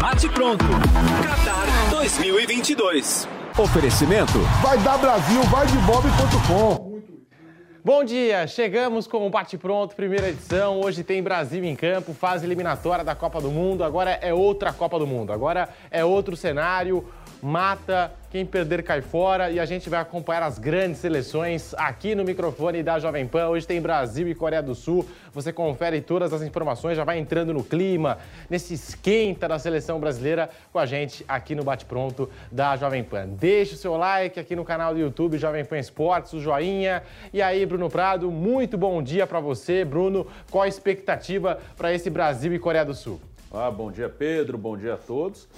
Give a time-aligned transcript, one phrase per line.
[0.00, 0.64] Bate pronto.
[1.22, 3.28] Qatar 2022.
[3.58, 4.38] Oferecimento.
[4.62, 6.88] Vai dar Brasil, vai de bob.com.
[7.84, 10.80] Bom dia, chegamos com o Bate Pronto, primeira edição.
[10.80, 13.82] Hoje tem Brasil em campo, fase eliminatória da Copa do Mundo.
[13.82, 17.06] Agora é outra Copa do Mundo, agora é outro cenário.
[17.40, 22.24] Mata, quem perder cai fora e a gente vai acompanhar as grandes seleções aqui no
[22.24, 23.48] microfone da Jovem Pan.
[23.48, 25.06] Hoje tem Brasil e Coreia do Sul.
[25.32, 28.18] Você confere todas as informações, já vai entrando no clima,
[28.50, 33.28] nesse esquenta da seleção brasileira com a gente aqui no Bate Pronto da Jovem Pan.
[33.28, 37.04] Deixe o seu like aqui no canal do YouTube Jovem Pan Esportes, o joinha.
[37.32, 40.26] E aí, Bruno Prado, muito bom dia para você, Bruno.
[40.50, 43.20] Qual a expectativa para esse Brasil e Coreia do Sul?
[43.52, 44.58] Ah, bom dia, Pedro.
[44.58, 45.48] Bom dia a todos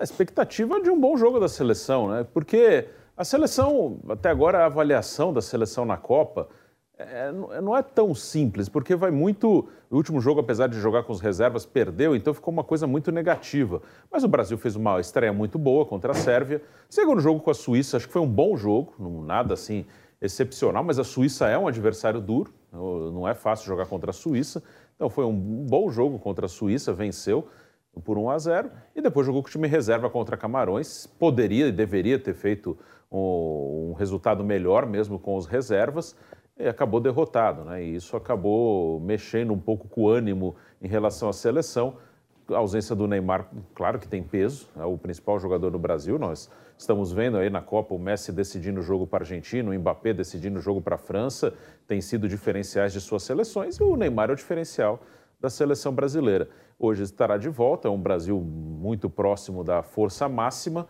[0.00, 2.26] a expectativa de um bom jogo da seleção, né?
[2.32, 6.48] Porque a seleção, até agora, a avaliação da seleção na Copa
[6.96, 9.68] é, não é tão simples, porque vai muito.
[9.90, 13.12] O último jogo, apesar de jogar com as reservas, perdeu, então ficou uma coisa muito
[13.12, 13.82] negativa.
[14.10, 16.62] Mas o Brasil fez uma estreia muito boa contra a Sérvia.
[16.88, 18.94] Segundo jogo com a Suíça, acho que foi um bom jogo,
[19.26, 19.84] nada assim
[20.18, 24.62] excepcional, mas a Suíça é um adversário duro, não é fácil jogar contra a Suíça.
[24.96, 27.48] Então foi um bom jogo contra a Suíça, venceu
[28.04, 31.06] por 1 a 0 e depois jogou com o time reserva contra Camarões.
[31.06, 32.78] Poderia e deveria ter feito
[33.10, 36.16] um, um resultado melhor mesmo com os reservas
[36.60, 37.82] e acabou derrotado, né?
[37.82, 41.96] E isso acabou mexendo um pouco com o ânimo em relação à seleção.
[42.50, 46.18] A ausência do Neymar, claro que tem peso, é o principal jogador do Brasil.
[46.18, 49.74] Nós estamos vendo aí na Copa o Messi decidindo o jogo para a Argentina, o
[49.74, 51.54] Mbappé decidindo o jogo para a França,
[51.86, 55.00] tem sido diferenciais de suas seleções e o Neymar é o diferencial
[55.40, 56.48] da seleção brasileira.
[56.82, 60.88] Hoje estará de volta, é um Brasil muito próximo da força máxima.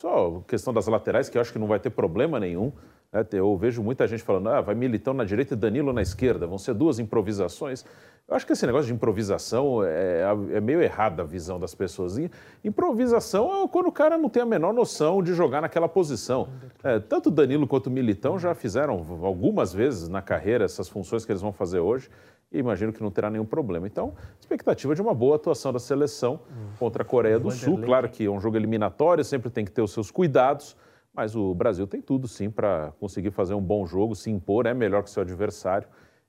[0.00, 2.70] Só questão das laterais, que eu acho que não vai ter problema nenhum.
[3.12, 3.26] Né?
[3.32, 6.58] Eu vejo muita gente falando, ah, vai Militão na direita e Danilo na esquerda, vão
[6.58, 7.84] ser duas improvisações.
[8.28, 10.22] Eu acho que esse negócio de improvisação é,
[10.52, 12.16] é meio errada a visão das pessoas.
[12.62, 16.50] improvisação é quando o cara não tem a menor noção de jogar naquela posição.
[16.84, 21.42] É, tanto Danilo quanto Militão já fizeram algumas vezes na carreira essas funções que eles
[21.42, 22.08] vão fazer hoje
[22.52, 23.86] e imagino que não terá nenhum problema.
[23.86, 26.40] Então, expectativa de uma boa atuação da seleção
[26.78, 27.80] contra a Coreia do Sul.
[27.82, 30.76] Claro que é um jogo eliminatório, sempre tem que ter os seus cuidados,
[31.14, 34.74] mas o Brasil tem tudo sim para conseguir fazer um bom jogo, se impor, é
[34.74, 35.88] melhor que seu adversário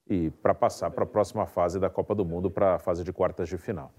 [0.10, 3.14] e para passar para a próxima fase da Copa do Mundo, para a fase de
[3.14, 3.92] quartas de final.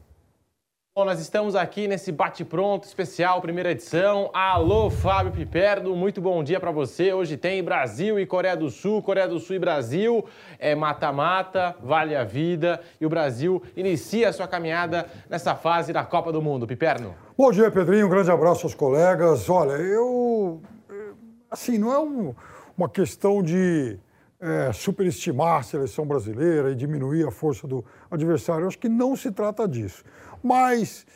[0.97, 4.31] Bom, nós estamos aqui nesse bate-pronto especial, primeira edição.
[4.33, 7.13] Alô, Fábio Piperno, muito bom dia para você.
[7.13, 10.25] Hoje tem Brasil e Coreia do Sul, Coreia do Sul e Brasil.
[10.57, 12.81] É mata-mata, vale a vida.
[13.01, 16.65] E o Brasil inicia a sua caminhada nessa fase da Copa do Mundo.
[16.65, 17.17] Piperno.
[17.37, 18.07] Bom dia, Pedrinho.
[18.07, 19.51] Um grande abraço aos colegas.
[19.51, 20.63] Olha, eu.
[21.51, 22.33] Assim, não é um,
[22.79, 23.99] uma questão de
[24.45, 28.65] é, superestimar a seleção brasileira e diminuir a força do adversário.
[28.65, 30.05] Eu acho que não se trata disso.
[30.43, 31.07] Mas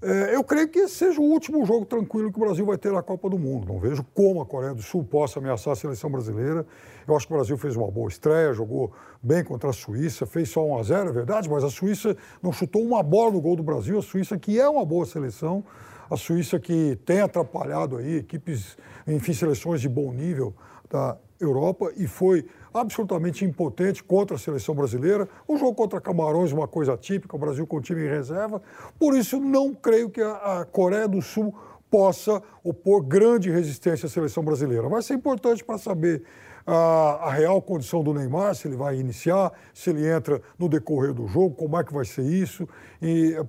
[0.00, 2.90] é, eu creio que esse seja o último jogo tranquilo que o Brasil vai ter
[2.90, 3.70] na Copa do Mundo.
[3.70, 6.66] Não vejo como a Coreia do Sul possa ameaçar a seleção brasileira.
[7.06, 8.90] Eu acho que o Brasil fez uma boa estreia, jogou
[9.22, 12.52] bem contra a Suíça, fez só 1 a 0 é verdade, mas a Suíça não
[12.52, 13.98] chutou uma bola no gol do Brasil.
[13.98, 15.62] A Suíça, que é uma boa seleção,
[16.08, 20.54] a Suíça que tem atrapalhado aí equipes, enfim, seleções de bom nível
[20.90, 25.28] da Europa e foi absolutamente impotente contra a seleção brasileira.
[25.46, 28.62] O jogo contra Camarões, uma coisa típica, o Brasil com o time em reserva.
[28.98, 31.54] Por isso, não creio que a, Coreia do Sul
[31.90, 34.88] possa opor grande resistência à seleção brasileira.
[34.88, 36.22] Vai ser importante para saber
[36.66, 41.12] a, a, real condição do Neymar, se ele vai iniciar, se ele entra no decorrer
[41.12, 42.68] do jogo, como é que vai ser isso.
[43.00, 43.44] E eh,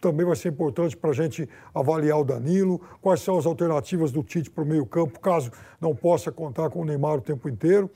[0.00, 4.22] também vai ser importante para a gente avaliar o Danilo, quais são as alternativas do
[4.22, 5.50] Tite para o meio-campo, caso
[5.80, 7.90] não possa contar com o Neymar o tempo inteiro.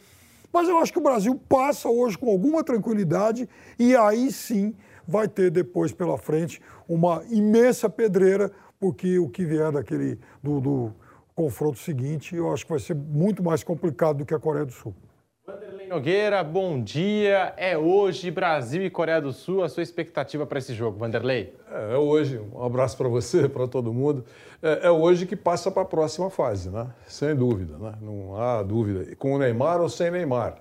[0.52, 4.74] Mas eu acho que o Brasil passa hoje com alguma tranquilidade e aí sim
[5.08, 10.94] vai ter depois pela frente uma imensa pedreira, porque o que vier daquele do, do
[11.34, 14.72] confronto seguinte eu acho que vai ser muito mais complicado do que a Coreia do
[14.72, 14.94] Sul.
[15.44, 17.52] Vanderlei Nogueira, bom dia.
[17.56, 19.64] É hoje Brasil e Coreia do Sul.
[19.64, 21.52] A sua expectativa para esse jogo, Vanderlei?
[21.68, 22.40] É, é hoje.
[22.54, 24.24] Um abraço para você, para todo mundo.
[24.62, 26.86] É, é, hoje que passa para a próxima fase, né?
[27.08, 27.92] Sem dúvida, né?
[28.00, 29.16] Não há dúvida.
[29.16, 30.58] Com o Neymar ou sem Neymar.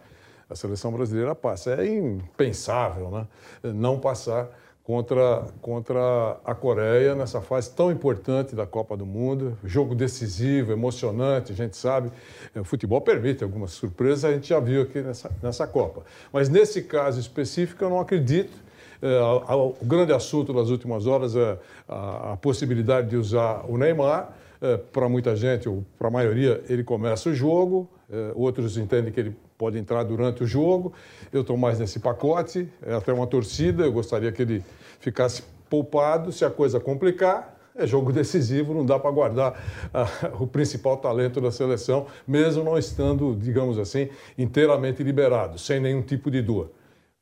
[0.49, 1.75] a seleção brasileira passa.
[1.75, 3.27] É impensável né?
[3.61, 4.49] não passar
[4.83, 9.57] contra, contra a Coreia nessa fase tão importante da Copa do Mundo.
[9.63, 12.11] Jogo decisivo, emocionante, a gente sabe.
[12.55, 16.03] O futebol permite algumas surpresas, a gente já viu aqui nessa, nessa Copa.
[16.33, 18.57] Mas nesse caso específico, eu não acredito.
[19.01, 21.57] É, o grande assunto das últimas horas é
[21.87, 24.33] a, a possibilidade de usar o Neymar.
[24.61, 29.11] É, para muita gente, ou para a maioria, ele começa o jogo, é, outros entendem
[29.11, 30.91] que ele pode entrar durante o jogo.
[31.31, 34.63] Eu estou mais nesse pacote, é até uma torcida, eu gostaria que ele
[34.99, 36.31] ficasse poupado.
[36.31, 41.39] Se a coisa complicar, é jogo decisivo, não dá para guardar uh, o principal talento
[41.39, 46.71] da seleção, mesmo não estando, digamos assim, inteiramente liberado, sem nenhum tipo de dor.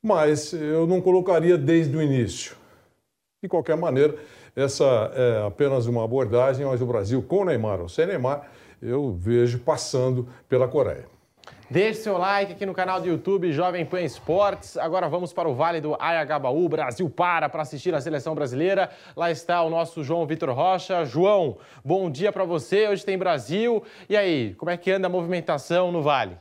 [0.02, 2.56] Mas eu não colocaria desde o início.
[3.44, 4.16] De qualquer maneira,
[4.56, 8.50] essa é apenas uma abordagem, mas o Brasil, com Neymar ou sem Neymar,
[8.82, 11.19] eu vejo passando pela Coreia.
[11.72, 14.76] Deixe seu like aqui no canal do YouTube Jovem Pan Esportes.
[14.76, 16.68] Agora vamos para o Vale do Ayagabaú.
[16.68, 18.90] Brasil para para assistir a seleção brasileira.
[19.16, 21.06] Lá está o nosso João Vitor Rocha.
[21.06, 22.88] João, bom dia para você.
[22.88, 23.84] Hoje tem Brasil.
[24.10, 26.40] E aí, como é que anda a movimentação no Vale?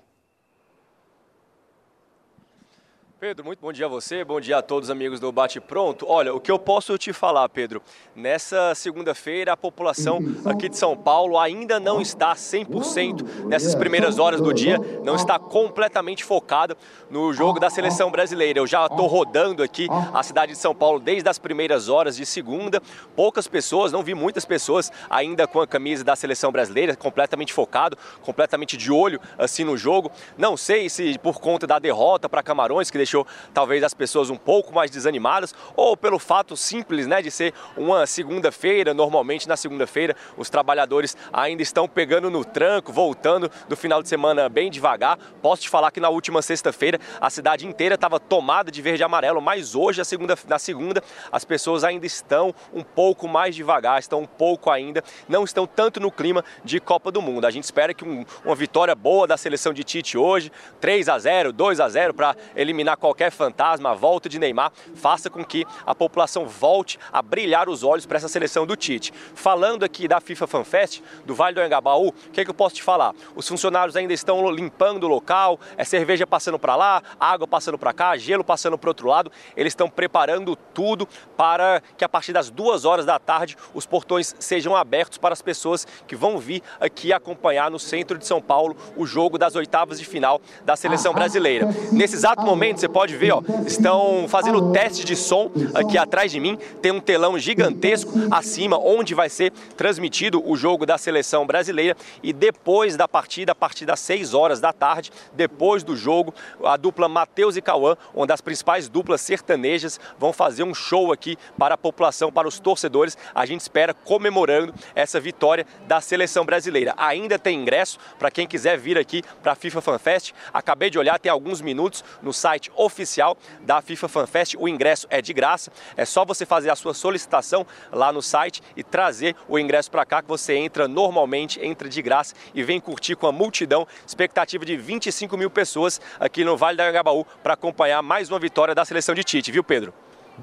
[3.20, 6.06] Pedro, muito bom dia a você, bom dia a todos os amigos do Bate Pronto.
[6.08, 7.82] Olha, o que eu posso te falar, Pedro,
[8.14, 14.40] nessa segunda-feira a população aqui de São Paulo ainda não está 100% nessas primeiras horas
[14.40, 16.76] do dia, não está completamente focada
[17.10, 18.60] no jogo da seleção brasileira.
[18.60, 22.24] Eu já estou rodando aqui a cidade de São Paulo desde as primeiras horas de
[22.24, 22.80] segunda.
[23.16, 27.98] Poucas pessoas, não vi muitas pessoas ainda com a camisa da seleção brasileira, completamente focado,
[28.22, 30.08] completamente de olho assim no jogo.
[30.36, 34.36] Não sei se por conta da derrota para Camarões, que deixou talvez as pessoas um
[34.36, 38.92] pouco mais desanimadas, ou pelo fato simples né, de ser uma segunda-feira.
[38.92, 44.48] Normalmente na segunda-feira os trabalhadores ainda estão pegando no tranco, voltando do final de semana
[44.48, 45.18] bem devagar.
[45.40, 49.04] Posso te falar que na última sexta-feira a cidade inteira estava tomada de verde e
[49.04, 51.02] amarelo, mas hoje, segunda, na segunda,
[51.32, 56.00] as pessoas ainda estão um pouco mais devagar, estão um pouco ainda, não estão tanto
[56.00, 57.46] no clima de Copa do Mundo.
[57.46, 61.18] A gente espera que um, uma vitória boa da seleção de Tite hoje, 3 a
[61.18, 65.64] 0 2 a 0 para eliminar qualquer fantasma, a volta de Neymar, faça com que
[65.86, 69.12] a população volte a brilhar os olhos para essa seleção do Tite.
[69.34, 72.54] Falando aqui da FIFA Fan Fest, do Vale do Anhangabaú, o que, é que eu
[72.54, 73.14] posso te falar?
[73.34, 77.92] Os funcionários ainda estão limpando o local, é cerveja passando para lá, água passando para
[77.92, 79.30] cá, gelo passando para o outro lado.
[79.56, 84.34] Eles estão preparando tudo para que a partir das duas horas da tarde os portões
[84.38, 88.76] sejam abertos para as pessoas que vão vir aqui acompanhar no centro de São Paulo
[88.96, 91.68] o jogo das oitavas de final da seleção brasileira.
[91.92, 96.40] Nesse exato momento, você pode ver, ó, estão fazendo teste de som aqui atrás de
[96.40, 96.58] mim.
[96.82, 101.96] Tem um telão gigantesco acima onde vai ser transmitido o jogo da seleção brasileira.
[102.22, 106.76] E depois da partida, a partir das 6 horas da tarde, depois do jogo, a
[106.76, 111.74] dupla Matheus e Cauã, uma das principais duplas sertanejas, vão fazer um show aqui para
[111.74, 113.16] a população, para os torcedores.
[113.34, 116.94] A gente espera comemorando essa vitória da seleção brasileira.
[116.96, 120.32] Ainda tem ingresso para quem quiser vir aqui para a FIFA Fan Fest.
[120.52, 124.56] Acabei de olhar, tem alguns minutos no site oficial da FIFA FanFest.
[124.58, 128.62] O ingresso é de graça, é só você fazer a sua solicitação lá no site
[128.76, 132.80] e trazer o ingresso para cá que você entra normalmente, entra de graça e vem
[132.80, 133.86] curtir com a multidão.
[134.06, 138.74] Expectativa de 25 mil pessoas aqui no Vale do Anhangabaú para acompanhar mais uma vitória
[138.74, 139.92] da seleção de Tite, viu Pedro?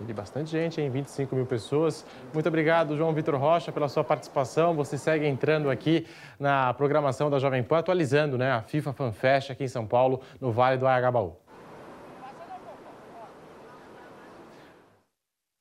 [0.02, 2.06] De bastante gente, em 25 mil pessoas.
[2.34, 4.76] Muito obrigado, João Vitor Rocha, pela sua participação.
[4.76, 6.06] Você segue entrando aqui
[6.38, 10.52] na programação da Jovem Pan, atualizando né, a FIFA FanFest aqui em São Paulo, no
[10.52, 11.38] Vale do Anhangabaú.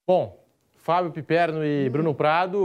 [0.06, 0.38] Bom,
[0.76, 2.58] Fábio Piperno e Bruno Prado,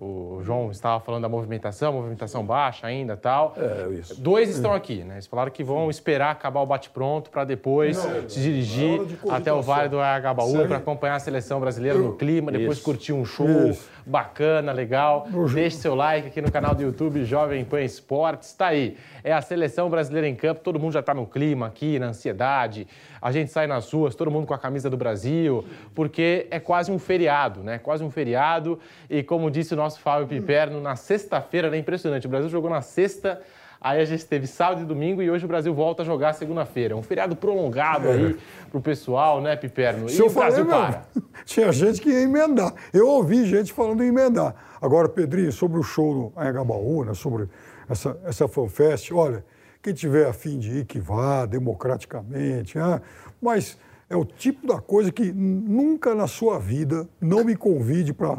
[0.00, 3.54] o João estava falando da movimentação, movimentação baixa ainda tal.
[3.54, 4.18] É, isso.
[4.18, 5.16] Dois estão aqui, né?
[5.16, 9.52] Eles falaram que vão esperar acabar o bate-pronto para depois Não, se dirigir de até
[9.52, 12.84] o Vale do Agabaú para acompanhar a seleção brasileira no clima, depois isso.
[12.84, 13.90] curtir um show isso.
[14.06, 15.26] Bacana, legal.
[15.52, 18.50] Deixe seu like aqui no canal do YouTube Jovem Pan Esportes.
[18.50, 18.96] Está aí.
[19.24, 22.86] É a seleção brasileira em campo, todo mundo já está no clima aqui, na ansiedade
[23.26, 25.64] a gente sai nas ruas, todo mundo com a camisa do Brasil,
[25.96, 27.76] porque é quase um feriado, né?
[27.76, 28.78] Quase um feriado.
[29.10, 32.26] E como disse o nosso Fábio Piperno, na sexta-feira, é impressionante.
[32.26, 33.42] O Brasil jogou na sexta.
[33.86, 36.96] Aí a gente teve sábado e domingo e hoje o Brasil volta a jogar segunda-feira.
[36.96, 38.34] Um feriado prolongado aí é.
[38.68, 40.10] pro pessoal, né, Piperno?
[40.10, 41.06] E o Brasil para.
[41.46, 42.74] Tinha gente que ia emendar.
[42.92, 44.56] Eu ouvi gente falando em emendar.
[44.82, 47.48] Agora, Pedrinho, sobre o show no Anhangabaú, né, sobre
[47.88, 49.44] essa, essa fanfest, olha,
[49.80, 52.76] quem tiver afim de ir, que vá, democraticamente.
[52.80, 53.00] Ah,
[53.40, 53.78] mas
[54.10, 58.38] é o tipo da coisa que nunca na sua vida não me convide para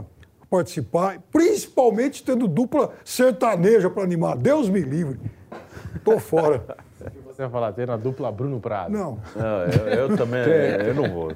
[0.49, 4.35] participar, principalmente tendo dupla sertaneja para animar.
[4.35, 5.17] Deus me livre.
[6.03, 6.63] Tô fora.
[7.25, 8.91] você ia falar, ter na dupla Bruno Prado.
[8.91, 9.19] Não.
[9.35, 11.31] Não, eu, eu também eu não vou.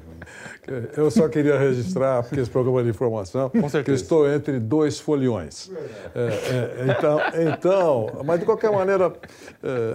[0.96, 4.02] Eu só queria registrar, porque esse programa é de informação, que eu certeza.
[4.02, 5.70] estou entre dois foliões.
[6.14, 7.20] É, é, então,
[7.52, 9.12] então, mas de qualquer maneira,
[9.62, 9.94] é,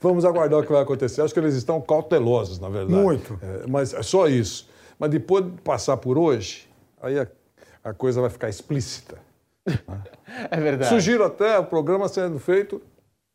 [0.00, 1.20] vamos aguardar o que vai acontecer.
[1.20, 2.94] Acho que eles estão cautelosos, na verdade.
[2.94, 3.38] Muito.
[3.42, 4.68] É, mas é só isso.
[4.98, 6.66] Mas depois de passar por hoje,
[7.02, 7.26] aí a,
[7.84, 9.18] a coisa vai ficar explícita.
[10.50, 10.90] É verdade.
[10.90, 12.82] Sugiro até o programa sendo feito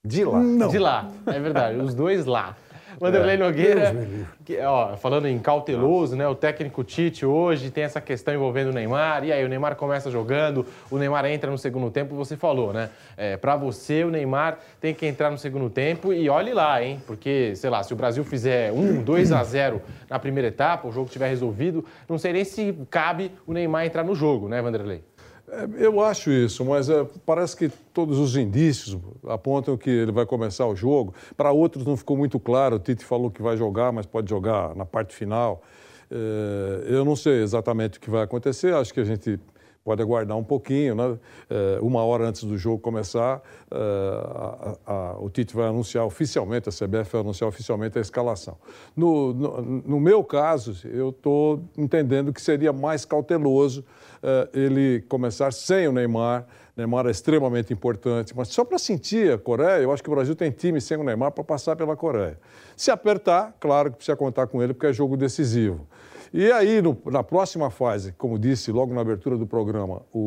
[0.03, 0.41] de lá.
[0.67, 2.55] De lá, é verdade, os dois lá.
[2.99, 4.27] Vanderlei Nogueira, me livre.
[4.43, 6.27] que, ó, falando em cauteloso, né?
[6.27, 9.23] O técnico Tite hoje tem essa questão envolvendo o Neymar.
[9.23, 12.89] E aí, o Neymar começa jogando, o Neymar entra no segundo tempo, você falou, né?
[13.17, 17.01] É, para você, o Neymar tem que entrar no segundo tempo e olhe lá, hein?
[17.07, 20.91] Porque, sei lá, se o Brasil fizer 1, 2 a 0 na primeira etapa, o
[20.91, 25.03] jogo estiver resolvido, não sei nem se cabe o Neymar entrar no jogo, né, Vanderlei?
[25.51, 30.25] É, Eu acho isso, mas é, parece que todos os indícios apontam que ele vai
[30.25, 31.13] começar o jogo.
[31.35, 32.77] Para outros não ficou muito claro.
[32.77, 35.61] O Tite falou que vai jogar, mas pode jogar na parte final.
[36.09, 38.73] É, eu não sei exatamente o que vai acontecer.
[38.73, 39.39] Acho que a gente
[39.83, 41.17] pode aguardar um pouquinho, né?
[41.49, 46.05] É, uma hora antes do jogo começar, é, a- a- a- o Tite vai anunciar
[46.05, 48.57] oficialmente, a CBF vai anunciar oficialmente a escalação.
[48.95, 53.83] No, no, no meu caso, eu estou entendendo que seria mais cauteloso
[54.23, 56.45] eh, ele começar sem o Neymar.
[56.77, 60.35] Neymar é extremamente importante, mas só para sentir a Coreia, eu acho que o Brasil
[60.35, 62.37] tem time sem o Neymar para passar pela Coreia.
[62.77, 65.87] Se apertar, claro que precisa contar com ele, porque é jogo decisivo.
[66.33, 70.19] E aí, no- na próxima fase, como disse logo na abertura do programa o,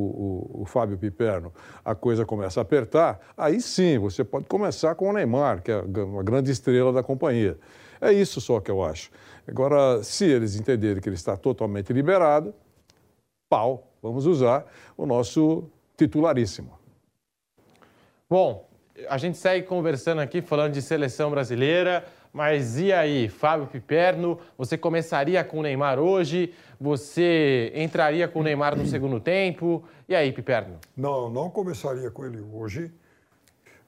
[0.58, 5.08] o- o Fábio Piperno, a coisa começa a apertar, aí sim você pode começar com
[5.08, 7.58] o Neymar, que é uma grande estrela da companhia.
[8.00, 9.10] É isso só que eu acho.
[9.48, 12.54] Agora, se eles entenderem que ele está totalmente liberado,
[13.48, 15.64] pau, vamos usar o nosso
[15.96, 16.72] titularíssimo.
[18.28, 18.68] Bom,
[19.08, 24.76] a gente segue conversando aqui, falando de seleção brasileira, mas e aí, Fábio Piperno, você
[24.76, 26.52] começaria com o Neymar hoje?
[26.80, 29.84] Você entraria com o Neymar no segundo tempo?
[30.08, 30.78] E aí, Piperno?
[30.96, 32.92] Não, não começaria com ele hoje.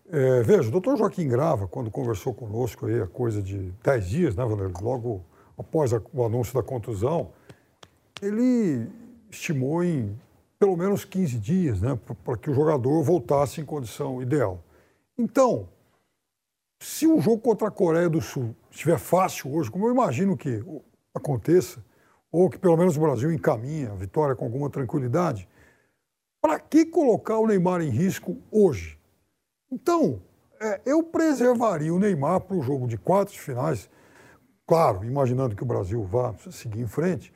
[0.09, 4.37] É, veja, o doutor Joaquim Grava, quando conversou conosco aí, a coisa de 10 dias,
[4.37, 4.73] né, Valério?
[4.81, 5.25] Logo
[5.59, 7.31] após a- o anúncio da contusão,
[8.23, 8.87] ele
[9.29, 10.17] estimou em
[10.59, 14.63] pelo menos 15 dias, né, para que o jogador voltasse em condição ideal.
[15.19, 15.69] Então,
[16.79, 20.63] se o jogo contra a Coreia do Sul estiver fácil hoje, como eu imagino que
[21.15, 21.85] aconteça,
[22.31, 25.49] ou que pelo menos o Brasil encaminha a vitória com alguma tranquilidade,
[26.41, 28.99] para que colocar o Neymar em risco hoje?
[29.71, 30.21] Então,
[30.61, 33.89] é, eu preservaria o Neymar para o jogo de quartos finais,
[34.67, 37.33] claro, imaginando que o Brasil vá seguir em frente,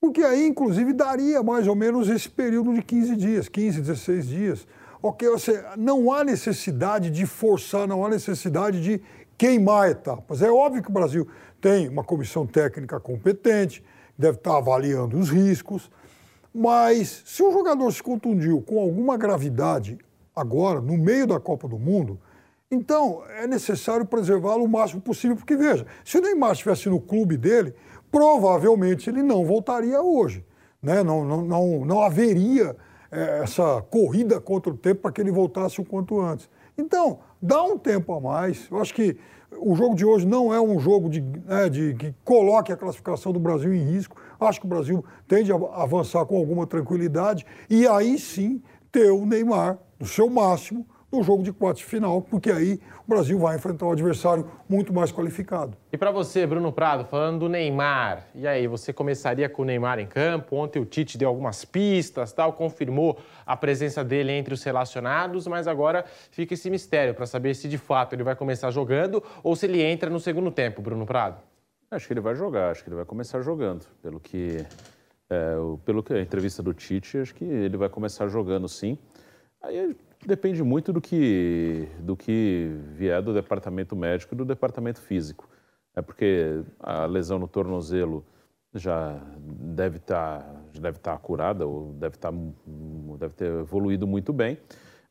[0.00, 4.66] porque aí, inclusive, daria mais ou menos esse período de 15 dias, 15, 16 dias.
[5.00, 9.00] Ok, você, não há necessidade de forçar, não há necessidade de
[9.36, 10.42] queimar etapas.
[10.42, 11.28] É óbvio que o Brasil
[11.60, 13.84] tem uma comissão técnica competente,
[14.18, 15.88] deve estar avaliando os riscos,
[16.52, 19.96] mas se o jogador se contundiu com alguma gravidade
[20.34, 22.18] agora, no meio da Copa do Mundo,
[22.68, 27.36] então é necessário preservá-lo o máximo possível, porque veja, se o Neymar estivesse no clube
[27.36, 27.72] dele,
[28.10, 30.44] provavelmente ele não voltaria hoje.
[30.82, 31.04] Né?
[31.04, 32.76] Não, não, não, não haveria
[33.10, 36.48] essa corrida contra o tempo para que ele voltasse o quanto antes.
[36.76, 38.68] Então, dá um tempo a mais.
[38.70, 39.16] Eu acho que
[39.60, 43.32] o jogo de hoje não é um jogo de, né, de que coloque a classificação
[43.32, 44.16] do Brasil em risco.
[44.38, 48.62] Acho que o Brasil tende a avançar com alguma tranquilidade e aí sim
[48.92, 53.38] ter o Neymar no seu máximo no jogo de quartos final, porque aí o Brasil
[53.38, 55.76] vai enfrentar um adversário muito mais qualificado.
[55.90, 59.98] E para você, Bruno Prado, falando do Neymar, e aí, você começaria com o Neymar
[59.98, 60.56] em campo?
[60.56, 65.66] Ontem o Tite deu algumas pistas, tal, confirmou a presença dele entre os relacionados, mas
[65.66, 69.64] agora fica esse mistério para saber se de fato ele vai começar jogando ou se
[69.64, 71.40] ele entra no segundo tempo, Bruno Prado.
[71.90, 73.86] Acho que ele vai jogar, acho que ele vai começar jogando.
[74.02, 74.62] Pelo que,
[75.30, 75.54] é,
[75.86, 78.98] pelo que a entrevista do Tite, acho que ele vai começar jogando sim.
[79.62, 79.96] Aí
[80.26, 85.48] depende muito do que, do que vier do departamento médico e do departamento físico.
[85.94, 88.24] É porque a lesão no tornozelo
[88.74, 90.40] já deve estar
[90.72, 92.32] já deve estar curada ou deve estar
[93.18, 94.58] deve ter evoluído muito bem.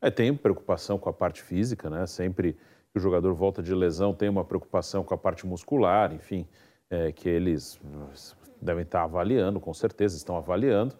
[0.02, 2.06] É, tem preocupação com a parte física, né?
[2.06, 2.54] Sempre
[2.92, 6.48] que o jogador volta de lesão tem uma preocupação com a parte muscular, enfim,
[6.90, 7.80] é, que eles
[8.62, 10.96] devem estar avaliando, com certeza estão avaliando.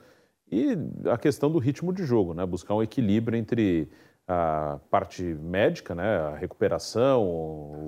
[0.52, 0.78] E
[1.10, 2.46] a questão do ritmo de jogo, né?
[2.46, 3.90] Buscar um equilíbrio entre
[4.28, 6.18] a parte médica, né?
[6.18, 7.22] A recuperação,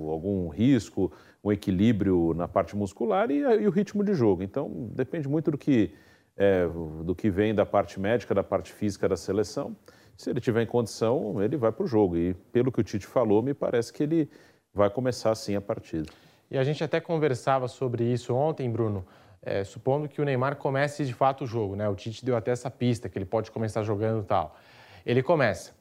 [0.08, 1.12] algum risco,
[1.42, 4.42] um equilíbrio na parte muscular e, e o ritmo de jogo.
[4.42, 5.94] Então, depende muito do que,
[6.36, 6.66] é,
[7.04, 9.76] do que vem da parte médica, da parte física da seleção.
[10.16, 12.16] Se ele tiver em condição, ele vai para o jogo.
[12.16, 14.28] E pelo que o Tite falou, me parece que ele
[14.72, 16.10] vai começar sim a partida.
[16.50, 19.06] E a gente até conversava sobre isso ontem, Bruno.
[19.42, 21.88] É, supondo que o Neymar comece de fato o jogo, né?
[21.88, 24.56] O Tite deu até essa pista que ele pode começar jogando tal.
[25.04, 25.72] Ele começa.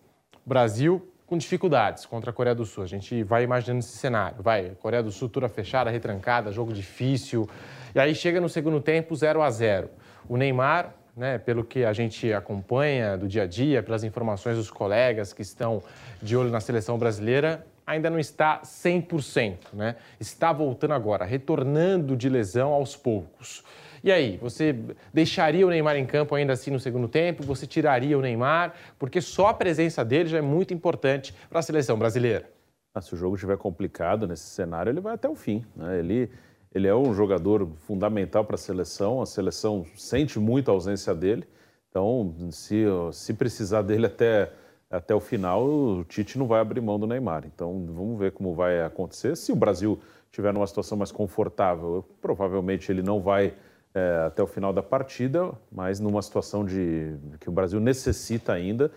[0.45, 2.83] Brasil com dificuldades contra a Coreia do Sul.
[2.83, 4.41] A gente vai imaginando esse cenário.
[4.41, 7.47] Vai, Coreia do Sul, toda fechada, retrancada, jogo difícil.
[7.93, 9.89] E aí chega no segundo tempo 0 a 0
[10.27, 14.71] O Neymar, né, pelo que a gente acompanha do dia a dia, pelas informações dos
[14.71, 15.83] colegas que estão
[16.21, 19.95] de olho na seleção brasileira, ainda não está 100%, né?
[20.19, 23.63] Está voltando agora, retornando de lesão aos poucos.
[24.03, 24.75] E aí, você
[25.11, 27.43] deixaria o Neymar em campo ainda assim no segundo tempo?
[27.43, 28.73] Você tiraria o Neymar?
[28.97, 32.47] Porque só a presença dele já é muito importante para a seleção brasileira.
[32.93, 35.65] Ah, se o jogo estiver complicado nesse cenário, ele vai até o fim.
[35.75, 35.97] Né?
[35.99, 36.29] Ele,
[36.73, 41.43] ele é um jogador fundamental para a seleção, a seleção sente muito a ausência dele.
[41.89, 44.51] Então, se, se precisar dele até,
[44.89, 47.43] até o final, o Tite não vai abrir mão do Neymar.
[47.45, 49.35] Então, vamos ver como vai acontecer.
[49.35, 53.53] Se o Brasil estiver numa situação mais confortável, provavelmente ele não vai
[53.93, 58.91] é, até o final da partida, mas numa situação de que o Brasil necessita ainda,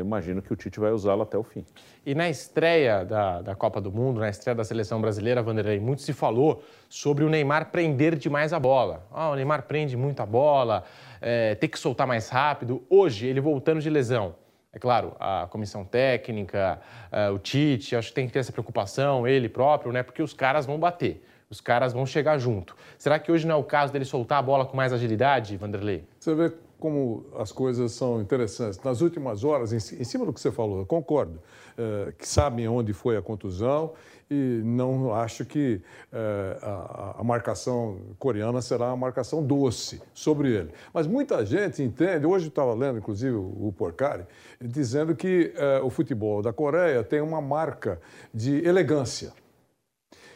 [0.00, 1.64] imagino que o Tite vai usá-lo até o fim.
[2.04, 6.02] E na estreia da, da Copa do Mundo, na estreia da seleção brasileira, Vanderlei, muito
[6.02, 9.06] se falou sobre o Neymar prender demais a bola.
[9.10, 10.84] Ah, o Neymar prende muito a bola,
[11.20, 12.82] é, tem que soltar mais rápido.
[12.88, 14.34] Hoje, ele voltando de lesão.
[14.72, 19.28] É claro, a comissão técnica, é, o Tite, acho que tem que ter essa preocupação,
[19.28, 20.02] ele próprio, né?
[20.02, 21.22] Porque os caras vão bater.
[21.50, 22.74] Os caras vão chegar junto.
[22.96, 26.02] Será que hoje não é o caso dele soltar a bola com mais agilidade, Vanderlei?
[26.18, 28.80] Você vê como as coisas são interessantes.
[28.82, 31.38] Nas últimas horas, em, cima do que você falou, eu concordo,
[31.76, 33.92] é, que sabem onde foi a contusão
[34.32, 40.70] e não acho que é, a, a, marcação coreana será uma marcação doce sobre ele.
[40.94, 44.24] Mas muita gente entende, hoje estava lendo, inclusive, o, o Porcari,
[44.58, 48.00] dizendo que é, o futebol da Coreia tem uma marca
[48.32, 49.34] de elegância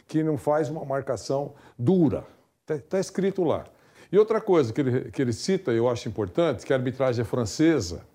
[0.07, 2.23] que não faz uma marcação dura.
[2.61, 3.65] Está tá escrito lá.
[4.11, 7.25] E outra coisa que ele, que ele cita, eu acho importante, que a arbitragem é
[7.25, 8.05] francesa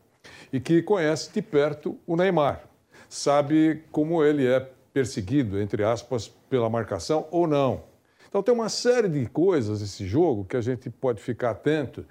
[0.53, 2.62] e que conhece de perto o Neymar.
[3.09, 7.85] Sabe como ele é perseguido, entre aspas, pela marcação ou não.
[8.28, 12.05] Então tem uma série de coisas esse jogo que a gente pode ficar atento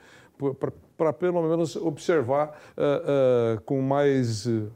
[0.98, 4.72] para pelo menos observar uh, uh, com mais uh,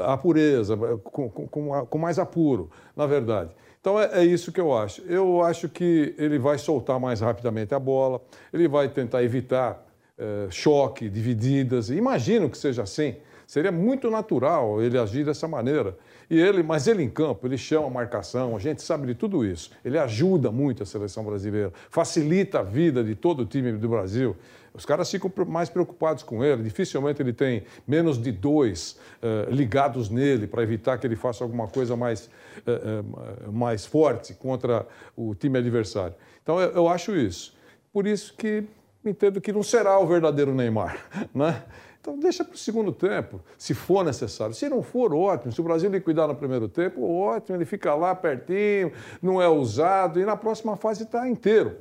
[0.00, 3.50] a pureza, com, com, com mais apuro, na verdade.
[3.80, 5.02] Então é, é, isso que eu acho.
[5.02, 8.20] Eu acho que ele vai soltar mais rapidamente a bola,
[8.52, 9.84] ele vai tentar evitar
[10.16, 11.90] é, choque, divididas.
[11.90, 13.16] Imagino que seja assim.
[13.52, 15.94] Seria muito natural ele agir dessa maneira.
[16.30, 19.44] E ele, mas ele em campo, ele chama a marcação, a gente sabe de tudo
[19.44, 19.72] isso.
[19.84, 24.34] Ele ajuda muito a seleção brasileira, facilita a vida de todo o time do Brasil.
[24.72, 26.62] Os caras ficam mais preocupados com ele.
[26.62, 31.68] Dificilmente ele tem menos de dois uh, ligados nele para evitar que ele faça alguma
[31.68, 32.30] coisa mais,
[32.66, 36.14] uh, uh, mais forte contra o time adversário.
[36.42, 37.54] Então eu, eu acho isso.
[37.92, 38.64] Por isso que
[39.04, 40.96] entendo que não será o verdadeiro Neymar,
[41.34, 41.62] né?
[42.02, 44.54] Então deixa para o segundo tempo, se for necessário.
[44.54, 45.52] Se não for, ótimo.
[45.52, 47.56] Se o Brasil liquidar no primeiro tempo, ótimo.
[47.56, 51.78] Ele fica lá pertinho, não é usado e na próxima fase está inteiro.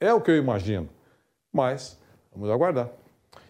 [0.00, 0.88] É o que eu imagino.
[1.52, 1.98] Mas
[2.38, 2.88] Vamos aguardar.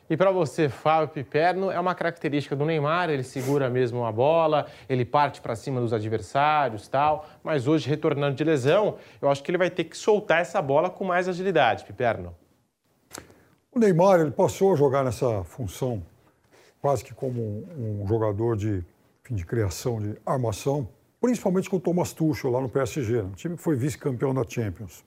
[0.09, 4.67] E para você, Fábio Piperno, é uma característica do Neymar, ele segura mesmo a bola,
[4.89, 9.51] ele parte para cima dos adversários tal, mas hoje, retornando de lesão, eu acho que
[9.51, 12.35] ele vai ter que soltar essa bola com mais agilidade, Piperno.
[13.71, 16.03] O Neymar, ele passou a jogar nessa função
[16.81, 18.85] quase que como um, um jogador de,
[19.25, 20.89] enfim, de criação, de armação,
[21.21, 25.05] principalmente com o Thomas Tuchel lá no PSG, um time que foi vice-campeão da Champions.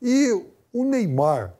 [0.00, 0.30] E
[0.72, 1.54] o Neymar,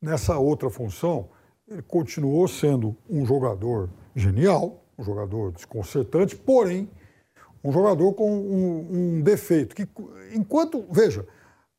[0.00, 1.28] nessa outra função,
[1.66, 6.88] ele continuou sendo um jogador genial, um jogador desconcertante, porém,
[7.62, 9.74] um jogador com um, um, defeito.
[9.74, 9.88] Que,
[10.32, 11.26] enquanto, veja,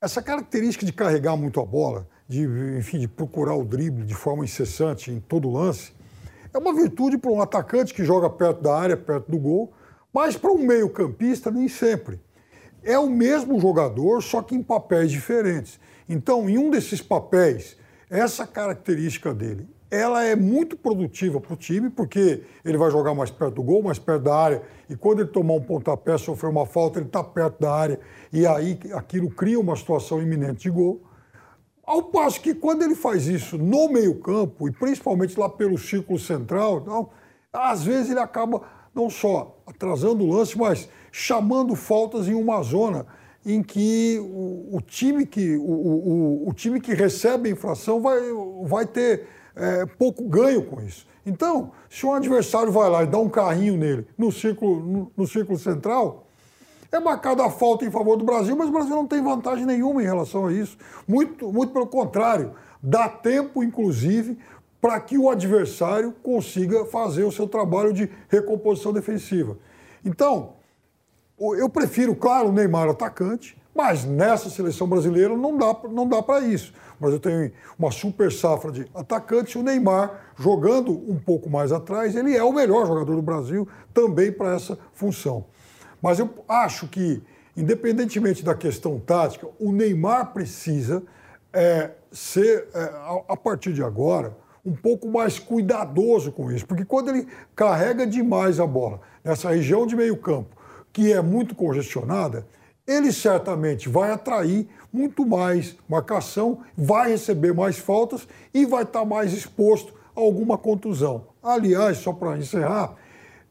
[0.02, 2.44] essa característica de carregar muito a bola, de,
[2.78, 5.94] enfim, de procurar o drible de forma incessante em todo lance,
[6.54, 9.74] é uma virtude para um atacante que joga perto da área, perto do gol,
[10.14, 12.20] mas para um meio-campista, nem sempre.
[12.84, 15.80] É o mesmo jogador, só que em papéis diferentes.
[16.08, 17.78] Então, em um desses papéis,
[18.10, 23.32] essa característica dele, ela é muito produtiva para o time, porque ele vai jogar mais
[23.32, 26.66] perto do gol, mais perto da área, e quando ele tomar um pontapé, sofrer uma
[26.66, 28.00] falta, ele está perto da área,
[28.32, 31.02] e aí aquilo cria uma situação iminente de gol.
[31.90, 36.82] Ao passo que quando ele faz isso no meio-campo, e principalmente lá pelo círculo central,
[36.82, 37.10] então,
[37.52, 38.62] às vezes ele acaba
[38.94, 43.08] não só atrasando o lance, mas chamando faltas em uma zona
[43.44, 48.20] em que o, o time, que, o, o, o, time que recebe a inflação vai,
[48.66, 49.26] vai ter
[49.56, 51.08] é, pouco ganho com isso.
[51.26, 55.26] Então, se um adversário vai lá e dá um carrinho nele no círculo, no, no
[55.26, 56.28] círculo central,
[56.92, 60.02] É marcada a falta em favor do Brasil, mas o Brasil não tem vantagem nenhuma
[60.02, 60.78] em relação a isso.
[61.08, 62.54] Muito, muito pelo contrário.
[62.82, 64.40] Dá tempo, inclusive,
[64.82, 69.58] para que o adversário consiga fazer o seu trabalho de recomposição defensiva.
[70.04, 70.54] Então,
[71.40, 76.42] eu prefiro, claro, o Neymar atacante, mas nessa seleção brasileira não dá, não dá para
[76.42, 76.74] isso.
[77.00, 79.56] Mas eu tenho uma super safra de atacantes.
[79.56, 84.32] O Neymar, jogando um pouco mais atrás, ele é o melhor jogador do Brasil também
[84.32, 85.46] para essa função.
[86.02, 87.22] Mas eu acho que,
[87.56, 91.04] independentemente da questão tática, o Neymar precisa
[91.52, 94.36] é, ser, é, a, a partir de agora,
[94.66, 99.88] um pouco mais cuidadoso com isso, porque quando ele carrega demais a bola nessa região
[99.88, 100.56] de meio campo,
[100.92, 102.46] que é muito congestionada,
[102.86, 109.32] ele certamente vai atrair muito mais marcação, vai receber mais faltas e vai estar mais
[109.32, 111.28] exposto a alguma contusão.
[111.42, 112.96] Aliás, só para encerrar,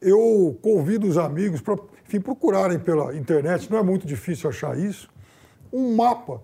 [0.01, 1.77] eu convido os amigos para
[2.17, 5.09] procurarem pela internet, não é muito difícil achar isso,
[5.71, 6.41] um mapa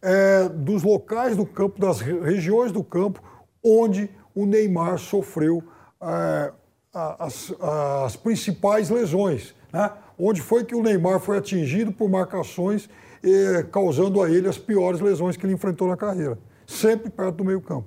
[0.00, 3.22] é, dos locais do campo, das regiões do campo
[3.62, 5.62] onde o Neymar sofreu
[6.00, 6.52] é,
[6.92, 7.52] as,
[8.04, 9.54] as, principais lesões.
[9.72, 9.90] Né?
[10.18, 12.88] Onde foi que o Neymar foi atingido por marcações,
[13.22, 16.38] eh, causando a ele as piores lesões que ele enfrentou na carreira.
[16.66, 17.86] Sempre perto do meio-campo.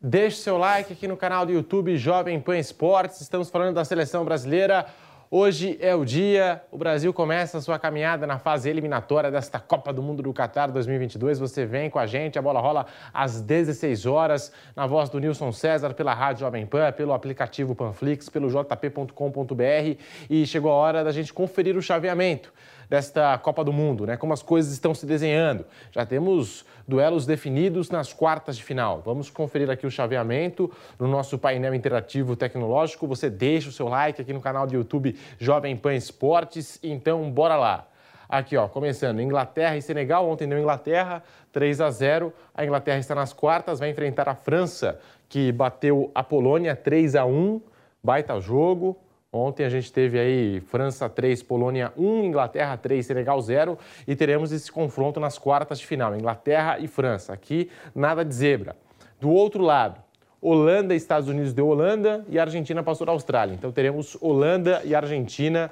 [0.00, 3.20] Deixe seu like aqui no canal do YouTube Jovem Pan Esportes.
[3.20, 4.86] Estamos falando da seleção brasileira.
[5.30, 10.02] Hoje é o dia, o Brasil começa sua caminhada na fase eliminatória desta Copa do
[10.02, 11.38] Mundo do Qatar 2022.
[11.38, 15.52] Você vem com a gente, a bola rola às 16 horas, na voz do Nilson
[15.52, 21.12] César, pela Rádio Jovem Pan, pelo aplicativo Panflix, pelo jp.com.br e chegou a hora da
[21.12, 22.50] gente conferir o chaveamento
[22.88, 24.16] desta Copa do Mundo, né?
[24.16, 25.64] Como as coisas estão se desenhando.
[25.92, 29.02] Já temos duelos definidos nas quartas de final.
[29.04, 33.06] Vamos conferir aqui o chaveamento no nosso painel interativo tecnológico.
[33.06, 36.78] Você deixa o seu like aqui no canal do YouTube Jovem Pan Esportes.
[36.82, 37.86] Então, bora lá.
[38.28, 40.28] Aqui, ó, começando, Inglaterra e Senegal.
[40.28, 42.32] Ontem deu Inglaterra, 3 a 0.
[42.54, 47.24] A Inglaterra está nas quartas, vai enfrentar a França, que bateu a Polônia 3 a
[47.24, 47.60] 1.
[48.04, 48.98] Baita jogo.
[49.30, 54.52] Ontem a gente teve aí França 3, Polônia 1, Inglaterra 3, Senegal 0 e teremos
[54.52, 57.34] esse confronto nas quartas de final, Inglaterra e França.
[57.34, 58.74] Aqui nada de zebra.
[59.20, 60.00] Do outro lado,
[60.40, 63.52] Holanda e Estados Unidos deu Holanda e Argentina passou da Austrália.
[63.52, 65.70] Então teremos Holanda e Argentina.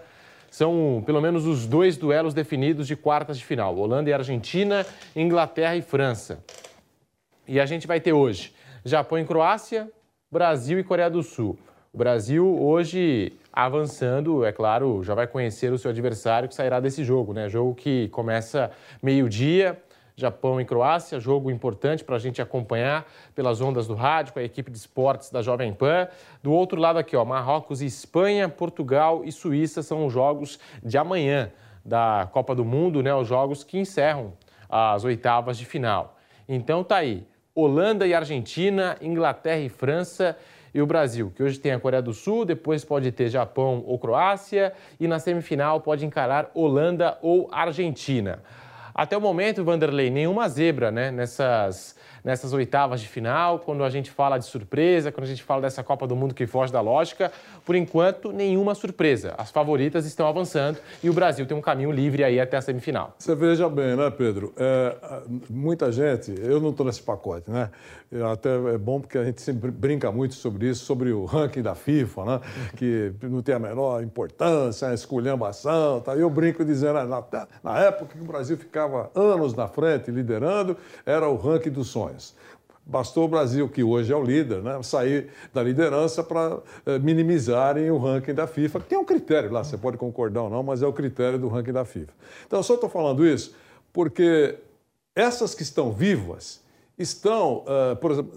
[0.50, 5.76] São pelo menos os dois duelos definidos de quartas de final: Holanda e Argentina, Inglaterra
[5.76, 6.44] e França.
[7.48, 8.52] E a gente vai ter hoje
[8.84, 9.90] Japão e Croácia,
[10.30, 11.58] Brasil e Coreia do Sul.
[11.96, 17.02] O Brasil hoje avançando, é claro, já vai conhecer o seu adversário que sairá desse
[17.02, 17.48] jogo, né?
[17.48, 18.70] Jogo que começa
[19.02, 19.80] meio-dia,
[20.14, 24.42] Japão e Croácia, jogo importante para a gente acompanhar pelas ondas do rádio, com a
[24.42, 26.06] equipe de esportes da Jovem Pan.
[26.42, 30.98] Do outro lado aqui, ó, Marrocos e Espanha, Portugal e Suíça são os jogos de
[30.98, 31.50] amanhã
[31.82, 33.14] da Copa do Mundo, né?
[33.14, 34.34] Os jogos que encerram
[34.68, 36.18] as oitavas de final.
[36.46, 40.36] Então tá aí, Holanda e Argentina, Inglaterra e França
[40.76, 43.98] e o Brasil, que hoje tem a Coreia do Sul, depois pode ter Japão ou
[43.98, 48.40] Croácia e na semifinal pode encarar Holanda ou Argentina.
[48.94, 54.10] Até o momento, Vanderlei, nenhuma zebra né, nessas nessas oitavas de final, quando a gente
[54.10, 57.30] fala de surpresa, quando a gente fala dessa Copa do Mundo que foge da lógica,
[57.64, 59.34] por enquanto, nenhuma surpresa.
[59.38, 63.14] As favoritas estão avançando e o Brasil tem um caminho livre aí até a semifinal.
[63.16, 64.52] Você veja bem, né, Pedro?
[64.56, 64.96] É,
[65.48, 67.70] muita gente, eu não estou nesse pacote, né?
[68.32, 71.74] Até é bom porque a gente sempre brinca muito sobre isso, sobre o ranking da
[71.74, 72.40] FIFA, né?
[72.76, 76.00] Que não tem a menor importância, a esculhambação.
[76.00, 76.16] Tá?
[76.16, 77.24] Eu brinco dizendo, na,
[77.62, 82.15] na época que o Brasil ficava anos na frente, liderando, era o ranking dos sonhos.
[82.88, 87.90] Bastou o Brasil, que hoje é o líder, né, sair da liderança para eh, minimizarem
[87.90, 90.82] o ranking da FIFA, que tem um critério lá, você pode concordar ou não, mas
[90.82, 92.12] é o critério do ranking da FIFA.
[92.46, 93.56] Então, eu só estou falando isso
[93.92, 94.56] porque
[95.16, 96.60] essas que estão vivas
[96.96, 98.32] estão, uh, por exemplo,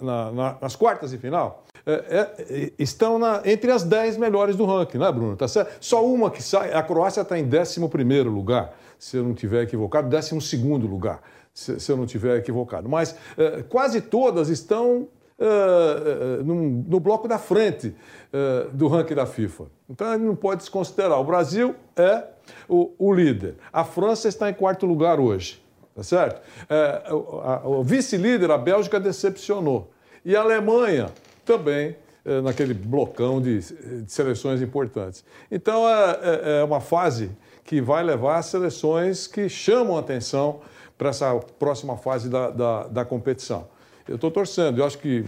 [0.00, 4.98] na, na, nas quartas de final, é, estão na, entre as 10 melhores do ranking,
[4.98, 5.36] não é, Bruno?
[5.36, 5.76] Tá certo?
[5.80, 7.80] Só uma que sai, a Croácia está em 11
[8.24, 11.22] lugar, se eu não estiver equivocado, 12 lugar
[11.60, 12.88] se, se eu não estiver equivocado.
[12.88, 15.08] Mas eh, quase todas estão
[15.42, 16.54] Uh, no,
[16.86, 17.96] no, bloco da frente
[18.30, 19.64] uh, do ranking da FIFA.
[19.88, 21.18] Então, gente não pode desconsiderar.
[21.18, 22.24] O Brasil é
[22.68, 23.54] o, o líder.
[23.72, 25.64] A França está em quarto lugar hoje,
[25.96, 26.42] tá certo?
[26.68, 29.90] Uh, o vice-líder, a Bélgica, decepcionou.
[30.26, 31.10] E a Alemanha
[31.42, 31.96] também
[32.44, 35.24] naquele blocão de, de, seleções importantes.
[35.50, 37.30] Então, é, é, é uma fase
[37.64, 40.60] que vai levar a seleções que chamam a atenção
[41.00, 43.66] para essa próxima fase da, da, da competição.
[44.06, 45.24] Eu estou torcendo, eu acho que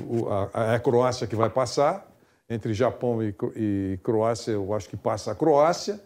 [0.52, 2.06] a, a, Croácia que vai passar,
[2.50, 5.98] entre Japão e, e, Croácia, eu acho que passa a Croácia,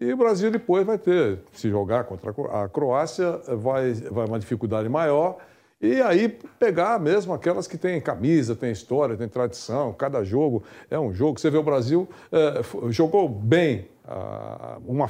[0.00, 4.88] E o Brasil depois vai ter, se jogar contra a Croácia, vai, vai uma dificuldade
[4.88, 5.36] maior.
[5.84, 10.98] E aí pegar mesmo aquelas que têm camisa, têm história, têm tradição, cada jogo é
[10.98, 11.38] um jogo.
[11.38, 15.04] Você vê o Brasil é, jogou bem uh, uma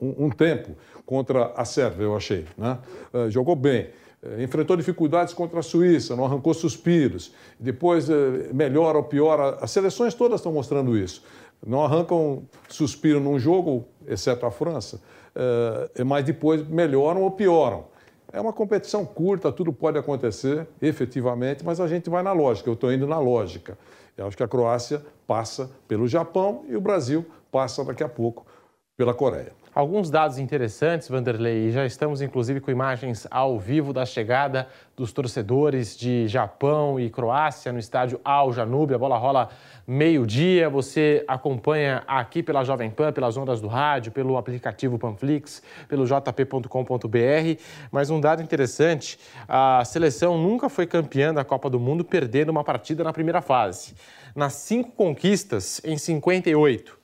[0.00, 0.70] um, um, tempo
[1.04, 2.46] contra a Sérvia, eu achei.
[2.56, 2.78] Né?
[3.12, 3.90] Uh, jogou bem.
[4.22, 7.34] Uh, enfrentou dificuldades contra a Suíça, não arrancou suspiros.
[7.60, 8.08] Depois
[8.54, 9.58] melhora ou piora.
[9.60, 11.22] As seleções todas estão mostrando isso.
[11.66, 15.00] Não arrancam suspiro num jogo, exceto a França,
[16.06, 17.95] mas depois melhoram ou pioram.
[18.36, 22.68] É uma competição curta, tudo pode acontecer, efetivamente, mas a gente vai na lógica.
[22.68, 23.78] Eu estou indo na lógica.
[24.14, 28.44] Eu acho que a Croácia passa pelo Japão e o Brasil passa daqui a pouco
[28.94, 29.54] pela Coreia.
[29.76, 35.94] Alguns dados interessantes, Vanderlei, já estamos inclusive com imagens ao vivo da chegada dos torcedores
[35.98, 38.94] de Japão e Croácia no estádio Al Janube.
[38.94, 39.50] A bola rola
[39.86, 40.70] meio-dia.
[40.70, 47.60] Você acompanha aqui pela Jovem Pan, pelas ondas do rádio, pelo aplicativo Panflix, pelo jp.com.br.
[47.92, 52.64] Mas um dado interessante: a seleção nunca foi campeã da Copa do Mundo perdendo uma
[52.64, 53.94] partida na primeira fase.
[54.34, 56.98] Nas cinco conquistas, em 58,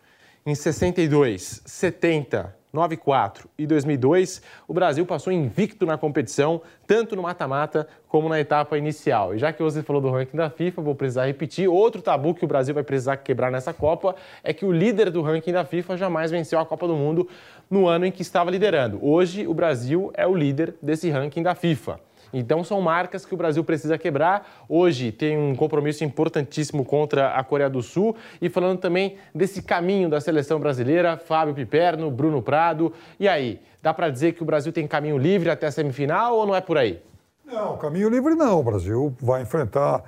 [0.46, 7.86] em 62, 70, 94 e 2002, o Brasil passou invicto na competição, tanto no mata-mata
[8.08, 9.34] como na etapa inicial.
[9.34, 11.68] E já que você falou do ranking da FIFA, vou precisar repetir.
[11.68, 15.20] Outro tabu que o Brasil vai precisar quebrar nessa Copa é que o líder do
[15.20, 17.28] ranking da FIFA jamais venceu a Copa do Mundo
[17.70, 18.98] no ano em que estava liderando.
[19.02, 22.00] Hoje, o Brasil é o líder desse ranking da FIFA.
[22.32, 24.64] Então são marcas que o Brasil precisa quebrar.
[24.68, 30.08] Hoje tem um compromisso importantíssimo contra a Coreia do Sul e falando também desse caminho
[30.08, 32.92] da seleção brasileira, Fábio Piperno, Bruno Prado.
[33.20, 36.46] E aí, dá para dizer que o Brasil tem caminho livre até a semifinal ou
[36.46, 37.02] não é por aí?
[37.44, 38.60] Não, caminho livre não.
[38.60, 40.02] O Brasil vai enfrentar,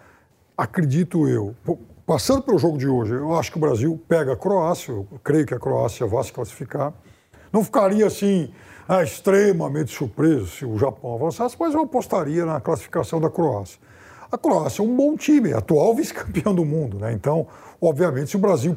[0.57, 1.55] acredito eu,
[2.07, 5.45] passando pelo jogo de hoje, eu acho que o Brasil pega a Croácia, eu creio
[5.45, 6.93] que a Croácia vai se classificar.
[7.53, 8.53] Não ficaria assim
[8.87, 13.79] ah, extremamente surpreso se o Japão avançasse, mas eu apostaria na classificação da Croácia.
[14.31, 17.13] A Croácia é um bom time, atual vice-campeão do mundo, né?
[17.13, 17.47] Então,
[17.81, 18.77] obviamente, se o Brasil,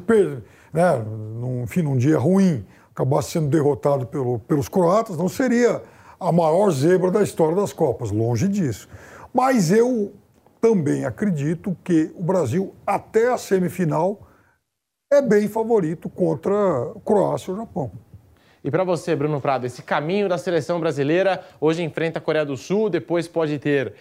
[0.72, 5.82] né, num, enfim, num dia ruim, acabasse sendo derrotado pelo, pelos croatas, não seria
[6.18, 8.88] a maior zebra da história das Copas, longe disso.
[9.32, 10.12] Mas eu
[10.60, 14.20] também acredito que o Brasil, até a semifinal,
[15.12, 17.92] é bem favorito contra a Croácia ou Japão.
[18.68, 22.54] E para você, Bruno Prado, esse caminho da seleção brasileira hoje enfrenta a Coreia do
[22.54, 23.94] Sul, depois pode ter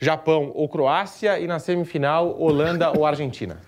[0.00, 3.60] Japão ou Croácia e na semifinal Holanda ou Argentina.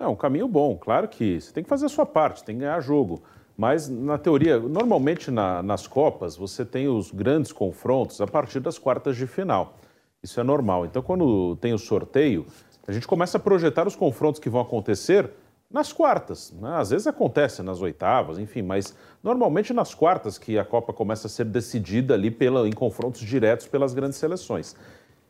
[0.00, 2.62] É um caminho bom, claro que você tem que fazer a sua parte, tem que
[2.62, 3.22] ganhar jogo.
[3.56, 8.80] Mas, na teoria, normalmente na, nas Copas, você tem os grandes confrontos a partir das
[8.80, 9.76] quartas de final.
[10.20, 10.84] Isso é normal.
[10.84, 12.44] Então, quando tem o sorteio,
[12.88, 15.30] a gente começa a projetar os confrontos que vão acontecer
[15.72, 16.52] nas quartas.
[16.60, 16.76] Né?
[16.76, 21.30] Às vezes acontece nas oitavas, enfim, mas normalmente nas quartas que a Copa começa a
[21.30, 24.76] ser decidida ali pela, em confrontos diretos pelas grandes seleções.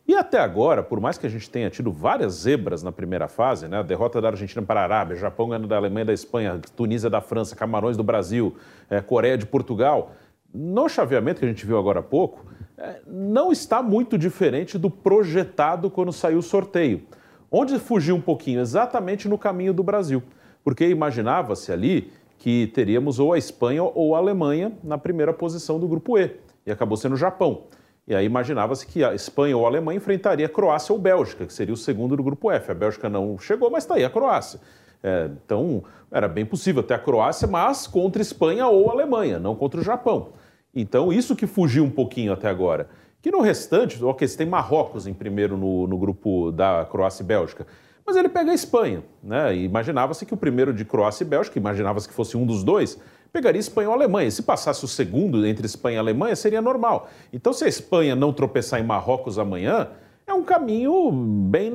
[0.06, 3.68] E até agora, por mais que a gente tenha tido várias zebras na primeira fase,
[3.68, 3.78] né?
[3.78, 7.20] a derrota da Argentina para a Arábia, Japão ganhando da Alemanha da Espanha, Tunísia da
[7.20, 8.56] França, Camarões do Brasil,
[8.90, 10.12] é, Coreia de Portugal,
[10.52, 12.44] no chaveamento que a gente viu agora há pouco,
[12.76, 17.06] é, não está muito diferente do projetado quando saiu o sorteio.
[17.54, 18.60] Onde fugiu um pouquinho?
[18.60, 20.22] Exatamente no caminho do Brasil,
[20.64, 25.86] porque imaginava-se ali que teríamos ou a Espanha ou a Alemanha na primeira posição do
[25.86, 26.34] grupo E,
[26.64, 27.64] e acabou sendo o Japão.
[28.08, 31.52] E aí imaginava-se que a Espanha ou a Alemanha enfrentaria a Croácia ou Bélgica, que
[31.52, 32.70] seria o segundo do grupo F.
[32.70, 34.58] A Bélgica não chegou, mas está aí a Croácia.
[35.02, 39.78] É, então, era bem possível ter a Croácia, mas contra Espanha ou Alemanha, não contra
[39.78, 40.30] o Japão.
[40.74, 42.88] Então, isso que fugiu um pouquinho até agora.
[43.22, 47.26] Que no restante, ok, você tem Marrocos em primeiro no, no grupo da Croácia e
[47.26, 47.66] Bélgica,
[48.04, 49.56] mas ele pega a Espanha, né?
[49.56, 52.98] Imaginava-se que o primeiro de Croácia e Bélgica, imaginava-se que fosse um dos dois,
[53.32, 54.28] pegaria Espanha ou Alemanha.
[54.28, 57.08] Se passasse o segundo entre Espanha e Alemanha, seria normal.
[57.32, 59.88] Então, se a Espanha não tropeçar em Marrocos amanhã,
[60.26, 61.70] é um caminho bem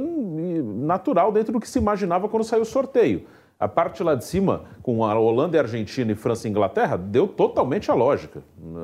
[0.86, 3.25] natural dentro do que se imaginava quando saiu o sorteio.
[3.59, 6.95] A parte lá de cima, com a Holanda e a Argentina e França e Inglaterra,
[6.95, 8.43] deu totalmente a lógica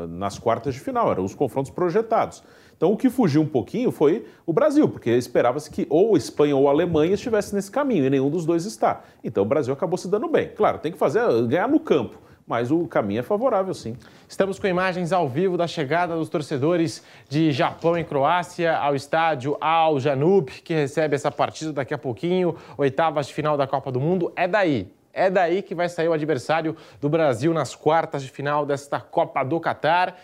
[0.09, 2.43] nas quartas de final, eram os confrontos projetados.
[2.75, 6.67] Então o que fugiu um pouquinho foi o Brasil, porque esperava-se que ou Espanha ou
[6.67, 9.03] Alemanha estivesse nesse caminho, e nenhum dos dois está.
[9.23, 10.49] Então o Brasil acabou se dando bem.
[10.55, 13.95] Claro, tem que fazer ganhar no campo mas o caminho é favorável, sim.
[14.27, 19.57] Estamos com imagens ao vivo da chegada dos torcedores de Japão e Croácia ao estádio
[19.61, 23.99] Al Janub, que recebe essa partida daqui a pouquinho, oitavas de final da Copa do
[23.99, 24.31] Mundo.
[24.35, 28.65] É daí, é daí que vai sair o adversário do Brasil nas quartas de final
[28.65, 30.17] desta Copa do Catar.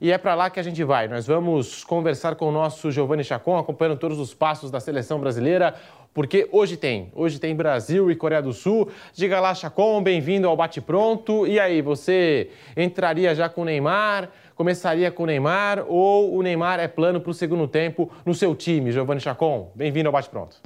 [0.00, 1.08] E é para lá que a gente vai.
[1.08, 5.74] Nós vamos conversar com o nosso Giovanni Chacon, acompanhando todos os passos da seleção brasileira,
[6.12, 7.10] porque hoje tem.
[7.14, 8.90] Hoje tem Brasil e Coreia do Sul.
[9.12, 11.46] Diga lá, Chacon, bem-vindo ao Bate Pronto.
[11.46, 14.30] E aí, você entraria já com o Neymar?
[14.54, 18.54] Começaria com o Neymar ou o Neymar é plano para o segundo tempo no seu
[18.54, 19.70] time, Giovanni Chacon?
[19.74, 20.56] Bem-vindo ao Bate Pronto.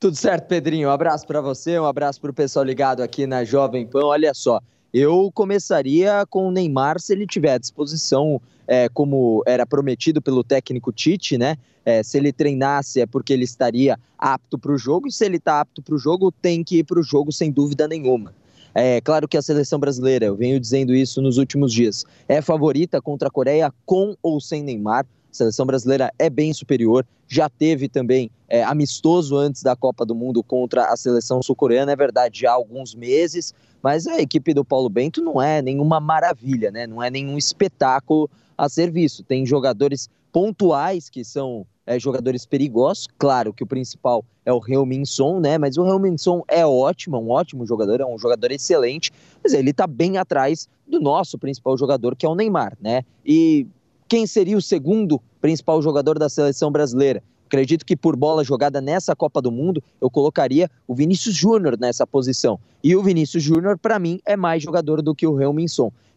[0.00, 0.88] Tudo certo, Pedrinho.
[0.88, 4.06] Um abraço para você, um abraço para o pessoal ligado aqui na Jovem Pan.
[4.06, 4.60] Olha só,
[4.92, 10.44] eu começaria com o Neymar se ele tiver à disposição, é, como era prometido pelo
[10.44, 11.56] técnico Tite, né?
[11.84, 15.38] É, se ele treinasse é porque ele estaria apto para o jogo, e se ele
[15.38, 18.32] está apto para o jogo, tem que ir para o jogo sem dúvida nenhuma.
[18.74, 23.02] É claro que a seleção brasileira, eu venho dizendo isso nos últimos dias, é favorita
[23.02, 25.06] contra a Coreia com ou sem Neymar.
[25.32, 30.14] A seleção brasileira é bem superior, já teve também é, amistoso antes da Copa do
[30.14, 34.90] Mundo contra a seleção sul-coreana, é verdade, há alguns meses, mas a equipe do Paulo
[34.90, 36.86] Bento não é nenhuma maravilha, né?
[36.86, 39.22] não é nenhum espetáculo a ser visto.
[39.22, 45.04] Tem jogadores pontuais que são é, jogadores perigosos, claro que o principal é o Heung-Min
[45.40, 45.56] né?
[45.56, 46.16] Mas o Heung-Min
[46.46, 49.10] é ótimo, é um ótimo jogador, é um jogador excelente,
[49.42, 53.02] mas ele está bem atrás do nosso principal jogador, que é o Neymar, né?
[53.24, 53.66] E
[54.12, 57.22] quem seria o segundo principal jogador da seleção brasileira?
[57.46, 62.06] Acredito que por bola jogada nessa Copa do Mundo, eu colocaria o Vinícius Júnior nessa
[62.06, 62.60] posição.
[62.84, 65.64] E o Vinícius Júnior, para mim, é mais jogador do que o Heung-Min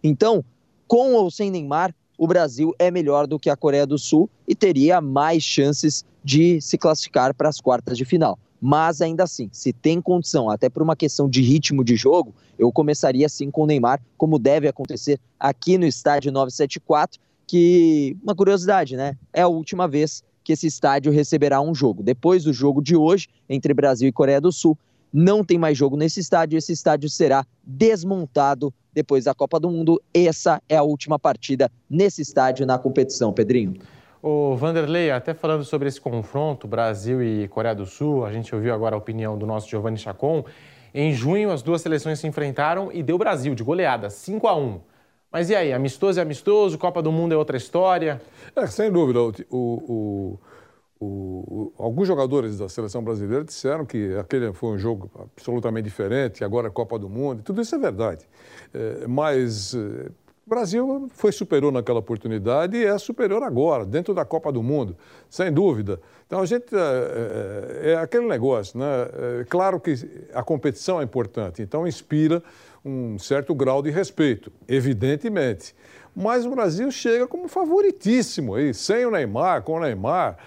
[0.04, 0.44] Então,
[0.86, 4.54] com ou sem Neymar, o Brasil é melhor do que a Coreia do Sul e
[4.54, 8.38] teria mais chances de se classificar para as quartas de final.
[8.62, 12.74] Mas ainda assim, se tem condição, até por uma questão de ritmo de jogo, eu
[12.74, 18.96] começaria sim com o Neymar, como deve acontecer aqui no estádio 974, que, uma curiosidade,
[18.96, 19.18] né?
[19.34, 22.04] É a última vez que esse estádio receberá um jogo.
[22.04, 24.78] Depois do jogo de hoje, entre Brasil e Coreia do Sul,
[25.12, 26.58] não tem mais jogo nesse estádio.
[26.58, 30.02] Esse estádio será desmontado depois da Copa do Mundo.
[30.14, 33.76] Essa é a última partida nesse estádio na competição, Pedrinho.
[34.22, 38.74] O Vanderlei, até falando sobre esse confronto Brasil e Coreia do Sul, a gente ouviu
[38.74, 40.44] agora a opinião do nosso Giovanni Chacon.
[40.94, 44.80] Em junho, as duas seleções se enfrentaram e deu Brasil de goleada, 5 a 1
[45.36, 48.22] mas e aí, amistoso é amistoso, Copa do Mundo é outra história?
[48.56, 49.20] É, sem dúvida.
[49.20, 50.40] O, o,
[50.98, 56.70] o, alguns jogadores da seleção brasileira disseram que aquele foi um jogo absolutamente diferente, agora
[56.70, 58.26] é Copa do Mundo, tudo isso é verdade.
[58.74, 60.10] É, mas é,
[60.46, 64.96] o Brasil foi superior naquela oportunidade e é superior agora, dentro da Copa do Mundo,
[65.30, 66.00] sem dúvida.
[66.28, 66.74] Então a gente.
[66.74, 68.86] É, é, é aquele negócio, né?
[69.42, 69.96] É, claro que
[70.34, 72.42] a competição é importante, então inspira
[72.86, 75.76] um certo grau de respeito, evidentemente.
[76.16, 80.38] Mas o Brasil chega como favoritíssimo aí, sem o Neymar, com o Neymar,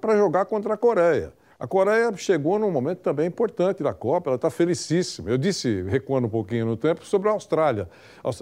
[0.00, 1.32] para jogar contra a Coreia.
[1.58, 5.28] A Coreia chegou num momento também importante da Copa, ela está felicíssima.
[5.28, 7.88] Eu disse, recuando um pouquinho no tempo, sobre a Austrália.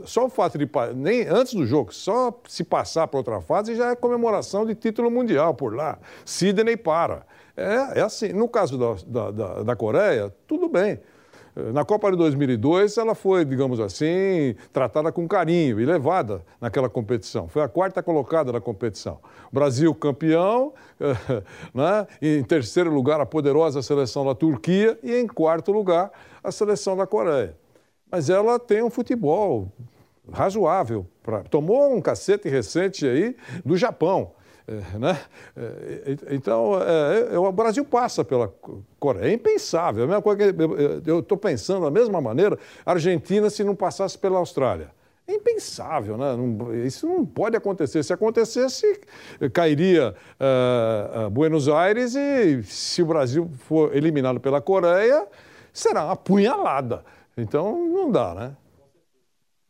[0.04, 3.90] Só o fato de, nem antes do jogo, só se passar para outra fase já
[3.90, 5.98] é comemoração de título mundial por lá.
[6.26, 7.24] Sidney para.
[7.56, 8.34] É, é assim.
[8.34, 11.00] No caso da, da, da Coreia, tudo bem.
[11.72, 17.48] Na Copa de 2002, ela foi, digamos assim, tratada com carinho e levada naquela competição.
[17.48, 19.18] Foi a quarta colocada na competição.
[19.50, 20.74] Brasil campeão,
[21.72, 22.06] né?
[22.20, 26.10] em terceiro lugar, a poderosa seleção da Turquia e em quarto lugar,
[26.44, 27.56] a seleção da Coreia.
[28.10, 29.72] Mas ela tem um futebol
[30.30, 31.06] razoável.
[31.22, 31.42] Pra...
[31.44, 34.32] Tomou um cacete recente aí do Japão.
[34.68, 35.20] É, né?
[35.56, 38.52] É, então, é, o Brasil passa pela
[38.98, 39.30] Coreia.
[39.30, 40.04] É impensável.
[40.04, 44.18] A mesma coisa que eu estou pensando da mesma maneira, a Argentina se não passasse
[44.18, 44.90] pela Austrália.
[45.28, 46.36] É impensável, né?
[46.84, 48.02] Isso não pode acontecer.
[48.04, 49.00] Se acontecesse,
[49.52, 55.26] cairia uh, Buenos Aires e se o Brasil for eliminado pela Coreia,
[55.72, 57.04] será uma punhalada.
[57.36, 58.56] Então, não dá, né?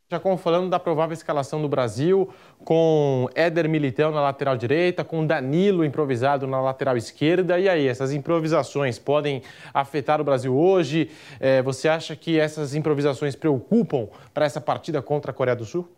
[0.09, 2.33] Jacom, falando da provável escalação do Brasil,
[2.65, 7.59] com Éder Militão na lateral direita, com Danilo improvisado na lateral esquerda.
[7.59, 9.43] E aí, essas improvisações podem
[9.75, 11.11] afetar o Brasil hoje?
[11.41, 15.89] É, você acha que essas improvisações preocupam para essa partida contra a Coreia do Sul?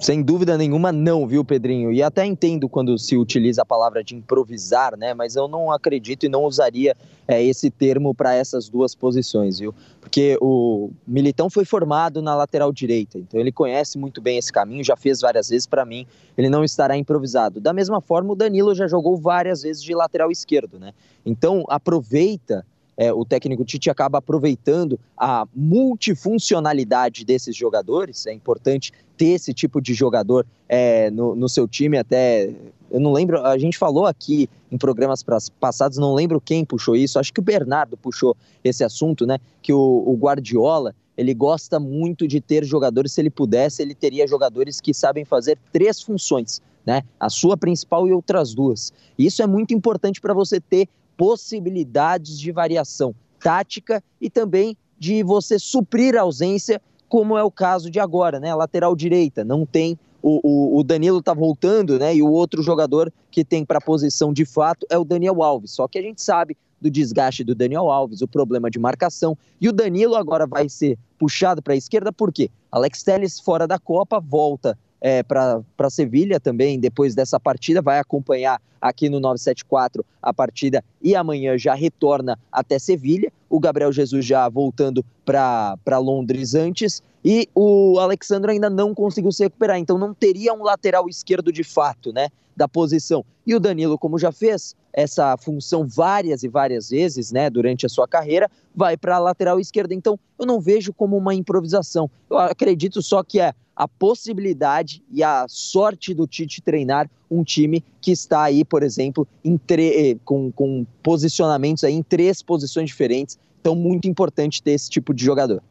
[0.00, 1.92] Sem dúvida nenhuma, não, viu, Pedrinho?
[1.92, 5.12] E até entendo quando se utiliza a palavra de improvisar, né?
[5.12, 6.96] Mas eu não acredito e não usaria
[7.28, 9.74] é, esse termo para essas duas posições, viu?
[10.00, 14.82] Porque o Militão foi formado na lateral direita, então ele conhece muito bem esse caminho,
[14.82, 15.66] já fez várias vezes.
[15.66, 17.60] Para mim, ele não estará improvisado.
[17.60, 20.94] Da mesma forma, o Danilo já jogou várias vezes de lateral esquerdo, né?
[21.26, 22.64] Então, aproveita
[23.00, 28.26] é, o técnico Tite acaba aproveitando a multifuncionalidade desses jogadores.
[28.26, 31.96] É importante ter esse tipo de jogador é, no, no seu time.
[31.96, 32.52] Até
[32.90, 35.24] eu não lembro, a gente falou aqui em programas
[35.58, 37.18] passados, não lembro quem puxou isso.
[37.18, 39.38] Acho que o Bernardo puxou esse assunto, né?
[39.62, 44.28] Que o, o Guardiola ele gosta muito de ter jogadores, se ele pudesse, ele teria
[44.28, 47.00] jogadores que sabem fazer três funções, né?
[47.18, 48.92] A sua principal e outras duas.
[49.18, 50.86] Isso é muito importante para você ter
[51.20, 57.90] possibilidades de variação tática e também de você suprir a ausência, como é o caso
[57.90, 58.54] de agora, né?
[58.54, 62.14] Lateral direita não tem o, o, o Danilo está voltando, né?
[62.14, 65.72] E o outro jogador que tem para posição de fato é o Daniel Alves.
[65.72, 69.36] Só que a gente sabe do desgaste do Daniel Alves, o problema de marcação.
[69.60, 72.50] E o Danilo agora vai ser puxado para a esquerda, por quê?
[72.72, 78.60] Alex Telles fora da Copa, volta é, para Sevilha também depois dessa partida, vai acompanhar
[78.80, 83.32] aqui no 974 a partida e amanhã já retorna até Sevilha.
[83.48, 89.42] O Gabriel Jesus já voltando para Londres antes e o Alexandre ainda não conseguiu se
[89.44, 93.24] recuperar, então não teria um lateral esquerdo de fato, né, da posição.
[93.46, 97.88] E o Danilo, como já fez essa função várias e várias vezes, né, durante a
[97.88, 99.94] sua carreira, vai para a lateral esquerda.
[99.94, 102.10] Então, eu não vejo como uma improvisação.
[102.28, 107.82] Eu acredito só que é a possibilidade e a sorte do Tite treinar um time
[108.00, 113.38] que está aí, por exemplo, eh, com, com posicionamentos aí em três posições diferentes.
[113.60, 115.62] Então, muito importante ter esse tipo de jogador.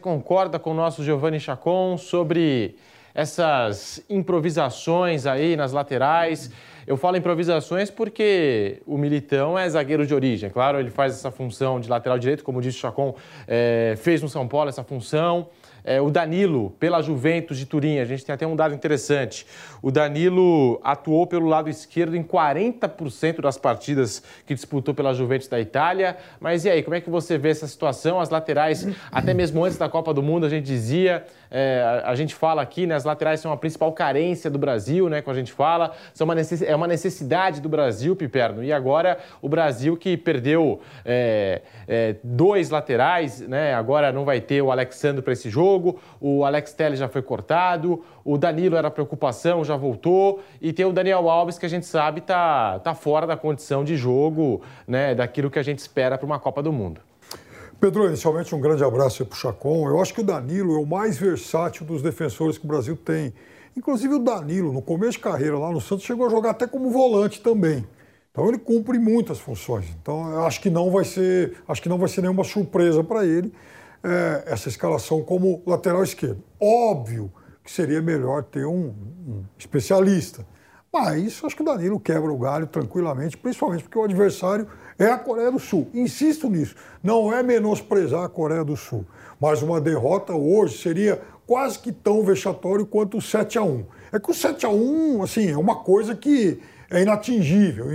[0.00, 2.76] Concorda com o nosso Giovanni Chacon sobre
[3.20, 6.50] essas improvisações aí nas laterais?
[6.86, 10.48] Eu falo improvisações porque o Militão é zagueiro de origem.
[10.48, 13.14] Claro, ele faz essa função de lateral direito, como disse o Chacon,
[13.46, 15.48] é, fez no São Paulo essa função.
[15.84, 19.46] É, o Danilo, pela Juventus de Turim, a gente tem até um dado interessante.
[19.80, 25.60] O Danilo atuou pelo lado esquerdo em 40% das partidas que disputou pela Juventus da
[25.60, 26.16] Itália.
[26.38, 28.20] Mas e aí, como é que você vê essa situação?
[28.20, 32.34] As laterais, até mesmo antes da Copa do Mundo, a gente dizia, é, a gente
[32.34, 35.52] fala aqui, né, as laterais são a principal carência do Brasil, né, como a gente
[35.52, 36.62] fala, são uma necess...
[36.62, 38.62] é uma necessidade do Brasil, Piperno.
[38.62, 44.62] E agora o Brasil que perdeu é, é dois laterais, né, agora não vai ter
[44.62, 49.64] o Alexandre para esse jogo, o Alex Telles já foi cortado, o Danilo era preocupação,
[49.64, 53.36] já voltou, e tem o Daniel Alves, que a gente sabe tá, tá fora da
[53.36, 57.09] condição de jogo, né, daquilo que a gente espera para uma Copa do Mundo.
[57.80, 59.88] Pedro, inicialmente um grande abraço para o Chacon.
[59.88, 63.32] Eu acho que o Danilo é o mais versátil dos defensores que o Brasil tem.
[63.74, 66.90] Inclusive o Danilo, no começo de carreira lá no Santos, chegou a jogar até como
[66.90, 67.86] volante também.
[68.30, 69.86] Então ele cumpre muitas funções.
[70.02, 73.24] Então eu acho que não vai ser, acho que não vai ser nenhuma surpresa para
[73.24, 73.50] ele
[74.04, 76.44] é, essa escalação como lateral esquerdo.
[76.60, 77.32] Óbvio
[77.64, 78.94] que seria melhor ter um,
[79.26, 80.46] um especialista.
[80.92, 84.68] Mas acho que o Danilo quebra o galho tranquilamente, principalmente porque o adversário
[85.00, 85.88] é a Coreia do Sul.
[85.94, 86.74] Insisto nisso.
[87.02, 89.04] Não é menosprezar a Coreia do Sul.
[89.40, 94.20] Mas uma derrota hoje seria quase que tão vexatório quanto o 7 a 1 É
[94.20, 97.86] que o 7 a 1 assim, é uma coisa que é inatingível,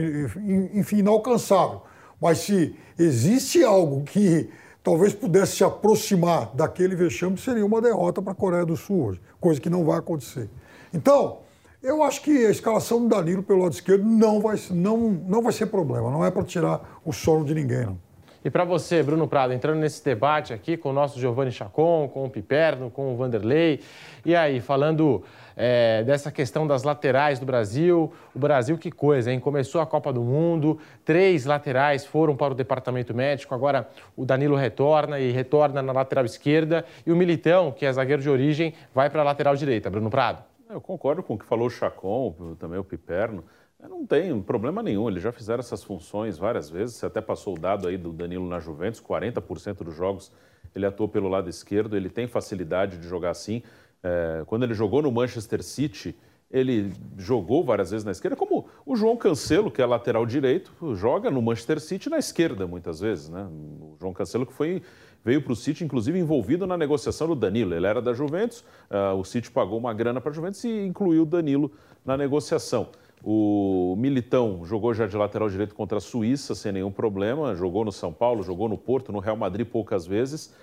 [0.74, 1.84] enfim, inalcançável.
[2.20, 4.50] Mas se existe algo que
[4.84, 9.22] talvez pudesse se aproximar daquele vexame, seria uma derrota para a Coreia do Sul hoje,
[9.40, 10.50] coisa que não vai acontecer.
[10.94, 11.40] Então,
[11.86, 15.54] eu acho que a escalação do Danilo pelo lado esquerdo não vai, não, não vai
[15.54, 18.06] ser problema, não é para tirar o sono de ninguém, não.
[18.44, 22.26] E para você, Bruno Prado, entrando nesse debate aqui com o nosso Giovanni Chacon, com
[22.26, 23.80] o Piperno, com o Vanderlei,
[24.24, 25.24] e aí, falando
[25.58, 29.40] é, dessa questão das laterais do Brasil, o Brasil, que coisa, hein?
[29.40, 34.56] Começou a Copa do Mundo, três laterais foram para o departamento médico, agora o Danilo
[34.56, 39.10] retorna e retorna na lateral esquerda, e o Militão, que é zagueiro de origem, vai
[39.10, 39.90] para a lateral direita.
[39.90, 40.55] Bruno Prado.
[40.70, 43.44] Eu concordo com o que falou o Chacon, também o Piperno.
[43.80, 46.96] Não tem problema nenhum, eles já fizeram essas funções várias vezes.
[46.96, 50.32] Você até passou o dado aí do Danilo na Juventus, 40% dos jogos
[50.76, 53.64] ele atuou pelo lado esquerdo, ele tem facilidade de jogar assim.
[54.04, 56.16] É, quando ele jogou no Manchester City,
[56.52, 61.32] ele jogou várias vezes na esquerda, como o João Cancelo, que é lateral direito, joga
[61.32, 63.30] no Manchester City na esquerda muitas vezes.
[63.30, 63.48] Né?
[63.50, 64.84] O João Cancelo que foi
[65.26, 67.74] veio para o City, inclusive envolvido na negociação do Danilo.
[67.74, 71.24] Ele era da Juventus, uh, o City pagou uma grana para a Juventus e incluiu
[71.24, 71.72] o Danilo
[72.06, 72.90] na negociação.
[73.24, 77.92] O Militão jogou já de lateral direito contra a Suíça sem nenhum problema, jogou no
[77.92, 80.54] São Paulo, jogou no Porto, no Real Madrid poucas vezes.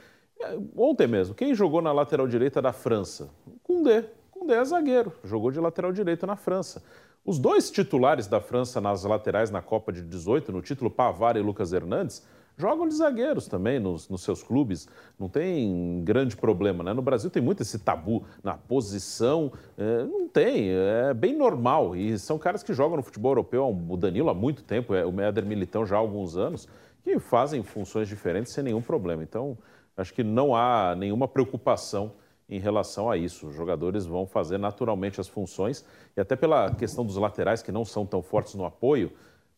[0.40, 3.30] É, ontem mesmo, quem jogou na lateral direita da França?
[3.64, 4.04] Koundé.
[4.30, 6.84] Koundé é zagueiro, jogou de lateral direito na França.
[7.24, 11.40] Os dois titulares da França nas laterais na Copa de 18, no título Pavar e
[11.40, 12.24] Lucas Hernandes,
[12.62, 14.88] jogam de zagueiros também nos, nos, seus clubes,
[15.18, 16.84] não tem grande problema.
[16.84, 16.92] Né?
[16.92, 21.96] No Brasil tem muito esse tabu na posição, é, não tem, é bem normal.
[21.96, 25.20] E são caras que jogam no futebol europeu, o Danilo há muito tempo, é, o
[25.20, 26.68] Éder Militão já há alguns anos,
[27.02, 29.24] que fazem funções diferentes sem nenhum problema.
[29.24, 29.58] Então,
[29.96, 32.12] acho que não há nenhuma preocupação
[32.48, 33.48] em relação a isso.
[33.48, 35.84] Os jogadores vão fazer naturalmente as funções,
[36.16, 39.10] e até pela questão dos laterais que não são tão fortes no apoio,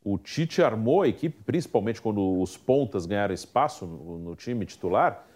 [0.05, 5.26] o Tite armou a equipe, principalmente quando os pontas ganharam espaço no, no time titular,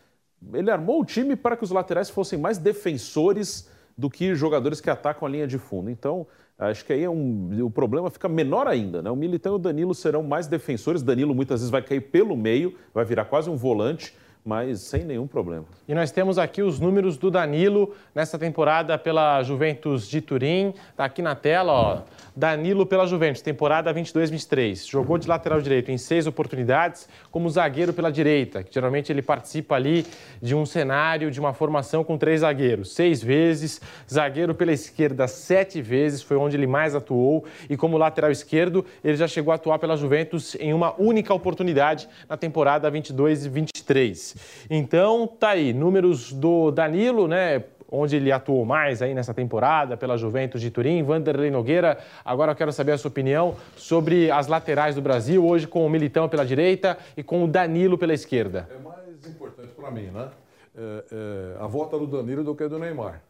[0.53, 4.91] ele armou o time para que os laterais fossem mais defensores do que jogadores que
[4.91, 5.91] atacam a linha de fundo.
[5.91, 6.27] Então,
[6.59, 9.03] acho que aí é um, o problema fica menor ainda.
[9.03, 9.11] Né?
[9.11, 11.03] O Militão e o Danilo serão mais defensores.
[11.03, 14.15] Danilo muitas vezes vai cair pelo meio, vai virar quase um volante
[14.49, 15.67] mas sem nenhum problema.
[15.87, 20.73] E nós temos aqui os números do Danilo nessa temporada pela Juventus de Turim.
[20.91, 21.99] Está aqui na tela, ó.
[22.35, 24.89] Danilo pela Juventus, temporada 22-23.
[24.89, 29.75] Jogou de lateral direito em seis oportunidades, como zagueiro pela direita, que geralmente ele participa
[29.75, 30.07] ali
[30.41, 32.95] de um cenário, de uma formação com três zagueiros.
[32.95, 37.45] Seis vezes, zagueiro pela esquerda sete vezes, foi onde ele mais atuou.
[37.69, 42.09] E como lateral esquerdo, ele já chegou a atuar pela Juventus em uma única oportunidade
[42.27, 44.38] na temporada 22-23.
[44.69, 47.65] Então, tá aí, números do Danilo, né?
[47.91, 51.03] onde ele atuou mais aí nessa temporada pela Juventus de Turim.
[51.03, 55.67] Vanderlei Nogueira, agora eu quero saber a sua opinião sobre as laterais do Brasil, hoje
[55.67, 58.69] com o Militão pela direita e com o Danilo pela esquerda.
[58.71, 60.29] É mais importante para mim, né?
[60.77, 63.23] É, é, a volta do Danilo do que do Neymar.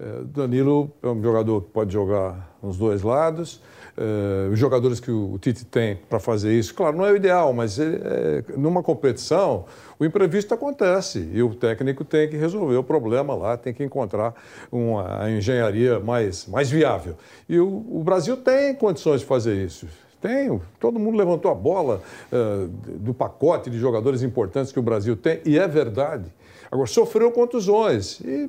[0.00, 3.60] É, Danilo é um jogador que pode jogar nos dois lados.
[3.94, 7.52] É, os jogadores que o Tite tem para fazer isso, claro, não é o ideal,
[7.52, 9.66] mas ele, é, numa competição
[9.98, 14.34] o imprevisto acontece e o técnico tem que resolver o problema lá, tem que encontrar
[14.70, 17.16] uma engenharia mais, mais viável.
[17.46, 19.86] E o, o Brasil tem condições de fazer isso.
[20.22, 22.00] Tem, todo mundo levantou a bola
[22.32, 22.68] uh,
[22.98, 26.32] do pacote de jogadores importantes que o Brasil tem, e é verdade.
[26.70, 28.48] Agora, sofreu contusões e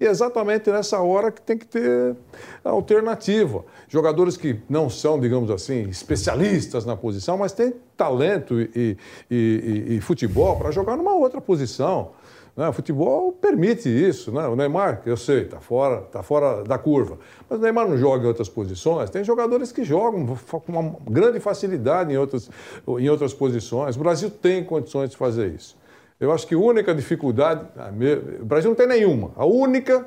[0.00, 2.16] e é exatamente nessa hora que tem que ter
[2.64, 3.62] alternativa.
[3.86, 8.96] Jogadores que não são, digamos assim, especialistas na posição, mas têm talento e, e,
[9.30, 12.12] e, e futebol para jogar numa outra posição.
[12.56, 12.66] Né?
[12.68, 14.32] O futebol permite isso.
[14.32, 14.46] Né?
[14.46, 17.18] O Neymar, eu sei, está fora, tá fora da curva.
[17.48, 19.10] Mas o Neymar não joga em outras posições.
[19.10, 22.50] Tem jogadores que jogam com uma grande facilidade em outras,
[22.98, 23.96] em outras posições.
[23.96, 25.78] O Brasil tem condições de fazer isso.
[26.20, 27.64] Eu acho que a única dificuldade,
[28.40, 30.06] o Brasil não tem nenhuma, a única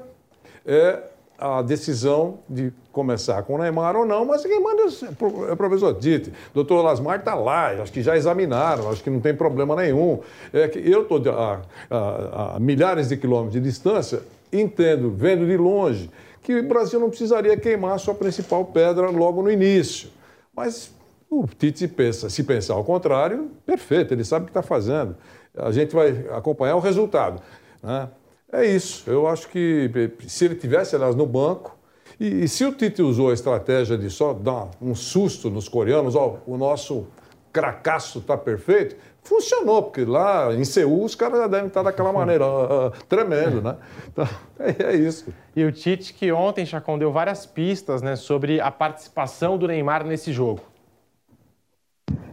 [0.63, 1.01] é
[1.39, 5.93] a decisão de começar com o Neymar ou não, mas quem manda é o professor
[5.99, 6.31] Dite.
[6.53, 10.19] Doutor Lasmar está lá, acho que já examinaram, acho que não tem problema nenhum.
[10.53, 14.21] É que eu estou a, a, a milhares de quilômetros de distância,
[14.53, 16.09] entendo, vendo de longe,
[16.43, 20.09] que o Brasil não precisaria queimar sua principal pedra logo no início.
[20.55, 20.93] Mas
[21.29, 25.17] o Tite pensa, se pensar ao contrário, perfeito, ele sabe o que está fazendo
[25.57, 27.41] a gente vai acompanhar o resultado.
[27.81, 28.09] Né?
[28.51, 29.09] É isso.
[29.09, 29.89] Eu acho que
[30.27, 31.77] se ele tivesse, aliás, no banco,
[32.19, 36.15] e, e, se o Tite usou a estratégia de só dar um susto nos coreanos,
[36.15, 37.07] ó, o nosso
[37.51, 42.45] cracaço está perfeito, funcionou, porque lá em Seul os caras já devem estar daquela maneira,
[42.45, 43.77] uh, uh, tremendo, né?
[44.07, 44.27] Então,
[44.59, 45.33] é, é, isso.
[45.55, 50.05] E o Tite que ontem, Chacon, deu várias pistas né, sobre a participação do Neymar
[50.05, 50.61] nesse jogo.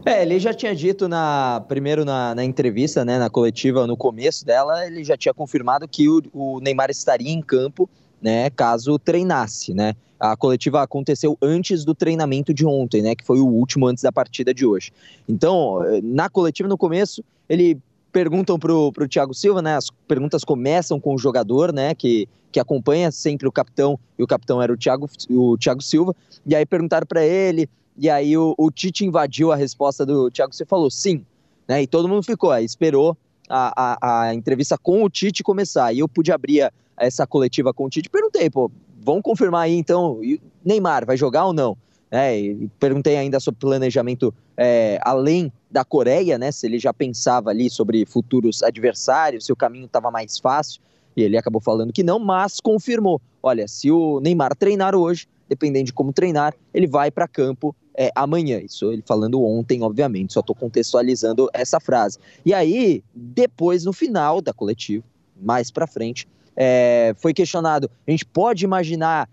[0.05, 4.43] É, ele já tinha dito na primeiro na, na, entrevista, né, na coletiva, no começo
[4.45, 7.87] dela, ele já tinha confirmado que o, o, Neymar estaria em campo,
[8.21, 9.93] né, caso treinasse, né.
[10.19, 14.11] A coletiva aconteceu antes do treinamento de ontem, né, que foi o último antes da
[14.11, 14.91] partida de hoje.
[15.27, 17.79] Então, na coletiva no começo, ele
[18.11, 22.59] perguntam pro, pro Thiago Silva, né, as perguntas começam com o jogador, né, que, que
[22.59, 26.15] acompanha sempre o capitão, e o capitão era o Thiago, o Thiago Silva,
[26.45, 30.53] e aí perguntaram para ele e aí o, o, Tite invadiu a resposta do Thiago,
[30.53, 31.25] você falou sim,
[31.67, 31.81] né?
[31.83, 33.17] E todo mundo ficou, aí esperou
[33.49, 35.93] a, a, a, entrevista com o Tite começar.
[35.93, 38.09] E eu pude abrir essa coletiva com o Tite.
[38.09, 38.71] Perguntei, pô,
[39.03, 40.19] vamos confirmar aí então,
[40.63, 41.77] Neymar vai jogar ou não?
[42.09, 46.51] É, e perguntei ainda sobre planejamento é, além da Coreia, né?
[46.51, 50.81] Se ele já pensava ali sobre futuros adversários, se o caminho estava mais fácil.
[51.15, 55.87] E ele acabou falando que não, mas confirmou: olha, se o Neymar treinar hoje, dependendo
[55.87, 58.61] de como treinar, ele vai para campo é, amanhã.
[58.61, 62.17] Isso ele falando ontem, obviamente, só estou contextualizando essa frase.
[62.45, 65.03] E aí, depois, no final da coletiva,
[65.35, 66.25] mais para frente,
[66.55, 69.29] é, foi questionado: a gente pode imaginar,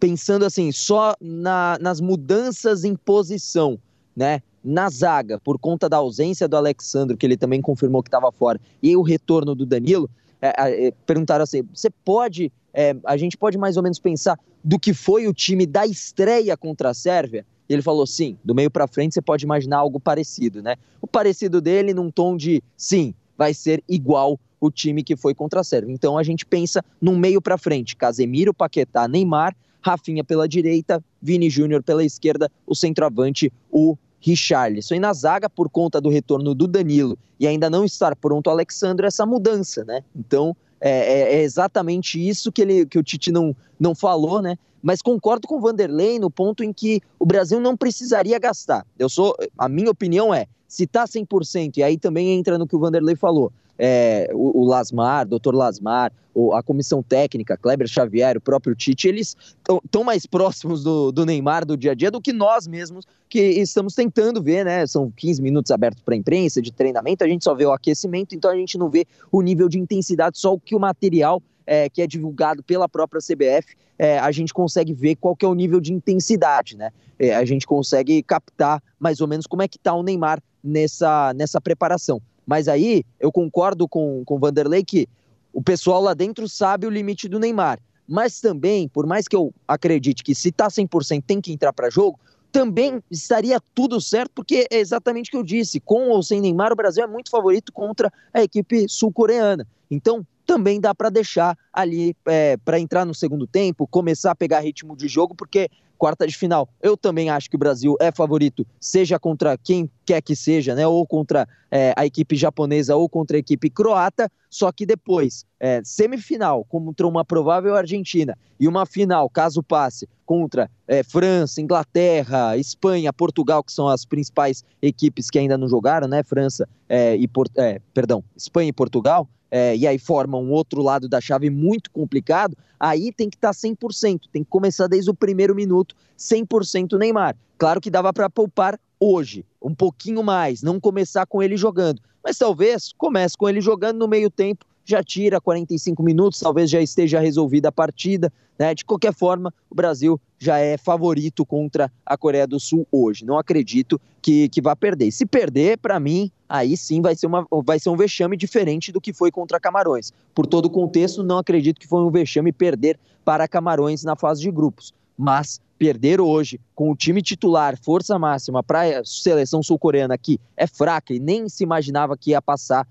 [0.00, 3.78] pensando assim, só na, nas mudanças em posição,
[4.16, 4.42] né?
[4.64, 8.60] Na zaga, por conta da ausência do Alexandre, que ele também confirmou que estava fora,
[8.82, 10.10] e o retorno do Danilo,
[10.42, 14.78] é, é, perguntaram assim: você pode, é, a gente pode mais ou menos pensar do
[14.78, 17.44] que foi o time da estreia contra a Sérvia?
[17.68, 20.76] E ele falou: sim, do meio para frente você pode imaginar algo parecido, né?
[21.00, 25.60] O parecido dele num tom de sim, vai ser igual o time que foi contra
[25.60, 25.92] a Sérvia.
[25.92, 31.50] Então a gente pensa num meio para frente: Casemiro, Paquetá, Neymar, Rafinha pela direita, Vini
[31.50, 34.94] Júnior pela esquerda, o centroavante, o Richarlison.
[34.94, 38.50] E na zaga, por conta do retorno do Danilo e ainda não estar pronto o
[38.50, 40.02] Alexandre, essa mudança, né?
[40.16, 44.58] Então é, é, é, exatamente isso que, ele, que o Tite não, não falou, né?
[44.82, 48.86] mas concordo com o Vanderlei no ponto em que o Brasil não precisaria gastar.
[48.98, 52.76] Eu sou, a minha opinião é, se tá 100%, e aí também entra no que
[52.76, 56.12] o Vanderlei falou, é, o, o Lasmar, doutor Lasmar,
[56.52, 59.36] a comissão técnica, Kleber Xavier, o próprio Tite, eles
[59.84, 63.40] estão mais próximos do, do, Neymar do dia a dia do que nós mesmos que
[63.40, 64.84] estamos tentando ver, né?
[64.86, 68.34] São 15 minutos abertos para a imprensa de treinamento, a gente só vê o aquecimento,
[68.34, 71.88] então a gente não vê o nível de intensidade, só o que o material é,
[71.88, 75.54] que é divulgado pela própria CBF, é, a gente consegue ver qual que é o
[75.54, 76.90] nível de intensidade, né?
[77.18, 81.32] É, a gente consegue captar mais ou menos como é que está o Neymar nessa,
[81.34, 82.20] nessa preparação.
[82.46, 85.08] Mas aí eu concordo com, com o Vanderlei que
[85.52, 87.78] o pessoal lá dentro sabe o limite do Neymar.
[88.06, 91.88] Mas também, por mais que eu acredite que se tá 100% tem que entrar para
[91.88, 92.18] jogo,
[92.52, 96.72] também estaria tudo certo, porque é exatamente o que eu disse: com ou sem Neymar,
[96.72, 99.66] o Brasil é muito favorito contra a equipe sul-coreana.
[99.90, 104.60] Então, também dá para deixar ali é, para entrar no segundo tempo, começar a pegar
[104.60, 106.68] ritmo de jogo, porque quarta de final.
[106.82, 110.86] Eu também acho que o Brasil é favorito, seja contra quem quer que seja, né?
[110.86, 114.30] Ou contra é, a equipe japonesa ou contra a equipe croata.
[114.50, 120.70] Só que depois, é, semifinal contra uma provável Argentina e uma final, caso passe, contra
[120.86, 126.22] é, França, Inglaterra, Espanha, Portugal, que são as principais equipes que ainda não jogaram, né?
[126.22, 131.08] França é, e é, perdão, Espanha e Portugal é, e aí forma um outro lado
[131.08, 135.14] da chave muito complicado, aí tem que estar tá 100%, tem que começar desde o
[135.14, 137.36] primeiro minuto 100% Neymar.
[137.56, 142.36] Claro que dava para poupar hoje, um pouquinho mais, não começar com ele jogando, mas
[142.36, 147.18] talvez comece com ele jogando no meio tempo já tira 45 minutos, talvez já esteja
[147.18, 148.32] resolvida a partida.
[148.58, 148.74] Né?
[148.74, 153.24] De qualquer forma, o Brasil já é favorito contra a Coreia do Sul hoje.
[153.24, 155.10] Não acredito que, que vá perder.
[155.10, 159.00] Se perder, para mim, aí sim vai ser, uma, vai ser um vexame diferente do
[159.00, 160.12] que foi contra Camarões.
[160.34, 164.42] Por todo o contexto, não acredito que foi um vexame perder para Camarões na fase
[164.42, 164.92] de grupos.
[165.16, 170.66] Mas perder hoje com o time titular, força máxima para a seleção sul-coreana que é
[170.66, 172.86] fraca e nem se imaginava que ia passar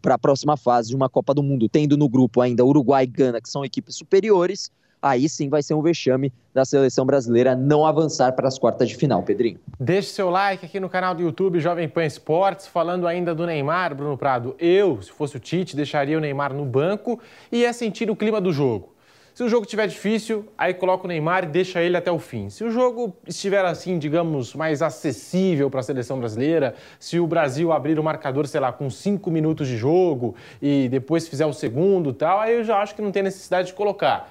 [0.00, 3.06] para a próxima fase de uma Copa do Mundo, tendo no grupo ainda Uruguai e
[3.06, 4.70] Gana, que são equipes superiores,
[5.02, 8.96] aí sim vai ser um vexame da seleção brasileira não avançar para as quartas de
[8.96, 9.58] final, Pedrinho.
[9.80, 13.94] Deixe seu like aqui no canal do YouTube Jovem Pan Esportes, falando ainda do Neymar,
[13.94, 14.54] Bruno Prado.
[14.58, 17.18] Eu, se fosse o Tite, deixaria o Neymar no banco
[17.50, 18.92] e ia sentir o clima do jogo.
[19.34, 22.50] Se o jogo estiver difícil, aí coloca o Neymar e deixa ele até o fim.
[22.50, 27.72] Se o jogo estiver assim, digamos, mais acessível para a seleção brasileira, se o Brasil
[27.72, 32.12] abrir o marcador, sei lá, com cinco minutos de jogo e depois fizer o segundo
[32.12, 34.30] tal, aí eu já acho que não tem necessidade de colocar.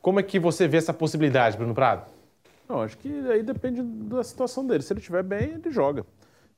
[0.00, 2.10] Como é que você vê essa possibilidade, Bruno Prado?
[2.68, 4.82] Não, acho que aí depende da situação dele.
[4.82, 6.06] Se ele estiver bem, ele joga.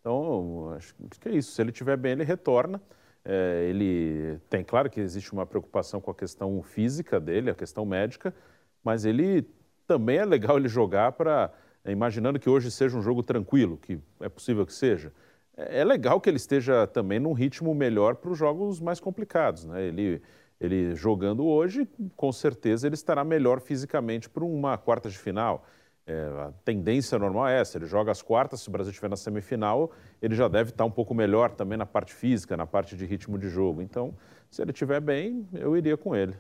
[0.01, 1.53] Então, acho que é isso.
[1.53, 2.81] Se ele estiver bem, ele retorna.
[3.25, 7.87] É, ele tem, claro que existe uma preocupação com a questão física dele, a questão
[7.87, 8.35] médica,
[8.83, 9.49] mas ele
[9.87, 11.51] também é legal ele jogar para,
[11.83, 15.11] é, imaginando que hoje seja um jogo tranquilo, que é possível que seja,
[15.57, 19.65] é, é legal que ele esteja também num ritmo melhor para os jogos mais complicados.
[19.65, 19.85] Né?
[19.85, 20.21] Ele,
[20.61, 25.65] ele jogando hoje, com certeza ele estará melhor fisicamente para uma quarta de final.
[26.07, 29.17] É, a tendência normal é essa, ele joga as quartas, se o Brasil estiver na
[29.17, 29.91] semifinal,
[30.21, 33.39] ele já deve estar um pouco melhor também na parte física, na parte de ritmo
[33.39, 33.81] de jogo.
[33.81, 34.15] Então,
[34.51, 36.35] se ele estiver bem, eu iria com ele.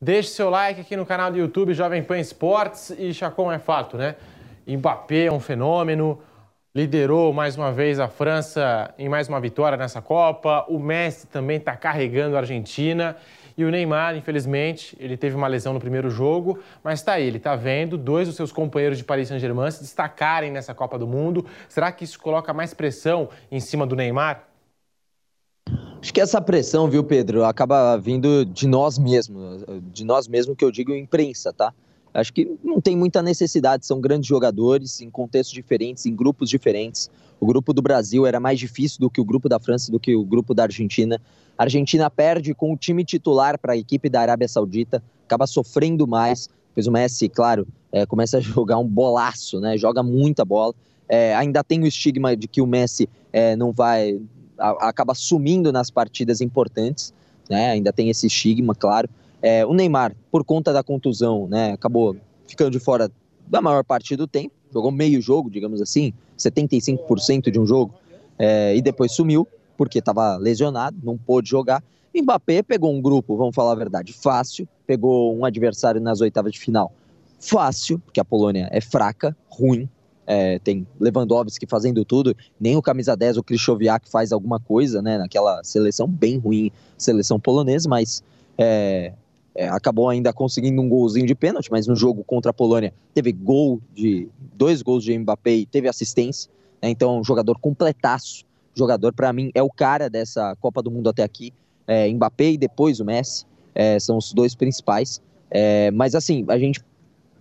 [0.00, 3.96] Deixe seu like aqui no canal do YouTube Jovem Pan Esportes e Chacon é fato,
[3.96, 4.16] né?
[4.66, 6.20] Mbappé é um fenômeno,
[6.76, 11.58] liderou mais uma vez a França em mais uma vitória nessa Copa, o Messi também
[11.58, 13.16] está carregando a Argentina
[13.56, 17.36] e o Neymar, infelizmente, ele teve uma lesão no primeiro jogo, mas está aí, ele
[17.36, 21.46] está vendo dois dos seus companheiros de Paris Saint-Germain se destacarem nessa Copa do Mundo.
[21.68, 24.48] Será que isso coloca mais pressão em cima do Neymar?
[26.02, 30.64] Acho que essa pressão, viu, Pedro, acaba vindo de nós mesmos, de nós mesmos que
[30.64, 31.72] eu digo imprensa, tá?
[32.14, 37.10] Acho que não tem muita necessidade, são grandes jogadores em contextos diferentes, em grupos diferentes.
[37.40, 40.14] O grupo do Brasil era mais difícil do que o grupo da França, do que
[40.14, 41.20] o grupo da Argentina.
[41.58, 46.06] A Argentina perde com o time titular para a equipe da Arábia Saudita, acaba sofrendo
[46.06, 46.48] mais.
[46.68, 49.76] Depois o Messi, claro, é, começa a jogar um bolaço, né?
[49.76, 50.72] Joga muita bola.
[51.08, 54.20] É, ainda tem o estigma de que o Messi é, não vai.
[54.56, 57.12] A, acaba sumindo nas partidas importantes,
[57.50, 57.70] né?
[57.70, 59.08] Ainda tem esse estigma, claro.
[59.46, 62.16] É, o Neymar, por conta da contusão, né, acabou
[62.46, 63.10] ficando de fora
[63.46, 67.92] da maior parte do tempo, jogou meio jogo, digamos assim, 75% de um jogo,
[68.38, 71.84] é, e depois sumiu, porque estava lesionado, não pôde jogar.
[72.16, 76.58] Mbappé pegou um grupo, vamos falar a verdade, fácil, pegou um adversário nas oitavas de
[76.58, 76.90] final
[77.38, 79.86] fácil, porque a Polônia é fraca, ruim,
[80.26, 85.18] é, tem Lewandowski fazendo tudo, nem o camisa 10, o Krychowiak faz alguma coisa, né,
[85.18, 88.24] naquela seleção bem ruim, seleção polonesa, mas
[88.56, 89.12] é,
[89.54, 93.32] é, acabou ainda conseguindo um golzinho de pênalti, mas no jogo contra a Polônia teve
[93.32, 96.50] gol de dois gols de Mbappé e teve assistência.
[96.82, 96.90] Né?
[96.90, 98.44] Então, jogador completaço.
[98.74, 101.52] Jogador, para mim, é o cara dessa Copa do Mundo até aqui.
[101.86, 105.22] É, Mbappé e depois o Messi é, são os dois principais.
[105.50, 106.80] É, mas assim, a gente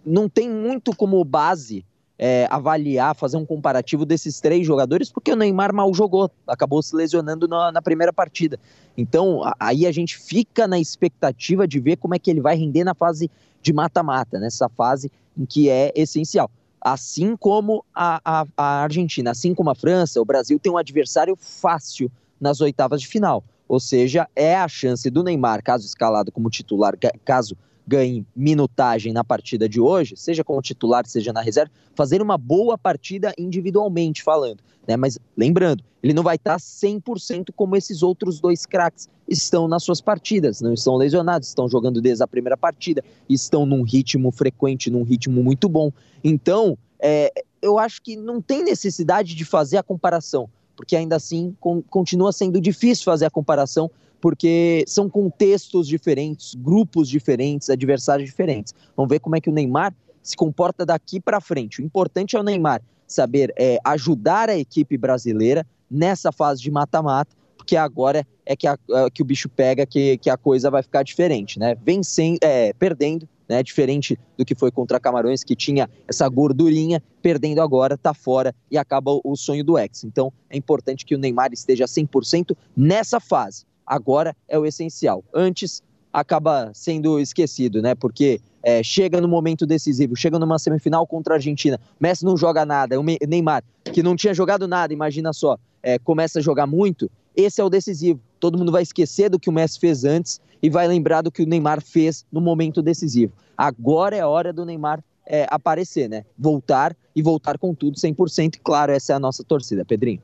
[0.06, 1.84] não tem muito como base
[2.26, 6.96] é, avaliar, fazer um comparativo desses três jogadores, porque o Neymar mal jogou, acabou se
[6.96, 8.58] lesionando na, na, primeira partida.
[8.98, 12.86] Então, aí a gente fica na expectativa de ver como é que ele vai render
[12.86, 13.30] na fase
[13.62, 16.50] de mata-mata, nessa fase em que é essencial.
[16.80, 21.36] Assim como a, a, a Argentina, assim como a França, o Brasil tem um adversário
[21.38, 22.10] fácil
[22.40, 23.44] nas oitavas de final.
[23.68, 26.94] Ou seja, é a chance do Neymar, caso escalado como titular,
[27.26, 32.38] caso ganhe minutagem na partida de hoje, seja como titular, seja na reserva, fazer uma
[32.38, 34.60] boa partida individualmente falando.
[34.88, 34.98] Né?
[34.98, 40.02] Mas lembrando, ele não vai estar 100% como esses outros dois craques estão nas suas
[40.02, 45.04] partidas, não estão lesionados, estão jogando desde a primeira partida, estão num ritmo frequente, num
[45.04, 45.92] ritmo muito bom.
[46.24, 47.32] Então, é,
[47.62, 52.32] eu acho que não tem necessidade de fazer a comparação, porque ainda assim com, continua
[52.32, 53.90] sendo difícil fazer a comparação
[54.24, 58.74] porque são contextos diferentes, grupos diferentes, adversários diferentes.
[58.96, 61.82] Vamos ver como é que o Neymar se comporta daqui para frente.
[61.82, 67.36] O importante é o Neymar saber é, ajudar a equipe brasileira nessa fase de mata-mata,
[67.58, 70.82] porque agora é que, a, é que o bicho pega, que, que a coisa vai
[70.82, 71.76] ficar diferente, né?
[71.84, 73.62] Vencendo, é, perdendo, né?
[73.62, 78.78] Diferente do que foi contra Camarões, que tinha essa gordurinha, perdendo agora, tá fora e
[78.78, 80.06] acaba o sonho do ex.
[80.06, 85.24] Então é importante que o Neymar esteja 100% nessa fase agora é o essencial.
[85.34, 85.82] Antes
[86.12, 87.96] acaba sendo esquecido, né?
[87.96, 92.66] Porque é, chega no momento decisivo, chega numa semifinal contra a Argentina, Messi não joga
[92.66, 97.10] nada, o Neymar, que não tinha jogado nada, imagina só, é, começa a jogar muito,
[97.36, 98.20] esse é o decisivo.
[98.40, 101.42] Todo mundo vai esquecer do que o Messi fez antes e vai lembrar do que
[101.42, 103.34] o Neymar fez no momento decisivo.
[103.58, 106.26] Agora é a hora do Neymar é, aparecer, né?
[106.38, 108.56] Voltar e voltar com tudo 100%.
[108.56, 110.22] E claro, essa é a nossa torcida, Pedrinho.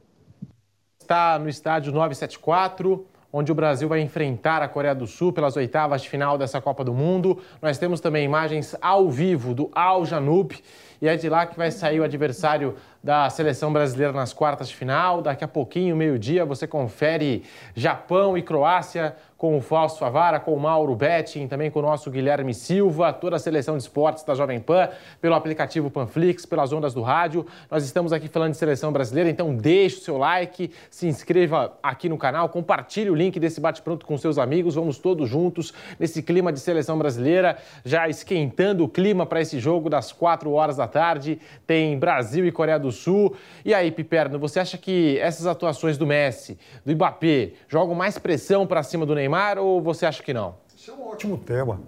[1.00, 6.02] Está no estádio 974 onde o Brasil vai enfrentar a Coreia do Sul pelas oitavas
[6.02, 7.40] de final dessa Copa do Mundo.
[7.62, 10.56] Nós temos também imagens ao vivo do Al Janub
[11.02, 14.76] e é de lá que vai sair o adversário da seleção brasileira nas quartas de
[14.76, 15.22] final.
[15.22, 17.44] Daqui a pouquinho, meio-dia, você confere
[17.76, 22.12] Japão e Croácia com o Fausto Favara, com o Mauro Betting, também com o nosso
[22.12, 24.90] Guilherme Silva, toda a seleção de esportes da Jovem Pan,
[25.22, 27.46] pelo aplicativo Panflix, pelas ondas do rádio.
[27.72, 32.10] Nós estamos aqui falando de seleção brasileira, então deixe o seu like, se inscreva aqui
[32.10, 34.76] no canal, compartilhe o link desse bate-pronto com seus amigos.
[34.76, 39.90] Vamos todos juntos nesse clima de seleção brasileira, já esquentando o clima para esse jogo
[39.90, 41.40] das 4 horas da tarde.
[41.66, 43.36] Tem Brasil e Coreia do Sul.
[43.64, 48.66] E aí, Piperno, você acha que essas atuações do Messi, do Mbappé, jogam mais pressão
[48.66, 49.58] para cima do Neymar?
[49.58, 50.56] Ou você acha que não?
[50.76, 51.82] Isso é um ótimo tema.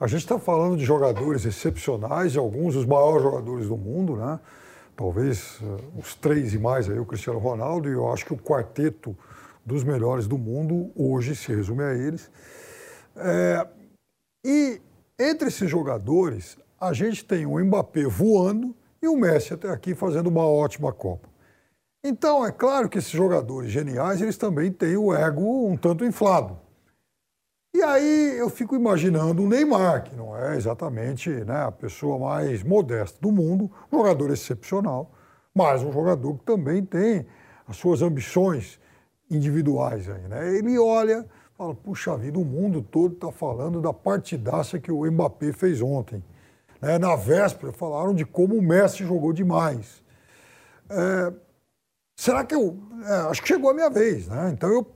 [0.00, 4.38] A gente está falando de jogadores excepcionais, alguns dos maiores jogadores do mundo, né?
[4.96, 8.36] Talvez uh, os três e mais aí, o Cristiano Ronaldo, e eu acho que o
[8.36, 9.16] quarteto
[9.64, 12.30] dos melhores do mundo hoje se resume a eles.
[13.16, 13.66] É,
[14.44, 14.80] e
[15.18, 20.28] entre esses jogadores, a gente tem o Mbappé voando e o Messi até aqui fazendo
[20.28, 21.28] uma ótima Copa.
[22.02, 26.58] Então, é claro que esses jogadores geniais, eles também têm o ego um tanto inflado.
[27.74, 32.62] E aí eu fico imaginando o Neymar, que não é exatamente né, a pessoa mais
[32.62, 35.12] modesta do mundo, um jogador excepcional,
[35.54, 37.26] mas um jogador que também tem
[37.66, 38.80] as suas ambições
[39.30, 40.08] individuais.
[40.08, 40.56] Aí, né?
[40.56, 41.26] Ele olha,
[41.56, 46.24] fala, puxa vida, o mundo todo está falando da partidaça que o Mbappé fez ontem.
[46.80, 46.98] Né?
[46.98, 50.02] Na véspera falaram de como o Messi jogou demais.
[50.90, 51.32] É,
[52.16, 52.78] será que eu...
[53.04, 54.50] É, acho que chegou a minha vez, né?
[54.52, 54.86] Então eu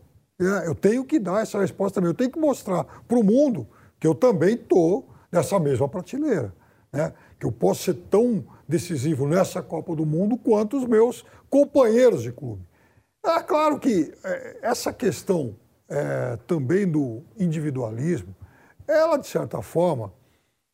[0.41, 2.11] é, eu tenho que dar essa resposta também.
[2.11, 3.67] Eu tenho que mostrar para o mundo
[4.01, 6.53] que eu também estou nessa mesma prateleira.
[6.93, 7.13] Né?
[7.39, 12.33] Que eu posso ser tão decisivo nessa Copa do Mundo quanto os meus companheiros de
[12.33, 12.63] clube.
[13.25, 15.55] É claro que é, essa questão
[15.89, 18.35] é, também do individualismo,
[18.89, 20.13] ela, de certa forma,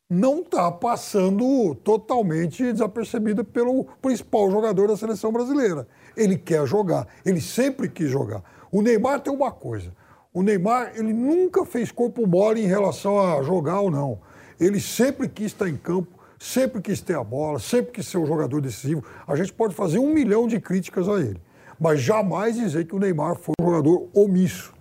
[0.09, 5.87] não está passando totalmente desapercebida pelo principal jogador da seleção brasileira.
[6.17, 8.41] Ele quer jogar, ele sempre quis jogar.
[8.71, 9.93] O Neymar tem uma coisa.
[10.33, 14.19] O Neymar, ele nunca fez corpo mole em relação a jogar ou não.
[14.59, 18.25] Ele sempre quis estar em campo, sempre quis ter a bola, sempre quis ser um
[18.25, 19.03] jogador decisivo.
[19.27, 21.39] A gente pode fazer um milhão de críticas a ele,
[21.79, 24.73] mas jamais dizer que o Neymar foi um jogador omisso.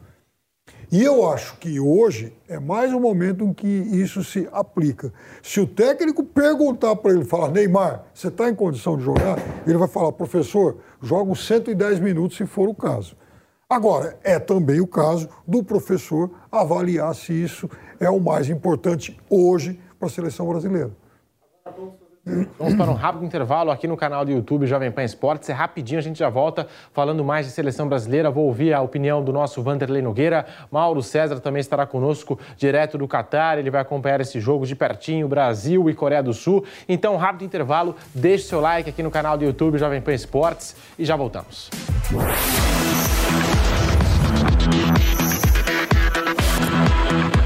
[0.90, 5.12] E eu acho que hoje é mais um momento em que isso se aplica.
[5.42, 9.36] Se o técnico perguntar para ele, falar, Neymar, você está em condição de jogar?
[9.66, 13.14] Ele vai falar, professor, joga 110 minutos se for o caso.
[13.68, 17.68] Agora, é também o caso do professor avaliar se isso
[18.00, 20.90] é o mais importante hoje para a seleção brasileira.
[22.58, 25.48] Vamos para um rápido intervalo aqui no canal do YouTube Jovem Pan Esportes.
[25.48, 28.30] É rapidinho, a gente já volta falando mais de seleção brasileira.
[28.30, 30.44] Vou ouvir a opinião do nosso Vanderlei Nogueira.
[30.70, 33.58] Mauro César também estará conosco direto do Catar.
[33.58, 36.64] Ele vai acompanhar esse jogo de pertinho, Brasil e Coreia do Sul.
[36.88, 37.96] Então, rápido intervalo.
[38.14, 41.70] Deixe seu like aqui no canal do YouTube Jovem Pan Esportes e já voltamos.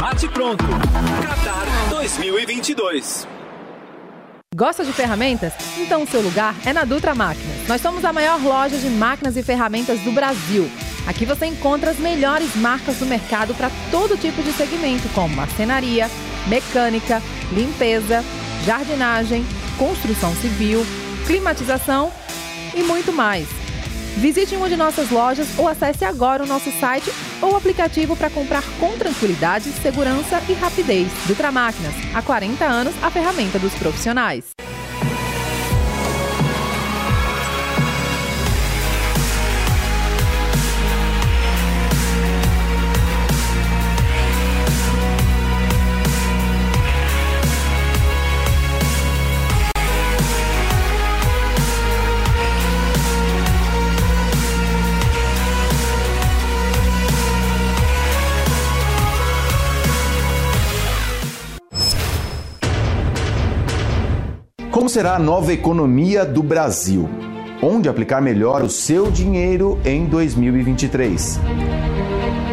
[0.00, 0.64] Bate pronto.
[1.22, 3.41] Qatar 2022.
[4.54, 5.54] Gosta de ferramentas?
[5.78, 7.66] Então o seu lugar é na Dutra Máquinas.
[7.66, 10.70] Nós somos a maior loja de máquinas e ferramentas do Brasil.
[11.06, 16.06] Aqui você encontra as melhores marcas do mercado para todo tipo de segmento, como marcenaria,
[16.48, 18.22] mecânica, limpeza,
[18.66, 19.42] jardinagem,
[19.78, 20.84] construção civil,
[21.26, 22.12] climatização
[22.74, 23.61] e muito mais.
[24.16, 27.10] Visite uma de nossas lojas ou acesse agora o nosso site
[27.40, 31.08] ou aplicativo para comprar com tranquilidade, segurança e rapidez.
[31.26, 34.50] Dutra Máquinas, há 40 anos a ferramenta dos profissionais.
[64.82, 67.08] Como será a nova economia do Brasil?
[67.62, 71.38] Onde aplicar melhor o seu dinheiro em 2023?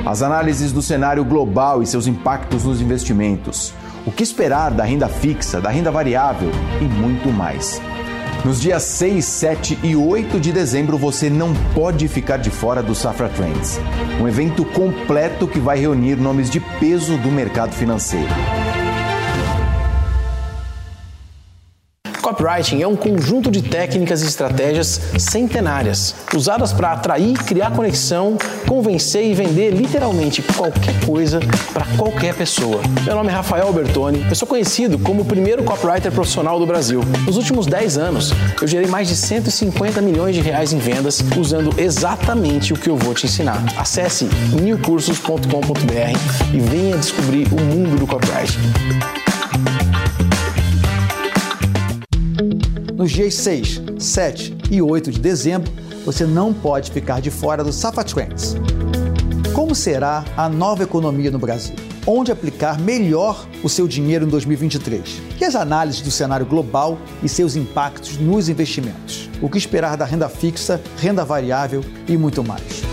[0.05, 3.73] As análises do cenário global e seus impactos nos investimentos.
[4.05, 7.81] O que esperar da renda fixa, da renda variável e muito mais.
[8.45, 12.93] Nos dias 6, 7 e 8 de dezembro você não pode ficar de fora do
[12.93, 13.79] Safra Trends,
[14.21, 18.29] um evento completo que vai reunir nomes de peso do mercado financeiro.
[22.29, 29.25] Copywriting é um conjunto de técnicas e estratégias centenárias, usadas para atrair, criar conexão, convencer
[29.25, 31.39] e vender literalmente qualquer coisa
[31.73, 32.81] para qualquer pessoa.
[33.03, 37.01] Meu nome é Rafael Bertoni, eu sou conhecido como o primeiro copywriter profissional do Brasil.
[37.25, 41.73] Nos últimos 10 anos, eu gerei mais de 150 milhões de reais em vendas usando
[41.79, 43.59] exatamente o que eu vou te ensinar.
[43.75, 44.25] Acesse
[44.61, 49.28] newcursos.com.br e venha descobrir o mundo do copywriting.
[52.99, 55.71] Nos dias 6, 7 e 8 de dezembro,
[56.03, 58.57] você não pode ficar de fora do Safa Trends.
[59.55, 61.73] Como será a nova economia no Brasil?
[62.05, 65.21] Onde aplicar melhor o seu dinheiro em 2023?
[65.39, 69.29] E as análises do cenário global e seus impactos nos investimentos?
[69.41, 72.83] O que esperar da renda fixa, renda variável e muito mais?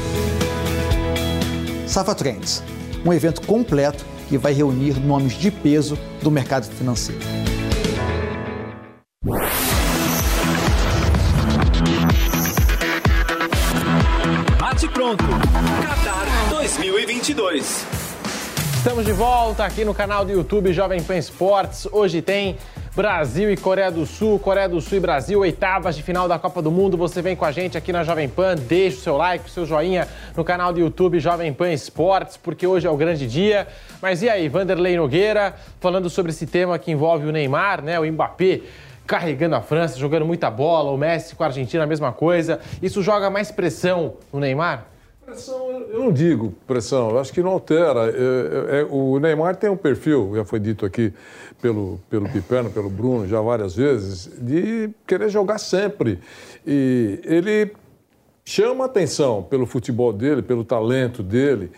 [1.84, 2.62] Safa Trends,
[3.04, 7.55] um evento completo que vai reunir nomes de peso do mercado financeiro.
[17.34, 17.86] 2022.
[18.76, 21.88] Estamos de volta aqui no canal do YouTube Jovem Pan Esportes.
[21.90, 22.56] Hoje tem
[22.94, 26.62] Brasil e Coreia do Sul, Coreia do Sul e Brasil, oitavas de final da Copa
[26.62, 26.96] do Mundo.
[26.96, 29.66] Você vem com a gente aqui na Jovem Pan, deixa o seu like, o seu
[29.66, 30.06] joinha
[30.36, 33.66] no canal do YouTube Jovem Pan Esportes, porque hoje é o grande dia.
[34.00, 38.04] Mas e aí, Vanderlei Nogueira, falando sobre esse tema que envolve o Neymar, né, o
[38.04, 38.60] Mbappé
[39.04, 42.60] carregando a França, jogando muita bola, o Messi com a Argentina a mesma coisa.
[42.80, 44.95] Isso joga mais pressão no Neymar?
[45.26, 48.08] Pressão, eu não digo pressão, eu acho que não altera.
[48.10, 51.12] É, é, é, o Neymar tem um perfil, já foi dito aqui
[51.60, 56.20] pelo, pelo Piperno, pelo Bruno, já várias vezes, de querer jogar sempre.
[56.64, 57.72] E ele
[58.44, 61.72] chama atenção pelo futebol dele, pelo talento dele.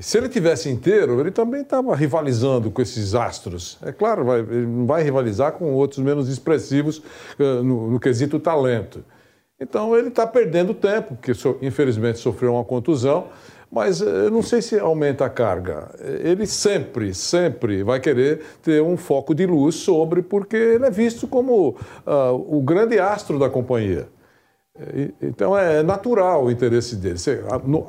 [0.00, 3.78] Se ele tivesse inteiro, ele também estava rivalizando com esses astros.
[3.82, 6.98] É claro, vai, ele não vai rivalizar com outros menos expressivos
[7.38, 9.04] uh, no, no quesito talento.
[9.60, 11.32] Então ele está perdendo tempo, porque
[11.62, 13.28] infelizmente sofreu uma contusão,
[13.70, 15.94] mas eu não sei se aumenta a carga.
[16.22, 21.26] Ele sempre, sempre vai querer ter um foco de luz sobre, porque ele é visto
[21.26, 24.08] como uh, o grande astro da companhia.
[25.22, 27.16] Então é natural o interesse dele.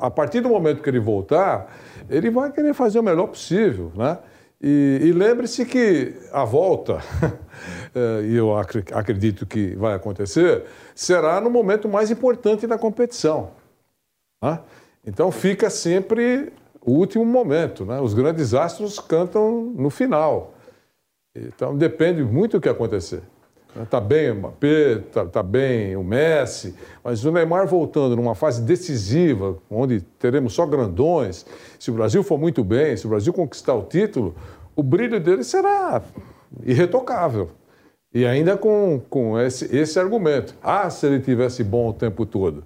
[0.00, 1.76] A partir do momento que ele voltar,
[2.08, 4.18] ele vai querer fazer o melhor possível, né?
[4.62, 6.98] E, e lembre-se que a volta,
[8.26, 13.52] e eu acredito que vai acontecer, será no momento mais importante da competição.
[14.42, 14.58] Né?
[15.06, 17.84] Então fica sempre o último momento.
[17.84, 18.00] Né?
[18.00, 20.54] Os grandes astros cantam no final.
[21.34, 23.22] Então depende muito do que acontecer.
[23.82, 26.74] Está bem o Mbappé, está tá bem o Messi,
[27.04, 31.44] mas o Neymar voltando numa fase decisiva, onde teremos só grandões,
[31.78, 34.34] se o Brasil for muito bem, se o Brasil conquistar o título,
[34.74, 36.02] o brilho dele será
[36.64, 37.50] irretocável.
[38.14, 40.54] E ainda com, com esse, esse argumento.
[40.62, 42.64] Ah, se ele tivesse bom o tempo todo.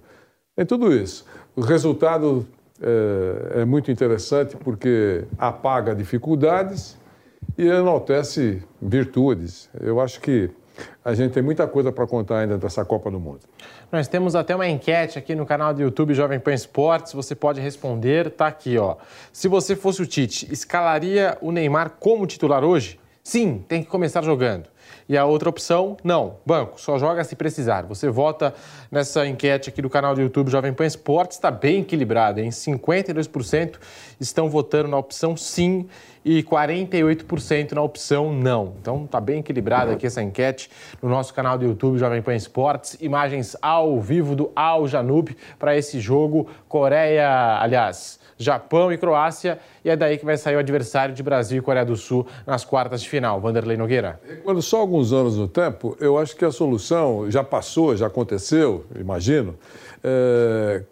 [0.55, 1.25] Tem tudo isso.
[1.55, 2.47] O resultado
[2.81, 6.97] é, é muito interessante porque apaga dificuldades
[7.57, 9.69] e enaltece virtudes.
[9.79, 10.49] Eu acho que
[11.03, 13.41] a gente tem muita coisa para contar ainda dessa Copa do Mundo.
[13.91, 17.59] Nós temos até uma enquete aqui no canal do YouTube Jovem Pan Esportes, você pode
[17.59, 18.95] responder, tá aqui, ó.
[19.33, 22.99] Se você fosse o Tite, escalaria o Neymar como titular hoje?
[23.23, 24.67] Sim, tem que começar jogando.
[25.07, 27.83] E a outra opção, não, banco, só joga se precisar.
[27.83, 28.53] Você vota
[28.89, 33.75] nessa enquete aqui do canal do YouTube Jovem Pan Esportes, está bem equilibrada, em 52%
[34.19, 35.87] estão votando na opção sim
[36.23, 38.73] e 48% na opção não.
[38.79, 40.69] Então está bem equilibrada aqui essa enquete
[41.01, 42.97] no nosso canal do YouTube Jovem Pan Esportes.
[43.01, 49.59] Imagens ao vivo do Al Janub para esse jogo Coreia, aliás, Japão e Croácia.
[49.83, 52.63] E é daí que vai sair o adversário de Brasil e Coreia do Sul nas
[52.63, 53.39] quartas de final.
[53.39, 54.19] Vanderlei Nogueira.
[54.43, 58.85] Quando só alguns anos no tempo, eu acho que a solução já passou, já aconteceu,
[58.95, 59.55] imagino,
[60.03, 60.83] é,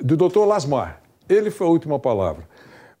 [0.00, 1.00] do doutor Lasmar.
[1.28, 2.44] Ele foi a última palavra.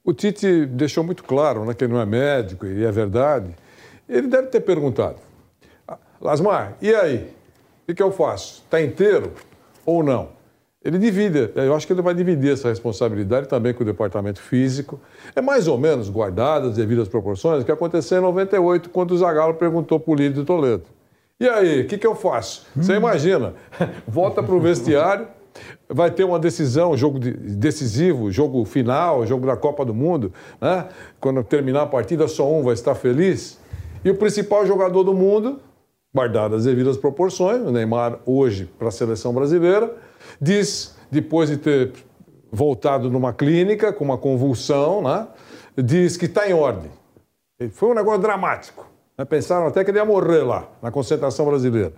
[0.06, 3.50] O Tite deixou muito claro né, que ele não é médico, e é verdade.
[4.08, 5.16] Ele deve ter perguntado:
[6.20, 7.34] Lasmar, e aí?
[7.88, 8.62] O que, eu faço?
[8.64, 9.32] Está inteiro
[9.84, 10.28] ou não?
[10.84, 15.00] Ele divide, eu acho que ele vai dividir essa responsabilidade também com o departamento físico.
[15.34, 19.18] É mais ou menos, guardadas as devidas proporções, o que aconteceu em 98, quando o
[19.18, 20.84] Zagallo perguntou para o líder de Toledo.
[21.40, 22.64] E aí, o que, que eu faço?
[22.76, 23.54] Você imagina,
[24.06, 25.26] volta para o vestiário,
[25.88, 30.86] vai ter uma decisão, jogo decisivo, jogo final, jogo da Copa do Mundo, né?
[31.20, 33.58] Quando terminar a partida, só um vai estar feliz.
[34.04, 35.60] E o principal jogador do mundo,
[36.14, 39.94] guardadas as devidas proporções, o Neymar hoje para a seleção brasileira,
[40.40, 41.92] diz, depois de ter
[42.50, 45.26] voltado numa clínica com uma convulsão, né?
[45.76, 46.90] diz que está em ordem.
[47.72, 48.86] Foi um negócio dramático.
[49.16, 49.24] Né?
[49.24, 51.92] Pensaram até que ele ia morrer lá, na concentração brasileira.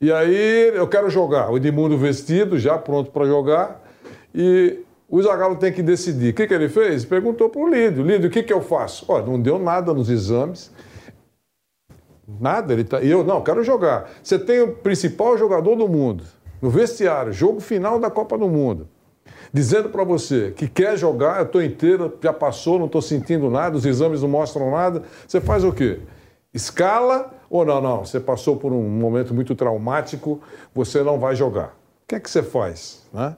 [0.00, 1.50] E aí eu quero jogar.
[1.50, 3.82] O Edmundo vestido, já pronto para jogar.
[4.34, 6.30] E o Zagallo tem que decidir.
[6.32, 7.04] O que, que ele fez?
[7.04, 8.04] Perguntou para o Lídio.
[8.04, 9.06] Lídio, o que, que eu faço?
[9.08, 10.70] Olha, não deu nada nos exames.
[12.40, 12.72] Nada.
[12.72, 13.00] Ele tá...
[13.00, 14.10] Eu, não, quero jogar.
[14.22, 16.24] Você tem o principal jogador do mundo,
[16.60, 18.88] no vestiário, jogo final da Copa do Mundo,
[19.52, 23.76] dizendo para você que quer jogar, eu estou inteiro, já passou, não estou sentindo nada,
[23.76, 25.02] os exames não mostram nada.
[25.26, 26.00] Você faz o quê?
[26.56, 30.40] Escala ou não, não, você passou por um momento muito traumático,
[30.74, 31.68] você não vai jogar.
[31.68, 33.06] O que é que você faz?
[33.12, 33.36] Né?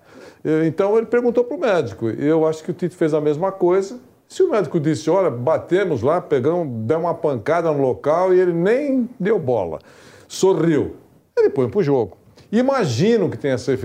[0.67, 2.09] Então ele perguntou para o médico.
[2.09, 3.99] Eu acho que o Tite fez a mesma coisa.
[4.29, 8.53] Se o médico disse, olha, batemos lá, pegamos, deu uma pancada no local e ele
[8.53, 9.79] nem deu bola,
[10.29, 10.97] sorriu,
[11.37, 12.17] ele põe para o jogo.
[12.53, 13.77] Imagino que tenha, fe,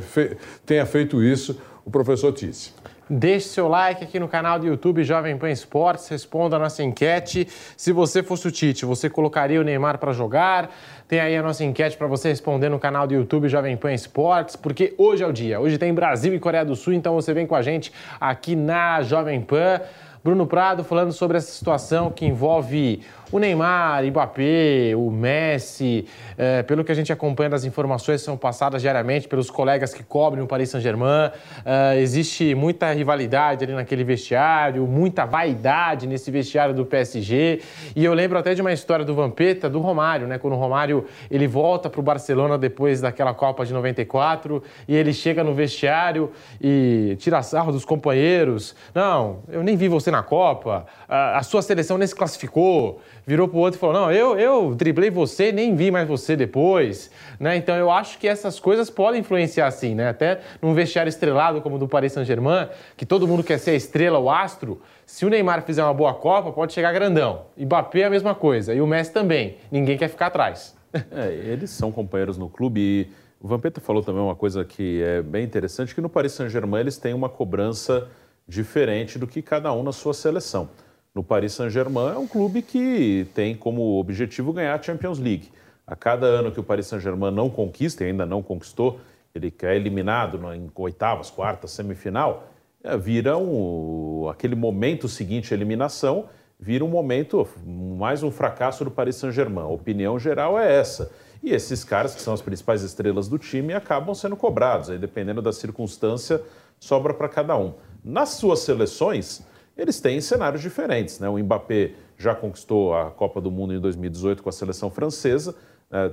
[0.00, 2.74] fe, tenha feito isso o professor Tite.
[3.10, 7.48] Deixe seu like aqui no canal do YouTube Jovem Pan Esportes, responda a nossa enquete.
[7.74, 10.70] Se você fosse o Tite, você colocaria o Neymar para jogar?
[11.08, 14.56] Tem aí a nossa enquete para você responder no canal do YouTube Jovem Pan Esportes,
[14.56, 15.58] porque hoje é o dia.
[15.58, 17.90] Hoje tem Brasil e Coreia do Sul, então você vem com a gente
[18.20, 19.80] aqui na Jovem Pan.
[20.22, 23.00] Bruno Prado falando sobre essa situação que envolve
[23.30, 26.06] o Neymar, Mbappé, o Messi,
[26.36, 30.42] é, pelo que a gente acompanha das informações são passadas diariamente pelos colegas que cobrem
[30.42, 31.30] o Paris Saint-Germain,
[31.64, 37.60] é, existe muita rivalidade ali naquele vestiário, muita vaidade nesse vestiário do PSG,
[37.94, 41.04] e eu lembro até de uma história do Vampeta, do Romário, né, quando o Romário
[41.30, 46.32] ele volta para o Barcelona depois daquela Copa de 94, e ele chega no vestiário
[46.60, 51.60] e tira sarro dos companheiros, não, eu nem vi você na Copa, a, a sua
[51.60, 55.52] seleção nem se classificou, virou para o outro e falou: Não, eu, eu driblei você,
[55.52, 57.10] nem vi mais você depois.
[57.38, 57.56] Né?
[57.56, 60.08] Então eu acho que essas coisas podem influenciar assim, né?
[60.08, 63.74] Até num vestiário estrelado como o do Paris Saint-Germain, que todo mundo quer ser a
[63.74, 64.80] estrela, o astro.
[65.04, 67.42] Se o Neymar fizer uma boa Copa, pode chegar grandão.
[67.54, 68.72] E Mbappé é a mesma coisa.
[68.72, 69.58] E o Messi também.
[69.70, 70.74] Ninguém quer ficar atrás.
[71.10, 75.20] É, eles são companheiros no clube e o Vampeta falou também uma coisa que é
[75.20, 78.08] bem interessante, que no Paris Saint-Germain eles têm uma cobrança
[78.48, 80.70] diferente do que cada um na sua seleção
[81.18, 85.50] no Paris Saint-Germain é um clube que tem como objetivo ganhar a Champions League.
[85.84, 89.00] A cada ano que o Paris Saint-Germain não conquista, e ainda não conquistou,
[89.34, 92.46] ele é eliminado em oitavas, quartas, semifinal,
[92.84, 98.90] é, vira um, aquele momento seguinte à eliminação, vira um momento, mais um fracasso do
[98.90, 99.64] Paris Saint-Germain.
[99.64, 101.10] A opinião geral é essa.
[101.42, 104.88] E esses caras, que são as principais estrelas do time, acabam sendo cobrados.
[104.88, 106.40] Aí, dependendo da circunstância,
[106.78, 107.74] sobra para cada um.
[108.04, 109.42] Nas suas seleções,
[109.78, 111.20] eles têm cenários diferentes.
[111.20, 111.28] Né?
[111.28, 115.54] O Mbappé já conquistou a Copa do Mundo em 2018 com a seleção francesa,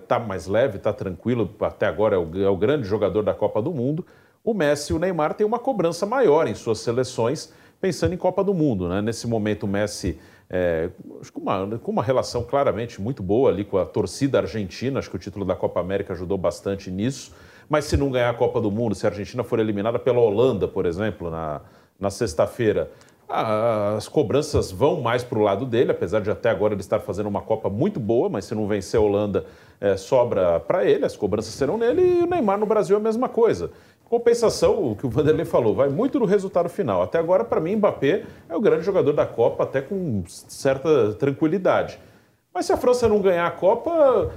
[0.01, 3.61] está mais leve, está tranquilo, até agora é o, é o grande jogador da Copa
[3.61, 4.05] do Mundo.
[4.43, 7.51] O Messi e o Neymar têm uma cobrança maior em suas seleções,
[7.81, 8.87] pensando em Copa do Mundo.
[8.87, 9.01] Né?
[9.01, 10.91] Nesse momento, o Messi é,
[11.33, 15.15] com, uma, com uma relação claramente muito boa ali com a torcida argentina, acho que
[15.15, 17.33] o título da Copa América ajudou bastante nisso.
[17.67, 20.67] Mas se não ganhar a Copa do Mundo, se a Argentina for eliminada pela Holanda,
[20.67, 21.61] por exemplo, na,
[21.99, 22.91] na sexta-feira,
[23.27, 27.27] as cobranças vão mais para o lado dele, apesar de até agora ele estar fazendo
[27.27, 29.45] uma Copa muito boa, mas se não vencer a Holanda,
[29.81, 33.03] é, sobra para ele, as cobranças serão nele, e o Neymar no Brasil é a
[33.03, 33.71] mesma coisa.
[34.05, 37.01] Compensação, o que o Vanderlei falou, vai muito no resultado final.
[37.01, 41.99] Até agora, para mim, Mbappé é o grande jogador da Copa, até com certa tranquilidade.
[42.53, 44.31] Mas se a França não ganhar a Copa,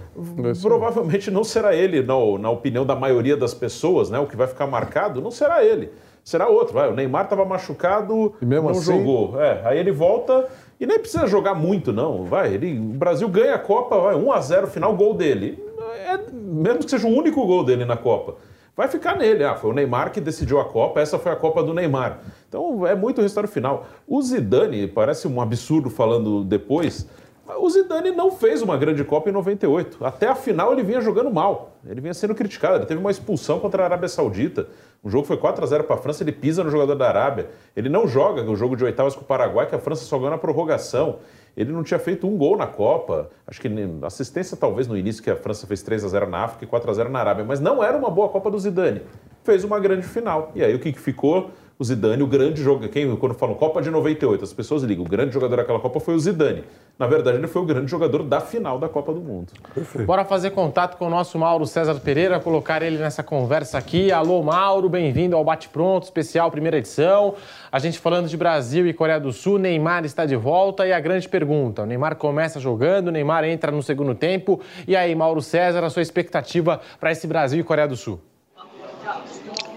[0.61, 4.18] provavelmente não será ele, na, na opinião da maioria das pessoas, né?
[4.18, 5.93] O que vai ficar marcado não será ele,
[6.29, 6.74] será outro.
[6.74, 8.83] Vai, o Neymar estava machucado, não assim...
[8.83, 9.41] jogou.
[9.41, 10.47] É, aí ele volta
[10.79, 12.24] e nem precisa jogar muito, não.
[12.24, 15.62] Vai, ele, o Brasil ganha a Copa, vai, 1 a 0 final, gol dele.
[16.07, 18.37] É, mesmo que seja o único gol dele na Copa
[18.76, 19.43] vai ficar nele.
[19.43, 22.20] Ah, foi o Neymar que decidiu a Copa, essa foi a Copa do Neymar.
[22.49, 23.89] Então é muito o resultado final.
[24.07, 27.09] O Zidane, parece um absurdo falando depois,
[27.57, 30.05] o Zidane não fez uma grande Copa em 98.
[30.05, 31.78] Até a final ele vinha jogando mal.
[31.86, 32.76] Ele vinha sendo criticado.
[32.76, 34.68] Ele teve uma expulsão contra a Arábia Saudita.
[35.03, 37.49] O jogo foi 4 a 0 para a França, ele pisa no jogador da Arábia.
[37.76, 40.32] Ele não joga o jogo de oitavas com o Paraguai, que a França só ganhou
[40.32, 41.20] na prorrogação.
[41.57, 43.30] Ele não tinha feito um gol na Copa.
[43.46, 43.68] Acho que
[44.03, 46.90] assistência talvez no início, que a França fez 3 a 0 na África e 4
[46.90, 47.44] a 0 na Arábia.
[47.44, 49.03] Mas não era uma boa Copa do Zidane.
[49.42, 50.53] Fez uma grande final.
[50.55, 51.51] E aí o que, que ficou?
[51.79, 52.89] O Zidane, o grande jogador.
[52.89, 56.14] Quem, quando falam Copa de 98, as pessoas ligam, o grande jogador daquela Copa foi
[56.14, 56.64] o Zidane.
[56.99, 59.53] Na verdade, ele foi o grande jogador da final da Copa do Mundo.
[59.72, 60.05] Perfeito.
[60.05, 64.11] Bora fazer contato com o nosso Mauro César Pereira, colocar ele nessa conversa aqui.
[64.11, 67.37] Alô, Mauro, bem-vindo ao Bate Pronto, especial primeira edição.
[67.70, 70.99] A gente falando de Brasil e Coreia do Sul, Neymar está de volta e a
[70.99, 74.61] grande pergunta: o Neymar começa jogando, o Neymar entra no segundo tempo.
[74.89, 78.18] E aí, Mauro César, a sua expectativa para esse Brasil e Coreia do Sul?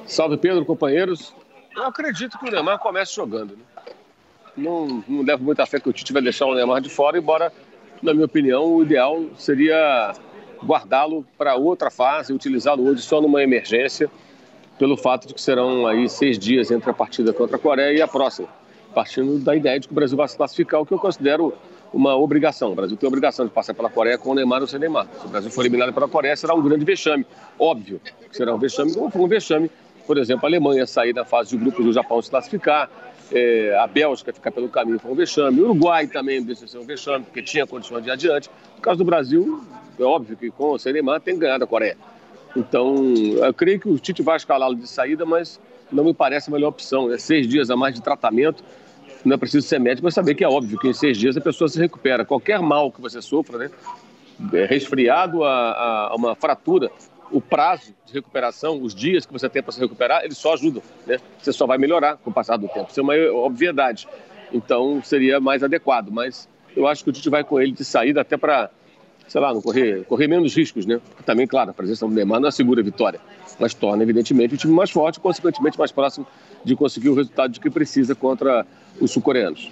[0.07, 1.40] Salve Pedro, companheiros.
[1.75, 3.51] Eu acredito que o Neymar comece jogando.
[3.51, 3.63] Né?
[4.57, 7.51] Não, não levo muita fé que o Tite vai deixar o Neymar de fora, embora,
[8.01, 10.13] na minha opinião, o ideal seria
[10.63, 14.09] guardá-lo para outra fase, utilizá-lo hoje só numa emergência,
[14.77, 18.01] pelo fato de que serão aí seis dias entre a partida contra a Coreia e
[18.01, 18.47] a próxima,
[18.93, 21.53] partindo da ideia de que o Brasil vai se classificar, o que eu considero
[21.93, 22.71] uma obrigação.
[22.71, 25.07] O Brasil tem a obrigação de passar pela Coreia com o Neymar ou sem Neymar.
[25.19, 27.25] Se o Brasil for eliminado pela Coreia, será um grande vexame.
[27.59, 27.99] Óbvio
[28.29, 29.71] que será um vexame, como foi um vexame
[30.11, 32.89] por exemplo, a Alemanha sair da fase de grupos do Japão se classificar,
[33.31, 36.85] é, a Bélgica ficar pelo caminho foi um vexame, o Uruguai também deixa ser um
[36.85, 38.49] vexame, porque tinha condições de ir adiante.
[38.75, 39.63] No caso do Brasil,
[39.97, 41.95] é óbvio que com o Neymar tem ganhado a Coreia.
[42.57, 43.05] Então,
[43.37, 46.67] eu creio que o Tite vai escalá-lo de saída, mas não me parece a melhor
[46.67, 47.09] opção.
[47.09, 48.61] É seis dias a mais de tratamento,
[49.23, 51.41] não é preciso ser médico para saber que é óbvio que em seis dias a
[51.41, 52.25] pessoa se recupera.
[52.25, 53.71] Qualquer mal que você sofra, né,
[54.51, 56.91] é resfriado a, a uma fratura,
[57.31, 60.83] o prazo de recuperação, os dias que você tem para se recuperar, eles só ajudam,
[61.07, 61.17] né?
[61.39, 62.87] Você só vai melhorar com o passar do tempo.
[62.89, 63.15] Isso é uma
[63.45, 64.07] obviedade.
[64.53, 66.09] Então, seria mais adequado.
[66.09, 68.69] Mas eu acho que o Tite vai com ele de saída até para,
[69.27, 70.99] sei lá, não correr, correr menos riscos, né?
[71.25, 73.19] Também, claro, a presença do Neymar não assegura a vitória,
[73.59, 76.27] mas torna, evidentemente, o time mais forte e, consequentemente, mais próximo
[76.63, 78.65] de conseguir o resultado de que precisa contra
[78.99, 79.71] os sul-coreanos.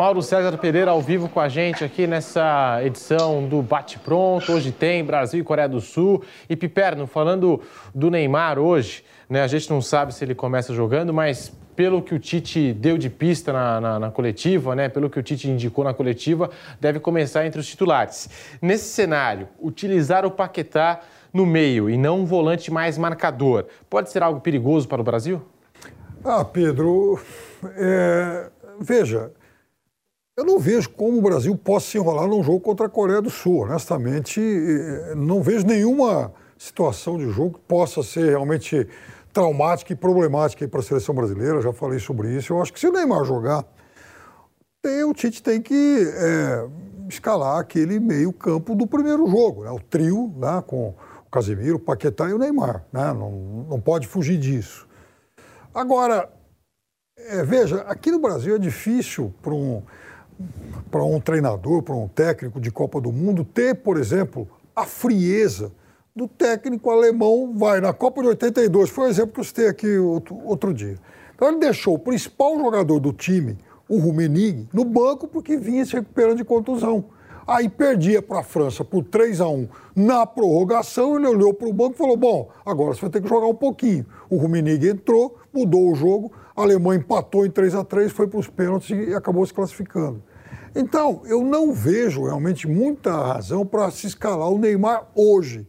[0.00, 4.50] Mauro César Pereira ao vivo com a gente aqui nessa edição do Bate Pronto.
[4.50, 6.24] Hoje tem Brasil e Coreia do Sul.
[6.48, 7.60] E Piperno, falando
[7.94, 12.14] do Neymar hoje, né, a gente não sabe se ele começa jogando, mas pelo que
[12.14, 15.84] o Tite deu de pista na, na, na, coletiva, né, pelo que o Tite indicou
[15.84, 16.48] na coletiva,
[16.80, 18.30] deve começar entre os titulares.
[18.62, 24.22] Nesse cenário, utilizar o Paquetá no meio e não um volante mais marcador, pode ser
[24.22, 25.42] algo perigoso para o Brasil?
[26.24, 27.20] Ah, Pedro,
[27.76, 28.48] é...
[28.80, 29.30] veja,
[30.40, 33.28] eu não vejo como o Brasil possa se enrolar num jogo contra a Coreia do
[33.28, 33.64] Sul.
[33.64, 34.40] Honestamente,
[35.14, 38.88] não vejo nenhuma situação de jogo que possa ser realmente
[39.34, 41.60] traumática e problemática para a seleção brasileira.
[41.60, 42.54] Já falei sobre isso.
[42.54, 43.66] Eu acho que se o Neymar jogar,
[45.06, 46.66] o Tite tem que é,
[47.06, 49.70] escalar aquele meio campo do primeiro jogo, né?
[49.70, 50.64] o trio né?
[50.66, 50.94] com
[51.26, 52.82] o Casemiro, o Paquetá e o Neymar.
[52.90, 53.12] Né?
[53.12, 54.88] Não, não pode fugir disso.
[55.74, 56.32] Agora,
[57.18, 59.82] é, veja, aqui no Brasil é difícil para um
[60.90, 65.72] para um treinador, para um técnico de Copa do Mundo, ter, por exemplo, a frieza
[66.14, 69.98] do técnico alemão, vai na Copa de 82, foi o exemplo que eu citei aqui
[69.98, 70.96] outro, outro dia.
[71.34, 73.56] Então ele deixou o principal jogador do time,
[73.88, 77.04] o Rummenigge, no banco porque vinha se recuperando de contusão.
[77.46, 81.72] Aí perdia para a França por 3 a 1 na prorrogação, ele olhou para o
[81.72, 84.06] banco e falou: Bom, agora você vai ter que jogar um pouquinho.
[84.28, 88.38] O Rummenigge entrou, mudou o jogo, a Alemanha empatou em 3 a 3 foi para
[88.38, 90.22] os pênaltis e acabou se classificando.
[90.74, 95.66] Então, eu não vejo realmente muita razão para se escalar o Neymar hoje.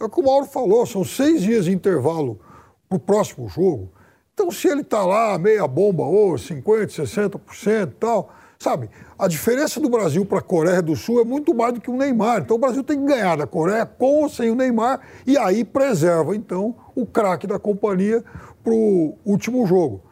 [0.00, 2.40] É o que o Mauro falou, são seis dias de intervalo
[2.88, 3.90] para o próximo jogo.
[4.32, 8.88] Então, se ele está lá, meia bomba, ou 50%, 60% e tal, sabe?
[9.18, 11.96] A diferença do Brasil para a Coreia do Sul é muito mais do que o
[11.96, 12.42] Neymar.
[12.42, 15.64] Então, o Brasil tem que ganhar da Coreia com ou sem o Neymar e aí
[15.64, 18.24] preserva, então, o craque da companhia
[18.62, 20.02] para o último jogo.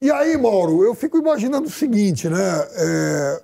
[0.00, 2.66] E aí, Mauro, eu fico imaginando o seguinte, né?
[2.74, 3.42] É...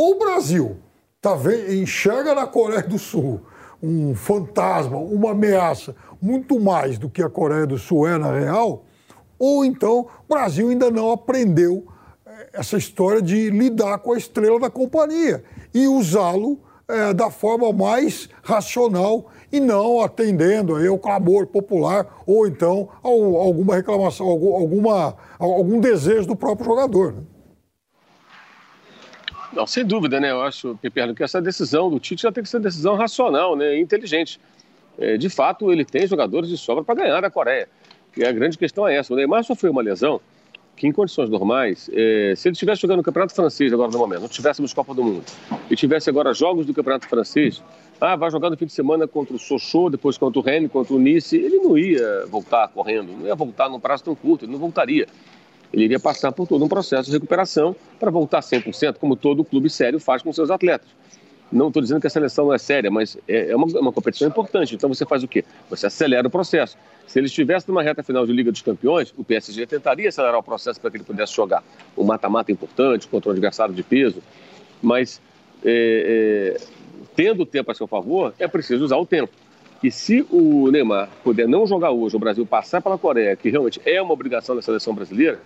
[0.00, 0.76] Ou o Brasil
[1.20, 3.40] tá vendo, enxerga na Coreia do Sul
[3.82, 5.92] um fantasma, uma ameaça,
[6.22, 8.84] muito mais do que a Coreia do Sul é na real,
[9.36, 11.84] ou então o Brasil ainda não aprendeu
[12.24, 15.42] eh, essa história de lidar com a estrela da companhia
[15.74, 22.46] e usá-lo é, da forma mais racional e não atendendo aí ao clamor popular ou
[22.46, 27.14] então a alguma reclamação, alguma, algum desejo do próprio jogador.
[27.14, 27.22] Né?
[29.52, 30.30] Não, sem dúvida, né?
[30.30, 33.56] Eu acho, Piperno, que essa decisão do Tite já tem que ser uma decisão racional,
[33.56, 33.78] né?
[33.78, 34.38] inteligente.
[34.98, 37.68] É, de fato, ele tem jogadores de sobra para ganhar da Coreia.
[38.16, 39.12] E a grande questão é essa.
[39.12, 40.20] O Neymar sofreu uma lesão
[40.78, 44.20] que, em condições normais, é, se ele estivesse jogando no Campeonato Francês agora no momento,
[44.22, 45.24] não tivéssemos Copa do Mundo,
[45.68, 47.62] e tivesse agora jogos do Campeonato Francês,
[48.00, 50.94] ah, vai jogar no fim de semana contra o Sochaux, depois contra o Rennes, contra
[50.94, 54.52] o Nice, ele não ia voltar correndo, não ia voltar num prazo tão curto, ele
[54.52, 55.06] não voltaria.
[55.72, 59.68] Ele iria passar por todo um processo de recuperação para voltar 100%, como todo clube
[59.68, 60.88] sério faz com seus atletas.
[61.50, 64.28] Não estou dizendo que a seleção não é séria, mas é, é uma, uma, competição
[64.28, 64.74] importante.
[64.74, 65.44] Então você faz o quê?
[65.70, 66.76] Você acelera o processo.
[67.06, 70.42] Se ele estivesse numa reta final de Liga dos Campeões, o PSG tentaria acelerar o
[70.42, 71.64] processo para que ele pudesse jogar
[71.96, 74.22] um mata-mata importante contra um adversário de peso.
[74.82, 75.22] Mas
[75.64, 76.60] é, é,
[77.16, 79.32] tendo o tempo a seu favor, é preciso usar o tempo.
[79.82, 83.80] E se o Neymar puder não jogar hoje, o Brasil passar pela Coreia, que realmente
[83.86, 85.40] é uma obrigação da seleção brasileira,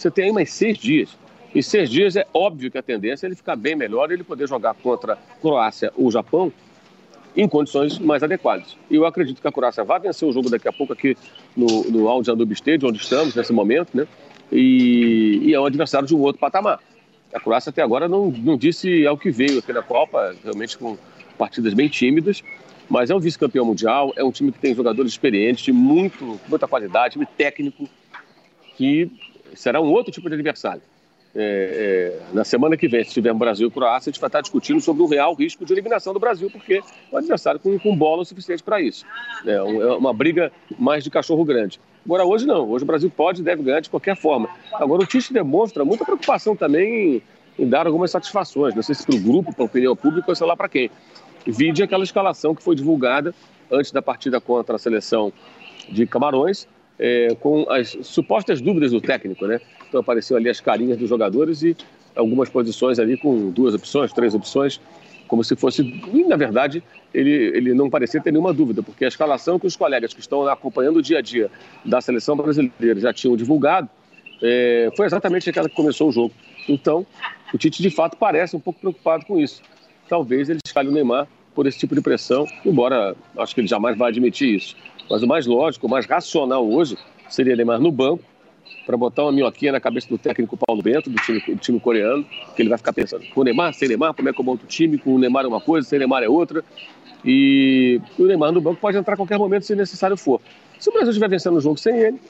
[0.00, 1.10] você tem aí mais seis dias.
[1.54, 4.24] Em seis dias é óbvio que a tendência é ele ficar bem melhor e ele
[4.24, 6.52] poder jogar contra Croácia ou Japão
[7.36, 8.76] em condições mais adequadas.
[8.90, 11.16] E eu acredito que a Croácia vai vencer o jogo daqui a pouco aqui
[11.56, 14.06] no, no Audi Anub Stadium, onde estamos nesse momento, né?
[14.50, 16.80] E, e, é um adversário de um outro patamar.
[17.32, 20.98] A Croácia até agora não, não disse ao que veio aqui na Copa, realmente com
[21.38, 22.42] partidas bem tímidas,
[22.88, 26.66] mas é um vice-campeão mundial, é um time que tem jogadores experientes, de muito, muita
[26.66, 27.88] qualidade, time técnico,
[28.76, 29.08] que
[29.54, 30.82] será um outro tipo de adversário.
[31.34, 34.40] É, é, na semana que vem, se tiver Brasil e Croácia, a gente vai estar
[34.40, 37.96] discutindo sobre o real risco de eliminação do Brasil, porque é um adversário com, com
[37.96, 39.06] bola o suficiente para isso.
[39.46, 39.62] É, é,
[39.92, 41.80] uma briga mais de cachorro grande.
[42.04, 42.68] Agora, hoje não.
[42.68, 44.48] Hoje o Brasil pode e deve ganhar de qualquer forma.
[44.74, 47.22] Agora, o Tite demonstra muita preocupação também
[47.58, 48.74] em, em dar algumas satisfações.
[48.74, 50.90] Não sei se para o grupo, para a opinião pública ou sei lá para quem.
[51.46, 53.34] Vide aquela escalação que foi divulgada
[53.70, 55.32] antes da partida contra a seleção
[55.88, 56.66] de Camarões,
[57.00, 59.58] é, com as supostas dúvidas do técnico, né?
[59.88, 61.74] Então apareceu ali as carinhas dos jogadores e
[62.14, 64.78] algumas posições ali com duas opções, três opções,
[65.26, 65.82] como se fosse.
[65.82, 66.82] E, na verdade,
[67.14, 70.46] ele, ele não parecia ter nenhuma dúvida, porque a escalação que os colegas que estão
[70.46, 71.50] acompanhando o dia a dia
[71.84, 73.88] da seleção brasileira já tinham divulgado
[74.42, 76.34] é, foi exatamente aquela que começou o jogo.
[76.68, 77.06] Então,
[77.54, 79.62] o Tite de fato parece um pouco preocupado com isso.
[80.06, 83.96] Talvez ele escalhe o Neymar por esse tipo de pressão, embora acho que ele jamais
[83.96, 84.76] vai admitir isso.
[85.10, 86.96] Mas o mais lógico, o mais racional hoje
[87.28, 88.22] seria Neymar no banco
[88.86, 92.24] para botar uma minhoquinha na cabeça do técnico Paulo Bento, do time, do time coreano,
[92.54, 94.64] que ele vai ficar pensando, com o Neymar, sem Neymar, como é que eu monto
[94.64, 94.98] o time?
[94.98, 96.64] Com o Neymar é uma coisa, sem Neymar é outra.
[97.24, 100.40] E o Neymar no banco pode entrar a qualquer momento se necessário for.
[100.78, 102.20] Se o Brasil estiver vencendo o jogo sem ele,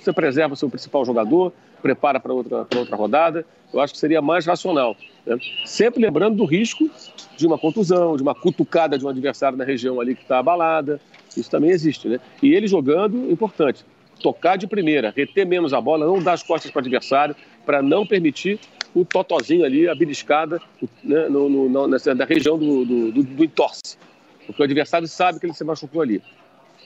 [0.00, 1.52] você preserva o seu principal jogador,
[1.86, 4.96] prepara para outra, outra rodada, eu acho que seria mais racional.
[5.24, 5.36] Né?
[5.64, 6.90] Sempre lembrando do risco
[7.36, 11.00] de uma contusão, de uma cutucada de um adversário na região ali que está abalada,
[11.36, 12.18] isso também existe, né?
[12.42, 13.84] E ele jogando, importante,
[14.20, 17.82] tocar de primeira, reter menos a bola, não dar as costas para o adversário, para
[17.82, 18.58] não permitir
[18.94, 20.60] o totozinho ali, a beliscada
[21.04, 23.98] né, no, no, nessa, da região do, do, do, do entorce.
[24.46, 26.22] Porque o adversário sabe que ele se machucou ali.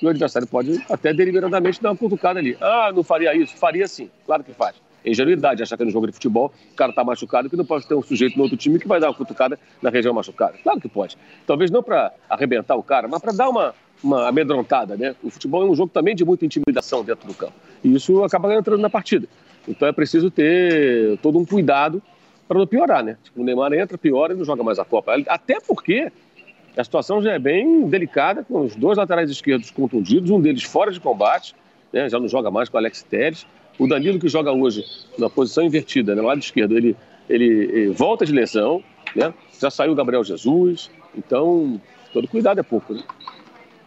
[0.02, 2.56] E o adversário pode até deliberadamente dar uma cutucada ali.
[2.60, 3.56] Ah, não faria isso?
[3.56, 4.74] Faria sim, claro que faz.
[5.04, 7.86] É ingenuidade achar que no jogo de futebol o cara está machucado que não pode
[7.86, 10.54] ter um sujeito no outro time que vai dar uma cutucada na região machucada.
[10.62, 11.16] Claro que pode.
[11.46, 15.14] Talvez não para arrebentar o cara, mas para dar uma, uma amedrontada, né?
[15.22, 17.54] O futebol é um jogo também de muita intimidação dentro do campo.
[17.82, 19.26] E isso acaba entrando na partida.
[19.66, 22.02] Então é preciso ter todo um cuidado
[22.48, 23.16] para não piorar, né?
[23.22, 25.14] Tipo, o Neymar entra, piora e não joga mais a Copa.
[25.28, 26.10] Até porque
[26.76, 30.90] a situação já é bem delicada, com os dois laterais esquerdos contundidos, um deles fora
[30.90, 31.54] de combate,
[31.92, 32.08] né?
[32.08, 33.46] já não joga mais com o Alex Telles.
[33.80, 34.84] O Danilo, que joga hoje
[35.16, 36.20] na posição invertida, né?
[36.20, 36.94] no lado esquerdo, ele,
[37.26, 38.84] ele, ele volta de lesão,
[39.16, 39.32] né?
[39.58, 40.90] já saiu o Gabriel Jesus.
[41.16, 41.80] Então,
[42.12, 43.02] todo cuidado é pouco, né?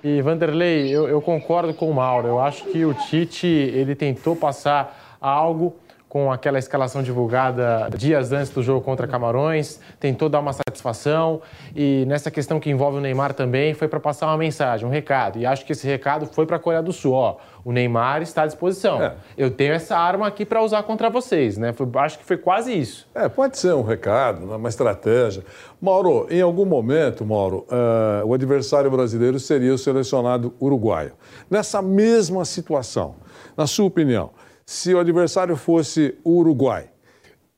[0.04, 2.28] E Vanderlei, eu, eu, concordo com o Mauro.
[2.28, 5.76] Eu acho que o Tite ele tentou passar algo
[6.14, 11.42] com aquela escalação divulgada dias antes do jogo contra Camarões, tentou dar uma satisfação
[11.76, 15.40] e nessa questão que envolve o Neymar também foi para passar uma mensagem, um recado.
[15.40, 17.14] E acho que esse recado foi para a Coreia do Sul.
[17.14, 19.02] Ó, o Neymar está à disposição.
[19.02, 19.16] É.
[19.36, 21.74] Eu tenho essa arma aqui para usar contra vocês, né?
[21.74, 23.08] Foi, acho que foi quase isso.
[23.16, 25.44] É, pode ser um recado, uma estratégia.
[25.82, 31.14] Mauro, em algum momento, Mauro, uh, o adversário brasileiro seria o selecionado uruguaio.
[31.50, 33.16] Nessa mesma situação,
[33.58, 34.30] na sua opinião,
[34.66, 36.90] se o adversário fosse o Uruguai,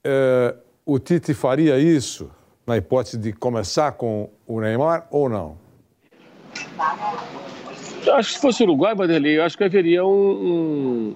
[0.04, 0.56] é,
[0.86, 2.30] o Tite faria isso
[2.66, 5.58] na hipótese de começar com o Neymar ou não?
[8.14, 11.16] Acho que se fosse o Uruguai, Vanderlei, acho que haveria um,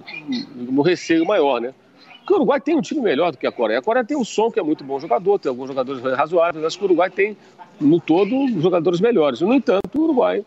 [0.70, 1.72] um, receio maior, né?
[2.18, 3.78] Porque o Uruguai tem um time melhor do que a Coreia.
[3.78, 6.64] A Coreia tem o Som, que é muito bom jogador, tem alguns jogadores razoáveis.
[6.64, 7.36] Acho que o Uruguai tem,
[7.80, 8.30] no todo,
[8.60, 9.40] jogadores melhores.
[9.40, 10.44] No entanto, o Uruguai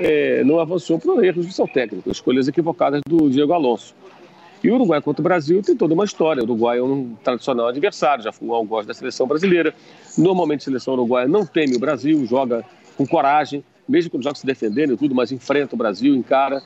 [0.00, 3.94] é, não avançou por erros de seu técnico, escolhas equivocadas do Diego Alonso.
[4.62, 6.40] E o Uruguai contra o Brasil tem toda uma história.
[6.40, 9.74] O Uruguai é um tradicional adversário, já foi um algoz da seleção brasileira.
[10.16, 12.64] Normalmente a seleção uruguaia não teme o Brasil, joga
[12.96, 16.62] com coragem, mesmo quando joga se defendendo e tudo, mas enfrenta o Brasil, encara.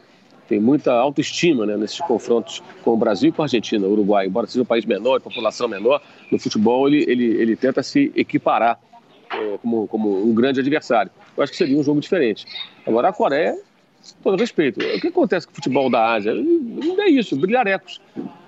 [0.47, 3.87] Tem muita autoestima né, nesses confrontos com o Brasil e com a Argentina.
[3.87, 6.01] O Uruguai, embora seja um país menor, população menor,
[6.31, 8.79] no futebol ele, ele, ele tenta se equiparar
[9.31, 11.11] é, como, como um grande adversário.
[11.37, 12.47] Eu acho que seria um jogo diferente.
[12.87, 13.59] Agora, a Coreia
[14.23, 14.81] todo respeito.
[14.81, 16.35] O que acontece com o futebol da Ásia?
[16.35, 18.01] Não é isso, brilharecos.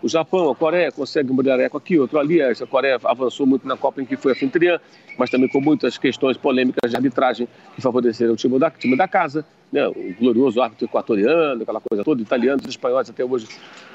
[0.02, 2.40] O Japão, a Coreia consegue um brilhareco aqui, outro ali.
[2.40, 4.78] A Coreia avançou muito na Copa em que foi anfitriã,
[5.18, 9.08] mas também com muitas questões polêmicas de arbitragem que favoreceram o time da, time da
[9.08, 9.44] casa.
[9.72, 9.86] Né?
[9.86, 13.46] O glorioso árbitro equatoriano, aquela coisa toda, italianos espanhóis até hoje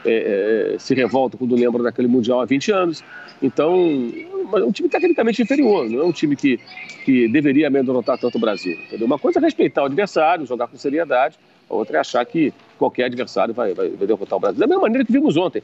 [0.05, 3.03] é, é, se revoltam quando lembram daquele Mundial há 20 anos.
[3.41, 3.73] Então,
[4.53, 6.59] é um time tecnicamente inferior, não é um time que,
[7.03, 8.77] que deveria amedrontar tanto o Brasil.
[8.87, 9.07] Entendeu?
[9.07, 11.37] Uma coisa é respeitar o adversário, jogar com seriedade,
[11.73, 14.59] outra é achar que qualquer adversário vai, vai, vai derrotar o Brasil.
[14.59, 15.61] Da mesma maneira que vimos ontem.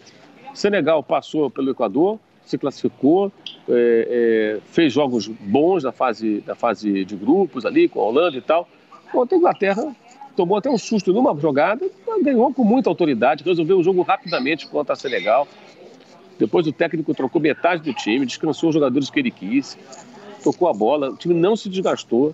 [0.53, 3.31] Senegal passou pelo Equador, se classificou,
[3.69, 8.38] é, é, fez jogos bons na fase, na fase de grupos ali, com a Holanda
[8.38, 8.68] e tal.
[9.14, 9.95] Ontem a Inglaterra
[10.36, 11.88] tomou até um susto numa jogada,
[12.23, 15.48] ganhou com muita autoridade, resolveu o jogo rapidamente contra a Senegal.
[16.40, 19.77] Depois o técnico trocou metade do time, descansou os jogadores que ele quis,
[20.44, 22.34] tocou a bola, o time não se desgastou.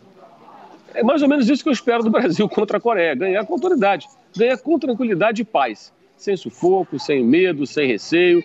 [0.95, 3.53] É mais ou menos isso que eu espero do Brasil contra a Coreia: ganhar com
[3.53, 8.43] autoridade, ganhar com tranquilidade e paz, sem sufoco, sem medo, sem receio,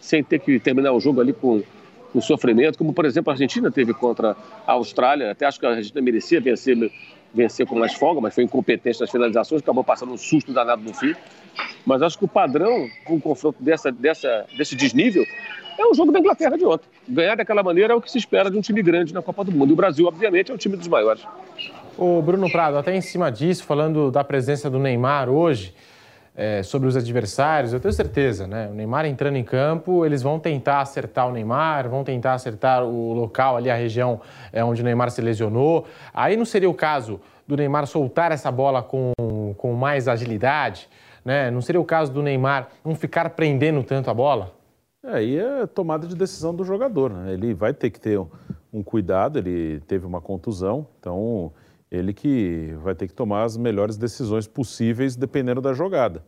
[0.00, 1.62] sem ter que terminar o jogo ali com,
[2.12, 4.34] com sofrimento, como por exemplo a Argentina teve contra
[4.66, 5.30] a Austrália.
[5.30, 6.90] Até acho que a Argentina merecia vencer,
[7.34, 10.94] vencer com mais folga, mas foi incompetente nas finalizações, acabou passando um susto danado no
[10.94, 11.14] fim.
[11.84, 15.24] Mas acho que o padrão, um confronto dessa, dessa, desse desnível,
[15.78, 16.86] é o jogo da Inglaterra de ontem.
[17.08, 19.52] Ganhar daquela maneira é o que se espera de um time grande na Copa do
[19.52, 19.70] Mundo.
[19.70, 21.22] E o Brasil, obviamente, é o time dos maiores.
[22.02, 25.74] O Bruno Prado, até em cima disso, falando da presença do Neymar hoje,
[26.34, 28.68] é, sobre os adversários, eu tenho certeza, né?
[28.68, 33.12] O Neymar entrando em campo, eles vão tentar acertar o Neymar, vão tentar acertar o
[33.12, 34.18] local ali, a região
[34.50, 35.84] é, onde o Neymar se lesionou.
[36.14, 39.12] Aí não seria o caso do Neymar soltar essa bola com,
[39.58, 40.88] com mais agilidade?
[41.22, 41.50] Né?
[41.50, 44.54] Não seria o caso do Neymar não ficar prendendo tanto a bola?
[45.04, 47.34] É, aí é tomada de decisão do jogador, né?
[47.34, 48.26] Ele vai ter que ter um,
[48.72, 51.52] um cuidado, ele teve uma contusão, então
[51.90, 56.24] ele que vai ter que tomar as melhores decisões possíveis dependendo da jogada.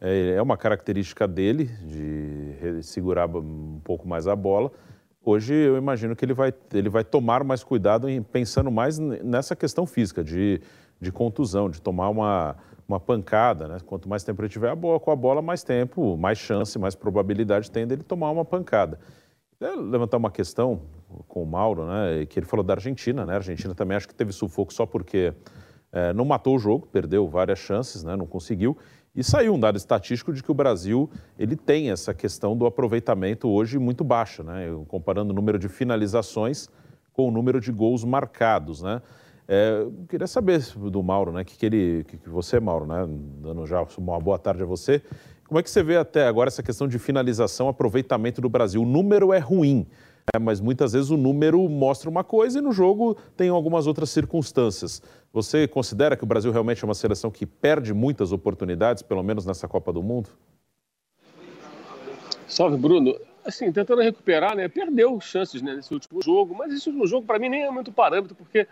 [0.00, 4.70] É, é uma característica dele de segurar um pouco mais a bola.
[5.22, 9.54] Hoje eu imagino que ele vai, ele vai tomar mais cuidado em, pensando mais nessa
[9.54, 10.60] questão física, de,
[11.00, 12.56] de contusão, de tomar uma,
[12.88, 13.68] uma pancada.
[13.68, 13.78] Né?
[13.84, 16.94] Quanto mais tempo ele tiver a bola, com a bola, mais tempo, mais chance, mais
[16.94, 18.98] probabilidade tem dele tomar uma pancada.
[19.60, 20.80] É levantar uma questão
[21.28, 23.34] com o Mauro, né, que ele falou da Argentina, né?
[23.34, 25.32] A Argentina também acho que teve sufoco só porque
[25.92, 28.76] é, não matou o jogo, perdeu várias chances, né, não conseguiu.
[29.14, 33.48] E saiu um dado estatístico de que o Brasil ele tem essa questão do aproveitamento
[33.48, 34.66] hoje muito baixa, né?
[34.86, 36.68] Comparando o número de finalizações
[37.12, 39.02] com o número de gols marcados, né?
[39.48, 41.42] É, queria saber do Mauro, né?
[41.42, 43.04] Que, que ele, que, que você, Mauro, né?
[43.42, 45.02] Dando já uma boa tarde a você.
[45.44, 48.80] Como é que você vê até agora essa questão de finalização, aproveitamento do Brasil?
[48.80, 49.88] O número é ruim,
[50.34, 54.10] é, mas muitas vezes o número mostra uma coisa e no jogo tem algumas outras
[54.10, 55.02] circunstâncias.
[55.32, 59.46] Você considera que o Brasil realmente é uma seleção que perde muitas oportunidades, pelo menos
[59.46, 60.30] nessa Copa do Mundo?
[62.46, 63.14] Salve, Bruno.
[63.44, 64.68] Assim, tentando recuperar, né?
[64.68, 67.90] Perdeu chances né, nesse último jogo, mas esse último jogo, para mim, nem é muito
[67.90, 68.66] parâmetro, porque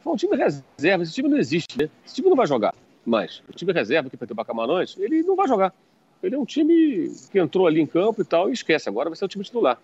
[0.00, 1.02] foi um time reserva.
[1.02, 1.90] Esse time não existe, né?
[2.04, 2.74] Esse time não vai jogar
[3.04, 3.42] mais.
[3.48, 5.74] O time reserva que vai ter o Bacamarões, ele não vai jogar.
[6.22, 9.16] Ele é um time que entrou ali em campo e tal, e esquece, agora vai
[9.16, 9.78] ser o time titular.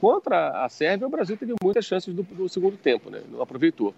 [0.00, 3.22] Contra a Sérvia, o Brasil teve muitas chances do, do segundo tempo, né?
[3.30, 3.94] Não aproveitou.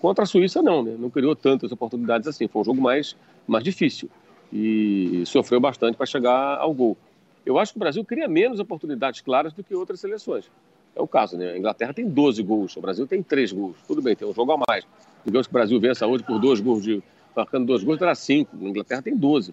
[0.00, 0.96] Contra a Suíça, não, né?
[0.98, 2.48] Não criou tantas oportunidades assim.
[2.48, 3.16] Foi um jogo mais,
[3.46, 4.08] mais difícil
[4.52, 6.96] e sofreu bastante para chegar ao gol.
[7.44, 10.50] Eu acho que o Brasil cria menos oportunidades claras do que outras seleções.
[10.94, 11.50] É o caso, né?
[11.50, 13.76] A Inglaterra tem 12 gols, o Brasil tem 3 gols.
[13.86, 14.86] Tudo bem, tem um jogo a mais.
[15.24, 17.02] Digamos que o Brasil vença hoje por dois gols, de,
[17.34, 18.56] marcando dois gols, terá 5.
[18.56, 19.52] A Inglaterra tem 12.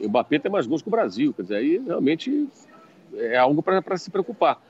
[0.00, 1.34] E o Mbappé tem mais gols que o Brasil.
[1.34, 2.48] Quer dizer, aí realmente
[3.14, 4.60] é algo para se preocupar.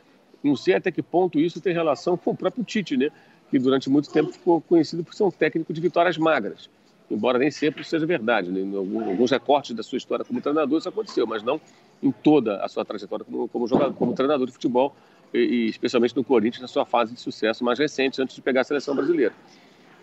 [0.42, 3.10] Não sei até que ponto isso tem relação com o próprio Tite, né?
[3.50, 6.68] Que durante muito tempo ficou conhecido por ser um técnico de vitórias magras.
[7.10, 8.50] Embora nem sempre seja verdade.
[8.50, 8.60] Né?
[8.60, 11.60] Em alguns recortes da sua história como treinador isso aconteceu, mas não
[12.02, 14.94] em toda a sua trajetória como, como, jogador, como treinador de futebol,
[15.34, 18.62] e, e especialmente no Corinthians, na sua fase de sucesso mais recente, antes de pegar
[18.62, 19.34] a seleção brasileira.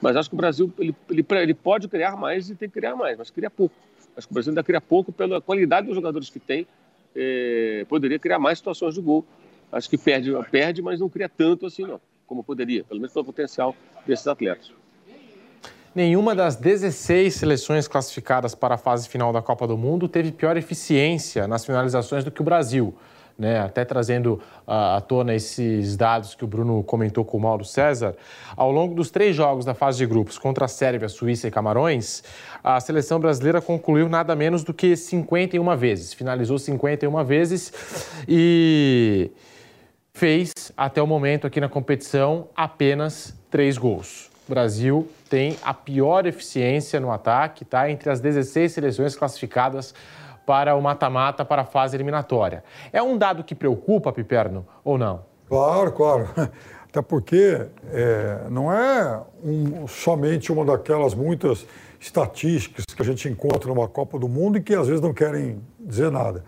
[0.01, 2.95] Mas acho que o Brasil ele, ele, ele pode criar mais e tem que criar
[2.95, 3.73] mais, mas cria pouco.
[4.15, 6.68] Acho que o Brasil ainda cria pouco pela qualidade dos jogadores que tem.
[7.15, 9.26] É, poderia criar mais situações de gol.
[9.72, 13.26] Acho que perde, perde, mas não cria tanto assim, não, como poderia, pelo menos pelo
[13.26, 13.76] potencial
[14.06, 14.72] desses atletas.
[15.98, 20.56] Nenhuma das 16 seleções classificadas para a fase final da Copa do Mundo teve pior
[20.56, 22.94] eficiência nas finalizações do que o Brasil.
[23.35, 28.15] Né, até trazendo à tona esses dados que o Bruno comentou com o Mauro César,
[28.56, 32.23] ao longo dos três jogos da fase de grupos contra a Sérvia, Suíça e Camarões,
[32.64, 37.72] a seleção brasileira concluiu nada menos do que 51 vezes, finalizou 51 vezes
[38.27, 39.30] e
[40.18, 44.31] fez, até o momento aqui na competição, apenas três gols.
[44.48, 47.88] O Brasil tem a pior eficiência no ataque, tá?
[47.88, 49.94] Entre as 16 seleções classificadas
[50.44, 52.64] para o mata-mata, para a fase eliminatória.
[52.91, 55.22] É um dado que preocupa, Piperno, ou não?
[55.48, 56.27] Claro, claro.
[56.89, 61.68] Até porque é, não é um, somente uma daquelas muitas
[61.99, 65.61] estatísticas que a gente encontra numa Copa do Mundo e que às vezes não querem
[65.80, 66.44] dizer nada.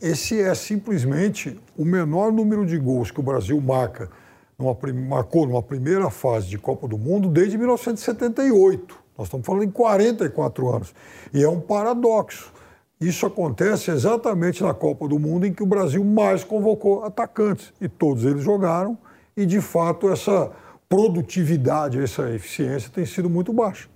[0.00, 4.10] Esse é simplesmente o menor número de gols que o Brasil marca
[4.58, 4.76] numa,
[5.08, 8.98] marcou numa primeira fase de Copa do Mundo desde 1978.
[9.16, 10.94] Nós estamos falando em 44 anos.
[11.32, 12.52] E é um paradoxo.
[13.00, 17.72] Isso acontece exatamente na Copa do Mundo em que o Brasil mais convocou atacantes.
[17.80, 18.96] E todos eles jogaram.
[19.36, 20.50] E, de fato, essa
[20.88, 23.88] produtividade, essa eficiência tem sido muito baixa.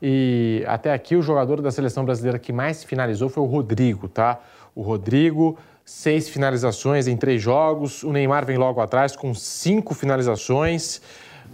[0.00, 4.40] E até aqui o jogador da seleção brasileira que mais finalizou foi o Rodrigo, tá?
[4.74, 8.02] O Rodrigo, seis finalizações em três jogos.
[8.02, 11.00] O Neymar vem logo atrás com cinco finalizações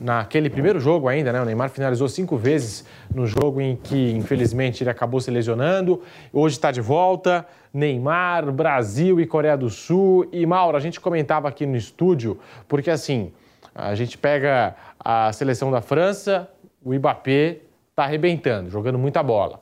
[0.00, 1.40] naquele primeiro jogo ainda, né?
[1.40, 6.02] O Neymar finalizou cinco vezes no jogo em que, infelizmente, ele acabou se lesionando.
[6.32, 7.46] Hoje está de volta.
[7.72, 10.28] Neymar, Brasil e Coreia do Sul.
[10.32, 12.38] E, Mauro, a gente comentava aqui no estúdio,
[12.68, 13.32] porque assim,
[13.74, 16.48] a gente pega a seleção da França,
[16.84, 17.60] o Mbappé
[17.92, 19.60] está arrebentando, jogando muita bola.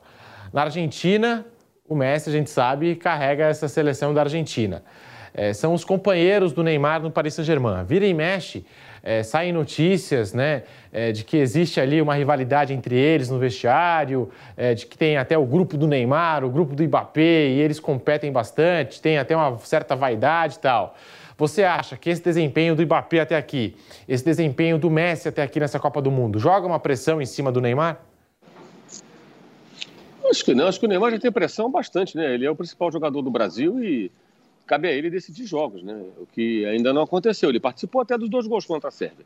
[0.53, 1.45] Na Argentina,
[1.87, 4.83] o Messi, a gente sabe, carrega essa seleção da Argentina.
[5.33, 7.83] É, são os companheiros do Neymar no Paris Saint-Germain.
[7.85, 8.65] Vira e mexe,
[9.03, 10.63] é, saem notícias né,
[10.93, 15.17] é, de que existe ali uma rivalidade entre eles no vestiário, é, de que tem
[15.17, 19.35] até o grupo do Neymar, o grupo do Mbappé, e eles competem bastante, tem até
[19.35, 20.95] uma certa vaidade e tal.
[21.37, 23.75] Você acha que esse desempenho do Mbappé até aqui,
[24.07, 27.51] esse desempenho do Messi até aqui nessa Copa do Mundo, joga uma pressão em cima
[27.51, 28.10] do Neymar?
[30.31, 32.33] Acho que não, acho que o Neymar já tem pressão bastante, né?
[32.33, 34.09] Ele é o principal jogador do Brasil e
[34.65, 35.93] cabe a ele decidir jogos, né?
[36.17, 37.49] O que ainda não aconteceu.
[37.49, 39.25] Ele participou até dos dois gols contra a Sérvia,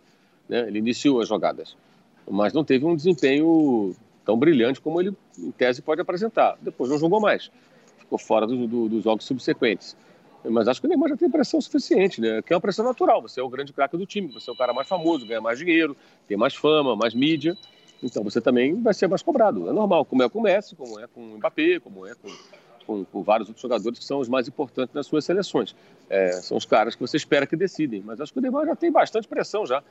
[0.49, 0.67] né?
[0.67, 1.77] Ele iniciou as jogadas,
[2.27, 3.95] mas não teve um desempenho
[4.25, 6.57] tão brilhante como ele, em tese, pode apresentar.
[6.59, 7.51] Depois não jogou mais,
[7.99, 9.95] ficou fora do, do, dos jogos subsequentes.
[10.43, 12.41] Mas acho que o Neymar já tem pressão suficiente, né?
[12.41, 13.21] Que é uma pressão natural.
[13.21, 15.59] Você é o grande craque do time, você é o cara mais famoso, ganha mais
[15.59, 15.95] dinheiro,
[16.27, 17.55] tem mais fama, mais mídia.
[18.03, 19.69] Então você também vai ser mais cobrado.
[19.69, 22.29] É normal, como é com o Messi, como é com o Mbappé, como é com
[22.85, 25.75] com, com, vários outros jogadores que são os mais importantes nas suas seleções.
[26.09, 28.01] É, são os caras que você espera que decidem.
[28.05, 29.83] Mas acho que o Neymar já tem bastante pressão já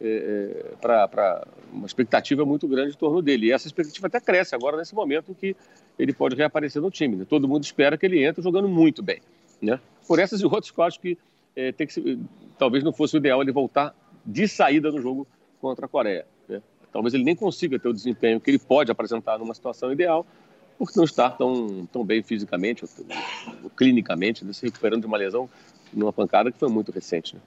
[0.00, 3.46] é, é para uma expectativa muito grande em torno dele.
[3.46, 5.56] E essa expectativa até cresce agora nesse momento que
[5.98, 7.16] ele pode reaparecer no time.
[7.16, 7.26] Né?
[7.28, 9.20] Todo mundo espera que ele entre jogando muito bem.
[9.60, 9.80] Né?
[10.06, 11.16] Por essas e outras eu acho que,
[11.56, 12.18] é, tem que ser,
[12.58, 13.94] talvez não fosse o ideal ele voltar
[14.26, 15.26] de saída no jogo
[15.60, 16.26] contra a Coreia.
[16.48, 16.60] Né?
[16.94, 20.24] Talvez ele nem consiga ter o desempenho que ele pode apresentar numa situação ideal,
[20.78, 22.90] porque não está tão, tão bem fisicamente ou,
[23.64, 25.50] ou clinicamente, né, se recuperando de uma lesão
[25.92, 27.34] numa pancada que foi muito recente.
[27.34, 27.40] Né?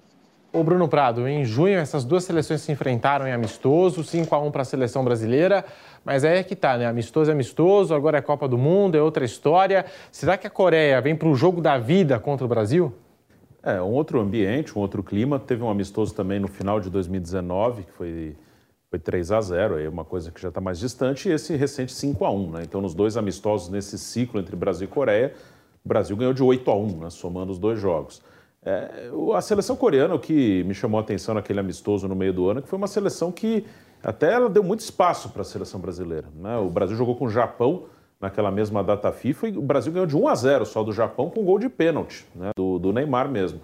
[0.52, 4.52] Ô Bruno Prado, em junho essas duas seleções se enfrentaram em amistoso, 5 a 1
[4.52, 5.64] para a seleção brasileira,
[6.04, 6.86] mas aí é que tá, né?
[6.86, 9.86] Amistoso é amistoso, agora é Copa do Mundo, é outra história.
[10.12, 12.94] Será que a Coreia vem para o jogo da vida contra o Brasil?
[13.64, 15.40] É, um outro ambiente, um outro clima.
[15.40, 18.36] Teve um amistoso também no final de 2019, que foi
[18.90, 21.56] foi 3 a 0 aí é uma coisa que já está mais distante, e esse
[21.56, 22.62] recente 5 a 1 né?
[22.64, 25.34] Então, nos dois amistosos nesse ciclo entre Brasil e Coreia,
[25.84, 27.10] o Brasil ganhou de 8 a 1 né?
[27.10, 28.22] somando os dois jogos.
[28.64, 32.50] É, a seleção coreana, o que me chamou a atenção naquele amistoso no meio do
[32.50, 33.66] ano, é que foi uma seleção que
[34.04, 36.28] até ela deu muito espaço para a seleção brasileira.
[36.36, 36.58] Né?
[36.58, 37.86] O Brasil jogou com o Japão
[38.20, 41.30] naquela mesma data FIFA e o Brasil ganhou de 1 a 0 só do Japão
[41.30, 43.62] com um gol de pênalti, né, do, do Neymar mesmo.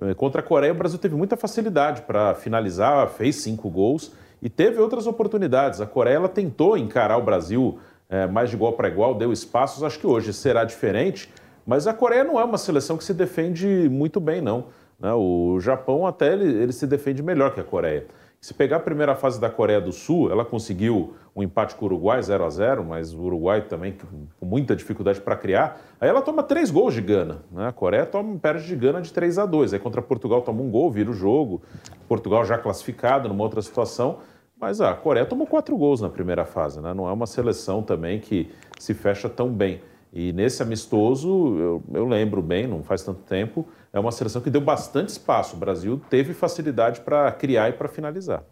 [0.00, 4.48] Eh, contra a Coreia, o Brasil teve muita facilidade para finalizar, fez cinco gols e
[4.48, 5.80] teve outras oportunidades.
[5.80, 9.82] A Coreia ela tentou encarar o Brasil é, mais de igual para igual, deu espaços.
[9.82, 11.32] Acho que hoje será diferente,
[11.66, 14.66] mas a Coreia não é uma seleção que se defende muito bem, não.
[14.98, 15.12] Né?
[15.12, 18.06] O Japão até ele, ele se defende melhor que a Coreia.
[18.40, 21.88] Se pegar a primeira fase da Coreia do Sul, ela conseguiu um empate com o
[21.88, 23.96] Uruguai, 0 a 0 mas o Uruguai também
[24.38, 25.80] com muita dificuldade para criar.
[26.00, 27.42] Aí ela toma três gols de Gana.
[27.50, 27.66] Né?
[27.66, 30.70] A Coreia toma, perde de Gana de 3 a 2 Aí contra Portugal toma um
[30.70, 31.62] gol, vira o jogo.
[32.08, 34.18] Portugal já classificado numa outra situação.
[34.58, 36.80] Mas a Coreia tomou quatro gols na primeira fase.
[36.80, 36.94] Né?
[36.94, 39.80] Não é uma seleção também que se fecha tão bem.
[40.12, 44.50] E nesse amistoso, eu, eu lembro bem, não faz tanto tempo, é uma seleção que
[44.50, 45.56] deu bastante espaço.
[45.56, 48.42] O Brasil teve facilidade para criar e para finalizar.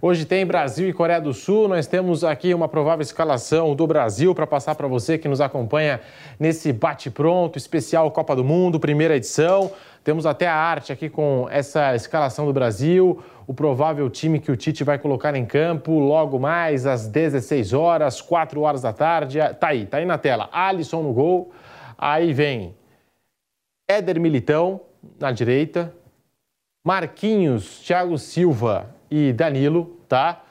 [0.00, 1.68] Hoje tem Brasil e Coreia do Sul.
[1.68, 6.00] Nós temos aqui uma provável escalação do Brasil para passar para você que nos acompanha
[6.40, 9.70] nesse bate-pronto especial Copa do Mundo, primeira edição.
[10.02, 14.56] Temos até a arte aqui com essa escalação do Brasil, o provável time que o
[14.56, 19.38] Tite vai colocar em campo logo mais às 16 horas, 4 horas da tarde.
[19.60, 20.48] Tá aí, tá aí na tela.
[20.50, 21.52] Alisson no gol.
[21.98, 22.77] Aí vem
[23.90, 24.82] Éder Militão
[25.18, 25.94] na direita,
[26.86, 30.44] Marquinhos, Thiago Silva e Danilo, tá?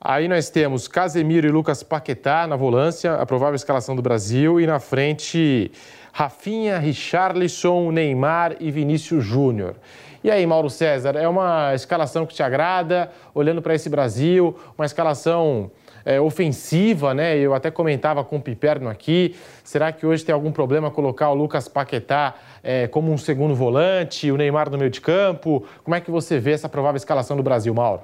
[0.00, 4.66] Aí nós temos Casemiro e Lucas Paquetá na volância, a provável escalação do Brasil, e
[4.66, 5.70] na frente
[6.12, 9.76] Rafinha, Richarlison, Neymar e Vinícius Júnior.
[10.24, 14.86] E aí, Mauro César, é uma escalação que te agrada, olhando para esse Brasil, uma
[14.86, 15.70] escalação
[16.04, 17.36] é, ofensiva, né?
[17.38, 19.34] Eu até comentava com o Piperno aqui.
[19.64, 24.30] Será que hoje tem algum problema colocar o Lucas Paquetá é, como um segundo volante,
[24.30, 25.66] o Neymar no meio de campo?
[25.82, 28.02] Como é que você vê essa provável escalação do Brasil, Mauro?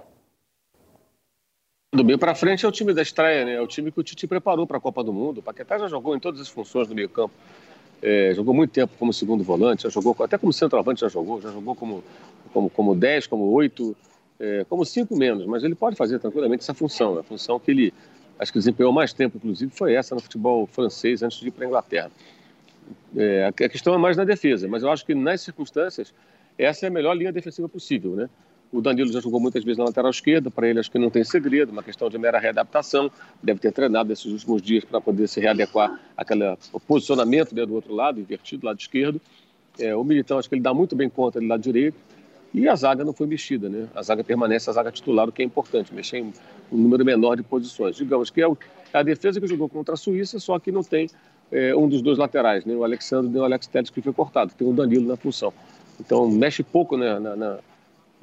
[1.94, 3.55] Do meio para frente é o time da estreia, né?
[3.55, 5.39] É o time que o Tite preparou para a Copa do Mundo.
[5.39, 7.32] O Paquetá já jogou em todas as funções do meio campo.
[8.02, 11.51] É, jogou muito tempo como segundo volante, já jogou até como centroavante já jogou, já
[11.51, 12.05] jogou como
[12.52, 13.97] como como 10, como 8,
[14.38, 17.18] é, como cinco menos, mas ele pode fazer tranquilamente essa função.
[17.18, 17.94] A função que ele,
[18.38, 21.64] acho que desempenhou mais tempo, inclusive, foi essa no futebol francês antes de ir para
[21.64, 22.10] a Inglaterra.
[23.16, 26.12] É, a questão é mais na defesa, mas eu acho que nas circunstâncias,
[26.58, 28.28] essa é a melhor linha defensiva possível, né?
[28.72, 31.22] O Danilo já jogou muitas vezes na lateral esquerda, para ele acho que não tem
[31.22, 33.10] segredo, uma questão de mera readaptação,
[33.42, 36.56] deve ter treinado nesses últimos dias para poder se readequar àquele
[36.86, 39.20] posicionamento né, do outro lado, invertido, lado esquerdo.
[39.78, 41.96] É, o Militão, acho que ele dá muito bem conta do lado direito.
[42.57, 43.87] E a zaga não foi mexida, né?
[43.95, 46.33] A zaga permanece a zaga titular, o que é importante, mexer em
[46.73, 47.97] um número menor de posições.
[47.97, 51.11] Digamos que é, é a defesa que jogou contra a Suíça, só que não tem
[51.53, 52.81] é, um dos dois laterais, nem né?
[52.81, 55.53] o Alexandre nem o Alex Telles que foi cortado, tem o Danilo na função.
[56.01, 57.59] Então mexe pouco na, na, na,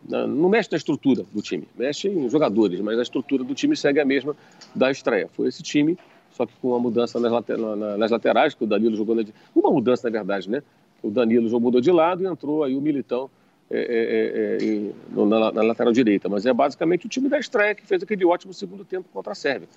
[0.10, 3.78] na, não mexe na estrutura do time, mexe em jogadores, mas a estrutura do time
[3.78, 4.36] segue a mesma
[4.74, 5.30] da estreia.
[5.34, 5.96] Foi esse time,
[6.32, 7.56] só que com uma mudança nas, later,
[8.00, 9.24] nas laterais, que o Danilo jogou na,
[9.56, 10.64] uma mudança na verdade, né?
[11.04, 13.30] O Danilo jogou mudou de lado e entrou aí o Militão
[13.76, 17.74] é, é, é, é na, na, lateral direita, mas é basicamente o time da estreia
[17.74, 19.68] que fez aquele ótimo segundo tempo contra a Sérvia.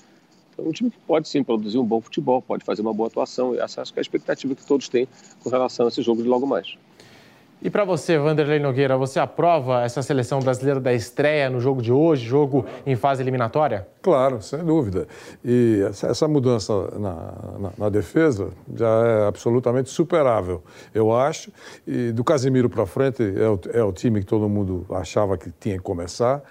[0.53, 3.55] Então, um time que pode sim produzir um bom futebol, pode fazer uma boa atuação,
[3.55, 5.09] e essa acho que é a expectativa que todos têm
[5.43, 6.77] com relação a esse jogo de logo mais.
[7.67, 11.91] E para você, Vanderlei Nogueira, você aprova essa seleção brasileira da estreia no jogo de
[11.91, 13.89] hoje, jogo em fase eliminatória?
[14.01, 15.09] Claro, sem dúvida.
[15.45, 20.63] E essa mudança na, na, na defesa já é absolutamente superável,
[20.95, 21.51] eu acho.
[21.85, 25.51] E do Casemiro para frente é o, é o time que todo mundo achava que
[25.59, 26.45] tinha que começar.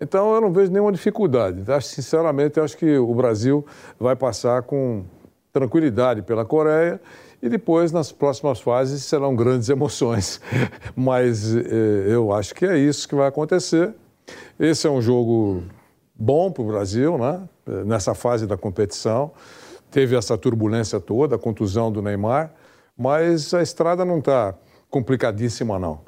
[0.00, 1.64] Então eu não vejo nenhuma dificuldade.
[1.80, 3.66] Sinceramente, acho que o Brasil
[3.98, 5.02] vai passar com
[5.52, 7.00] tranquilidade pela Coreia
[7.42, 10.40] e depois, nas próximas fases, serão grandes emoções.
[10.94, 13.92] Mas eh, eu acho que é isso que vai acontecer.
[14.60, 15.64] Esse é um jogo
[16.14, 17.42] bom para o Brasil, né?
[17.84, 19.32] nessa fase da competição.
[19.90, 22.52] Teve essa turbulência toda, a contusão do Neymar,
[22.96, 24.54] mas a estrada não está
[24.88, 26.00] complicadíssima, não.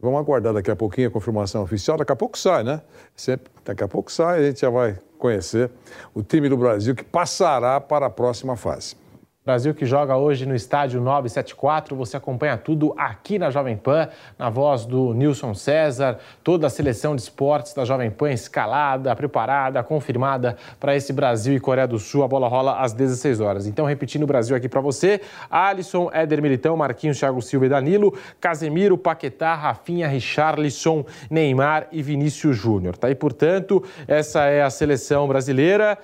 [0.00, 1.96] Vamos aguardar daqui a pouquinho a confirmação oficial.
[1.96, 2.80] Daqui a pouco sai, né?
[3.14, 5.70] Sempre, daqui a pouco sai, a gente já vai conhecer
[6.14, 8.96] o time do Brasil que passará para a próxima fase.
[9.44, 11.96] Brasil que joga hoje no estádio 974.
[11.96, 14.08] Você acompanha tudo aqui na Jovem Pan,
[14.38, 19.82] na voz do Nilson César, toda a seleção de esportes da Jovem Pan escalada, preparada,
[19.82, 22.22] confirmada para esse Brasil e Coreia do Sul.
[22.22, 23.66] A bola rola às 16 horas.
[23.66, 25.20] Então, repetindo o Brasil aqui para você:
[25.50, 32.56] Alisson, Éder Militão, Marquinhos, Thiago Silva e Danilo, Casemiro, Paquetá, Rafinha, Richarlison, Neymar e Vinícius
[32.56, 32.96] Júnior.
[32.96, 35.98] Tá aí, portanto, essa é a seleção brasileira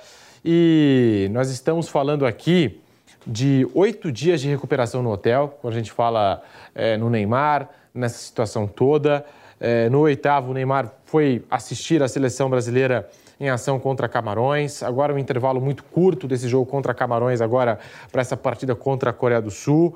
[0.44, 2.80] e nós estamos falando aqui
[3.28, 6.42] de oito dias de recuperação no hotel, quando a gente fala
[6.74, 9.24] é, no Neymar, nessa situação toda.
[9.60, 13.06] É, no oitavo, o Neymar foi assistir a seleção brasileira
[13.38, 14.82] em ação contra Camarões.
[14.82, 17.78] Agora um intervalo muito curto desse jogo contra Camarões, agora
[18.10, 19.94] para essa partida contra a Coreia do Sul.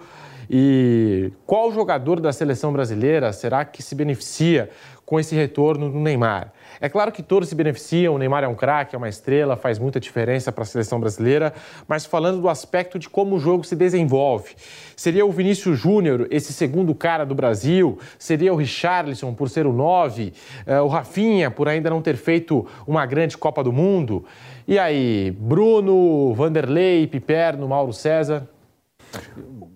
[0.51, 4.69] E qual jogador da seleção brasileira será que se beneficia
[5.07, 6.53] com esse retorno do Neymar?
[6.81, 9.79] É claro que todos se beneficiam, o Neymar é um craque, é uma estrela, faz
[9.79, 11.53] muita diferença para a seleção brasileira,
[11.87, 14.55] mas falando do aspecto de como o jogo se desenvolve.
[14.97, 17.99] Seria o Vinícius Júnior esse segundo cara do Brasil?
[18.19, 20.33] Seria o Richarlison por ser o 9?
[20.67, 24.25] Eh, o Rafinha por ainda não ter feito uma grande Copa do Mundo?
[24.67, 28.49] E aí, Bruno, Vanderlei, Piperno, Mauro César?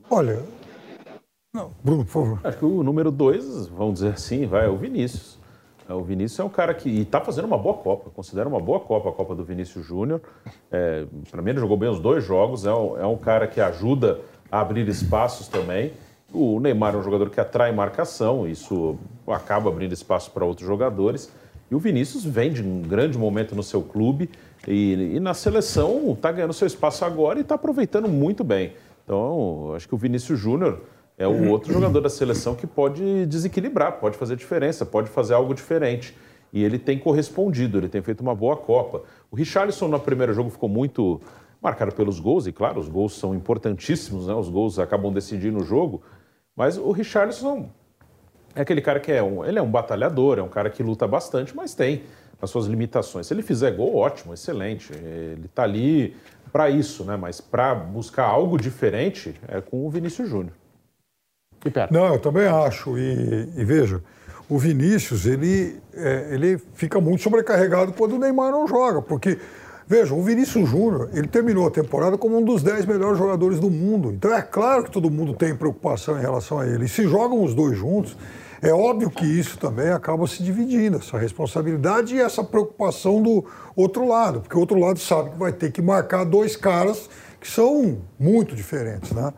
[0.08, 0.42] Olha,
[1.56, 2.40] não, Bruno, por favor.
[2.44, 5.35] Acho que o número dois, vamos dizer assim, vai, é o Vinícius.
[5.88, 8.80] É, o Vinícius é um cara que está fazendo uma boa Copa, considero uma boa
[8.80, 10.20] Copa a Copa do Vinícius Júnior.
[10.70, 13.60] É, Para mim, ele jogou bem os dois jogos, é um, é um, cara que
[13.60, 15.92] ajuda a abrir espaços também.
[16.32, 18.96] O Neymar é um jogador que atrai marcação, isso
[19.28, 21.32] acaba abrindo espaço para outros jogadores.
[21.70, 24.30] E o Vinícius vem de um grande momento no seu clube
[24.66, 28.72] e, e na seleção está ganhando seu espaço agora e está aproveitando muito bem.
[29.04, 30.80] Então, acho que o Vinícius Júnior
[31.18, 35.54] é o outro jogador da seleção que pode desequilibrar, pode fazer diferença, pode fazer algo
[35.54, 36.16] diferente.
[36.52, 39.02] E ele tem correspondido, ele tem feito uma boa Copa.
[39.30, 41.20] O Richarlison no primeiro jogo ficou muito
[41.60, 44.34] marcado pelos gols, e claro, os gols são importantíssimos, né?
[44.34, 46.02] os gols acabam decidindo o jogo,
[46.54, 47.70] mas o Richarlison
[48.54, 51.06] é aquele cara que é um, ele é um batalhador, é um cara que luta
[51.08, 52.02] bastante, mas tem
[52.40, 53.26] as suas limitações.
[53.26, 54.92] Se ele fizer gol, ótimo, excelente.
[54.92, 56.14] Ele está ali
[56.52, 57.16] para isso, né?
[57.16, 60.52] Mas para buscar algo diferente é com o Vinícius Júnior.
[61.92, 62.96] Não, eu também acho.
[62.98, 64.00] E, e veja,
[64.48, 69.38] o Vinícius, ele, é, ele fica muito sobrecarregado quando o Neymar não joga, porque,
[69.86, 73.70] veja, o Vinícius Júnior, ele terminou a temporada como um dos 10 melhores jogadores do
[73.70, 74.12] mundo.
[74.12, 76.84] Então é claro que todo mundo tem preocupação em relação a ele.
[76.84, 78.16] E se jogam os dois juntos,
[78.62, 83.44] é óbvio que isso também acaba se dividindo, essa responsabilidade e essa preocupação do
[83.74, 87.10] outro lado, porque o outro lado sabe que vai ter que marcar dois caras
[87.40, 89.32] que são muito diferentes, né?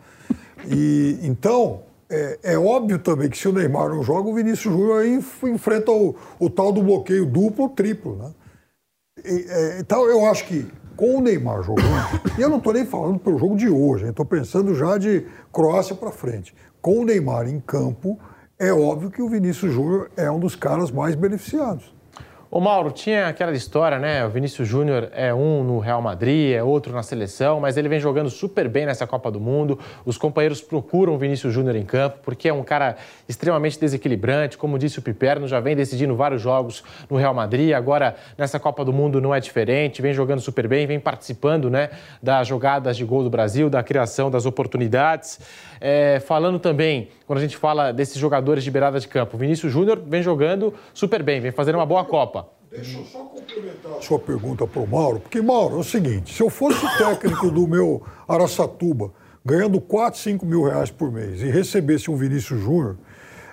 [0.67, 5.03] E então, é, é, óbvio também que se o Neymar não joga, o Vinícius Júnior
[5.03, 8.17] aí enfrenta o, o tal do bloqueio duplo ou triplo.
[8.17, 8.33] Né?
[9.25, 10.67] E, é, então eu acho que
[10.97, 11.89] com o Neymar jogando,
[12.37, 15.95] e eu não estou nem falando pelo jogo de hoje, estou pensando já de Croácia
[15.95, 16.55] para frente.
[16.81, 18.19] Com o Neymar em campo,
[18.59, 21.95] é óbvio que o Vinícius Júnior é um dos caras mais beneficiados.
[22.51, 24.25] Ô Mauro, tinha aquela história, né?
[24.25, 28.01] O Vinícius Júnior é um no Real Madrid, é outro na seleção, mas ele vem
[28.01, 29.79] jogando super bem nessa Copa do Mundo.
[30.03, 32.97] Os companheiros procuram o Vinícius Júnior em campo, porque é um cara
[33.29, 34.57] extremamente desequilibrante.
[34.57, 37.75] Como disse o Piperno, já vem decidindo vários jogos no Real Madrid.
[37.75, 41.91] Agora, nessa Copa do Mundo não é diferente, vem jogando super bem, vem participando né,
[42.23, 45.39] das jogadas de gol do Brasil, da criação das oportunidades.
[45.81, 49.73] É, falando também, quando a gente fala desses jogadores de beirada de campo, o Vinícius
[49.73, 52.49] Júnior vem jogando super bem, vem fazendo uma boa Copa.
[52.71, 56.35] Deixa eu só complementar a sua pergunta para o Mauro, porque, Mauro, é o seguinte:
[56.35, 59.11] se eu fosse técnico do meu Araçatuba,
[59.45, 62.99] ganhando 4, 5 mil reais por mês e recebesse um Vinícius Júnior,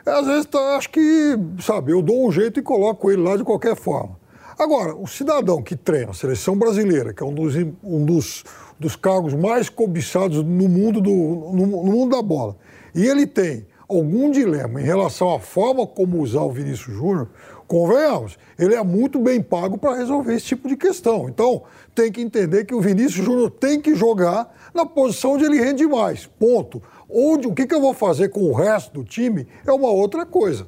[0.05, 3.43] às vezes tá, acho que, sabe, eu dou um jeito e coloco ele lá de
[3.43, 4.19] qualquer forma.
[4.57, 8.43] Agora, o cidadão que treina a seleção brasileira, que é um dos, um dos,
[8.79, 12.55] dos cargos mais cobiçados no mundo, do, no, no mundo da bola,
[12.93, 17.29] e ele tem algum dilema em relação à forma como usar o Vinícius Júnior,
[17.67, 21.27] convenhamos, ele é muito bem pago para resolver esse tipo de questão.
[21.29, 25.59] Então, tem que entender que o Vinícius Júnior tem que jogar na posição onde ele
[25.59, 26.25] rende mais.
[26.25, 26.81] Ponto.
[27.09, 30.25] Onde, o que, que eu vou fazer com o resto do time é uma outra
[30.25, 30.67] coisa.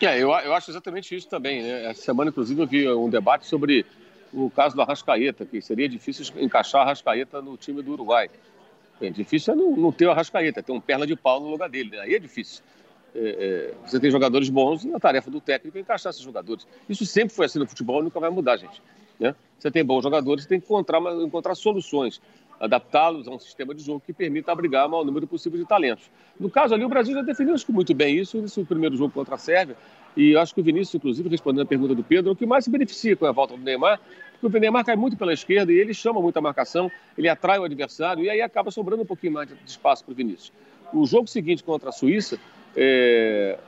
[0.00, 1.62] É, eu, eu acho exatamente isso também.
[1.62, 1.86] Né?
[1.86, 3.84] Essa semana, inclusive, eu vi um debate sobre
[4.32, 8.30] o caso do Arrascaeta, que seria difícil encaixar a Arrascaeta no time do Uruguai.
[9.00, 11.68] É difícil é não, não ter o Arrascaeta, ter um perna de pau no lugar
[11.68, 11.90] dele.
[11.90, 12.00] Né?
[12.00, 12.62] Aí é difícil.
[13.14, 16.66] É, é, você tem jogadores bons e a tarefa do técnico é encaixar esses jogadores.
[16.88, 18.82] Isso sempre foi assim no futebol e nunca vai mudar, gente.
[19.18, 19.34] Né?
[19.58, 22.20] Você tem bons jogadores, você tem que encontrar, encontrar soluções,
[22.60, 26.10] adaptá-los a um sistema de jogo que permita abrigar o maior número possível de talentos.
[26.38, 29.38] No caso ali, o Brasil já definiu muito bem isso nesse primeiro jogo contra a
[29.38, 29.76] Sérvia.
[30.16, 32.70] E acho que o Vinícius, inclusive, respondendo a pergunta do Pedro, o que mais se
[32.70, 34.00] beneficia com a volta do Neymar
[34.40, 37.64] porque o Neymar cai muito pela esquerda e ele chama muita marcação, ele atrai o
[37.64, 40.52] adversário e aí acaba sobrando um pouquinho mais de espaço para o Vinícius.
[40.92, 42.38] O jogo seguinte contra a Suíça,
[42.76, 43.58] é,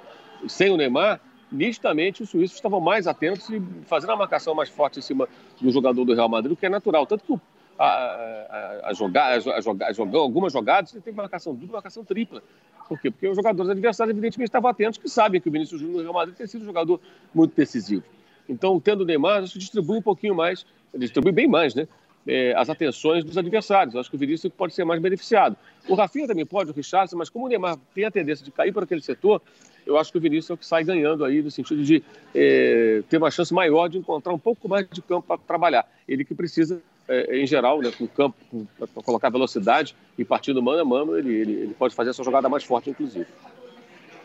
[0.49, 5.01] sem o Neymar, nitidamente os suíços estavam mais atentos e fazendo a marcação mais forte
[5.01, 5.29] em cima
[5.61, 7.05] do jogador do Real Madrid, o que é natural.
[7.05, 7.41] Tanto que a,
[7.85, 12.43] a, a, jogar, a, jogar, a jogar, algumas jogadas você tem marcação dupla, marcação tripla.
[12.89, 13.11] Por quê?
[13.11, 16.15] Porque os jogadores adversários, evidentemente, estavam atentos, que sabem que o Vinícius Júnior no Real
[16.15, 17.01] Madrid tem sido um jogador
[17.33, 18.03] muito decisivo.
[18.49, 21.87] Então, tendo o Neymar, acho que distribui um pouquinho mais, distribui bem mais, né?
[22.27, 23.97] É, as atenções dos adversários.
[23.97, 25.57] Acho que o Vinícius pode ser mais beneficiado.
[25.89, 28.73] O Rafinha também pode, o Richardson, mas como o Neymar tem a tendência de cair
[28.73, 29.41] para aquele setor,
[29.87, 32.03] eu acho que o Vinícius é o que sai ganhando aí, no sentido de
[32.35, 35.89] é, ter uma chance maior de encontrar um pouco mais de campo para trabalhar.
[36.07, 38.37] Ele que precisa, é, em geral, né, com o campo,
[38.79, 42.49] para colocar velocidade e partindo mano a mano, ele, ele, ele pode fazer essa jogada
[42.49, 43.27] mais forte, inclusive.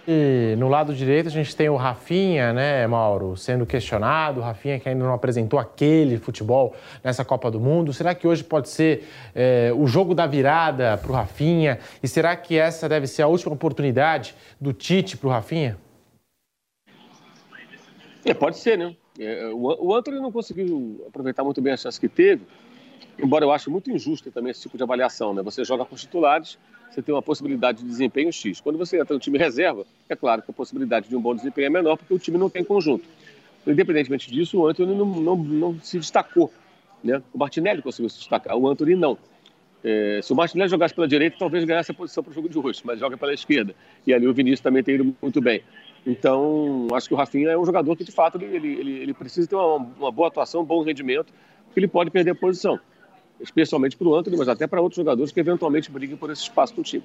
[0.07, 4.39] E no lado direito a gente tem o Rafinha, né, Mauro, sendo questionado.
[4.39, 7.91] O Rafinha que ainda não apresentou aquele futebol nessa Copa do Mundo.
[7.91, 11.79] Será que hoje pode ser é, o jogo da virada para o Rafinha?
[12.03, 15.75] E será que essa deve ser a última oportunidade do Tite para o Rafinha?
[18.23, 18.95] É, pode ser, né?
[19.19, 22.43] É, o, o Antônio não conseguiu aproveitar muito bem a chance que teve,
[23.17, 25.41] embora eu ache muito injusto também esse tipo de avaliação, né?
[25.41, 26.57] Você joga com os titulares
[26.95, 28.61] você tem uma possibilidade de desempenho X.
[28.61, 31.67] Quando você entra no time reserva, é claro que a possibilidade de um bom desempenho
[31.67, 33.05] é menor porque o time não tem conjunto.
[33.67, 36.51] Independentemente disso, o Anthony não, não, não se destacou.
[37.03, 37.21] Né?
[37.33, 39.17] O Martinelli conseguiu se destacar, o Anthony não.
[39.83, 42.57] É, se o Martinelli jogasse pela direita, talvez ganhasse a posição para o jogo de
[42.57, 43.75] hoje, mas joga pela esquerda.
[44.07, 45.63] E ali o Vinícius também tem ido muito bem.
[46.07, 49.47] Então, acho que o Rafinha é um jogador que, de fato, ele, ele, ele precisa
[49.47, 51.33] ter uma, uma boa atuação, um bom rendimento,
[51.65, 52.79] porque ele pode perder a posição
[53.39, 56.73] especialmente para o Antônio, mas até para outros jogadores que eventualmente briguem por esse espaço
[56.77, 57.03] no time.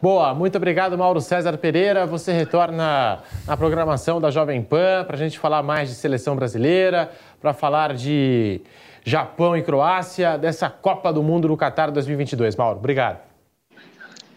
[0.00, 2.06] Boa, muito obrigado, Mauro César Pereira.
[2.06, 7.10] Você retorna na programação da Jovem Pan para a gente falar mais de seleção brasileira,
[7.40, 8.60] para falar de
[9.04, 12.56] Japão e Croácia, dessa Copa do Mundo no Qatar 2022.
[12.56, 13.20] Mauro, obrigado.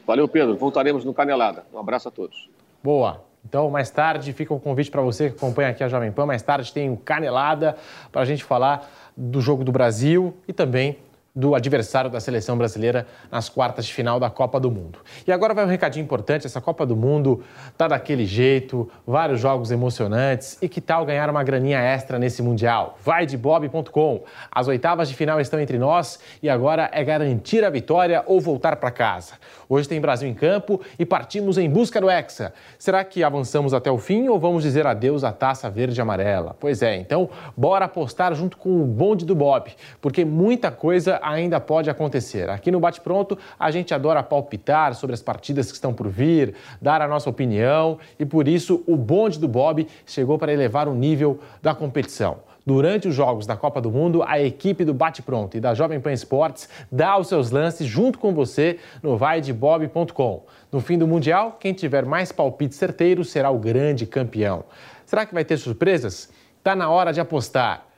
[0.08, 0.56] Valeu, Pedro.
[0.56, 1.66] Voltaremos no Canelada.
[1.74, 2.50] Um abraço a todos.
[2.84, 3.22] Boa.
[3.48, 6.26] Então, mais tarde, fica o um convite para você que acompanha aqui a Jovem Pan.
[6.26, 7.76] Mais tarde tem o Canelada
[8.12, 8.90] para a gente falar
[9.20, 10.98] do jogo do Brasil e também
[11.40, 15.00] do adversário da seleção brasileira nas quartas de final da Copa do Mundo.
[15.26, 17.42] E agora vai um recadinho importante: essa Copa do Mundo
[17.78, 20.58] tá daquele jeito, vários jogos emocionantes.
[20.62, 22.98] E que tal ganhar uma graninha extra nesse Mundial?
[23.02, 24.24] Vai de bob.com.
[24.52, 28.76] As oitavas de final estão entre nós e agora é garantir a vitória ou voltar
[28.76, 29.36] para casa.
[29.72, 32.52] Hoje tem Brasil em campo e partimos em busca do Hexa.
[32.80, 36.56] Será que avançamos até o fim ou vamos dizer adeus à taça verde e amarela?
[36.60, 39.72] Pois é, então bora apostar junto com o bonde do Bob,
[40.02, 42.50] porque muita coisa ainda pode acontecer.
[42.50, 46.56] Aqui no Bate Pronto, a gente adora palpitar sobre as partidas que estão por vir,
[46.82, 50.94] dar a nossa opinião e por isso o bonde do Bob chegou para elevar o
[50.94, 52.38] nível da competição.
[52.66, 56.00] Durante os Jogos da Copa do Mundo, a equipe do Bate Pronto e da Jovem
[56.00, 60.44] Pan Esportes dá os seus lances junto com você no vaidebob.com.
[60.72, 64.66] No fim do Mundial, quem tiver mais palpites certeiros será o grande campeão.
[65.06, 66.30] Será que vai ter surpresas?
[66.64, 67.89] Tá na hora de apostar.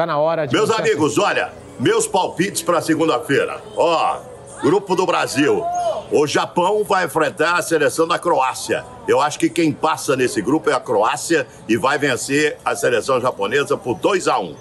[0.00, 0.54] Tá na hora de.
[0.54, 3.60] Meus amigos, olha, meus palpites para segunda-feira.
[3.76, 4.16] Ó,
[4.62, 5.62] Grupo do Brasil.
[6.10, 8.82] O Japão vai enfrentar a seleção da Croácia.
[9.06, 13.20] Eu acho que quem passa nesse grupo é a Croácia e vai vencer a seleção
[13.20, 14.56] japonesa por 2 a 1 um.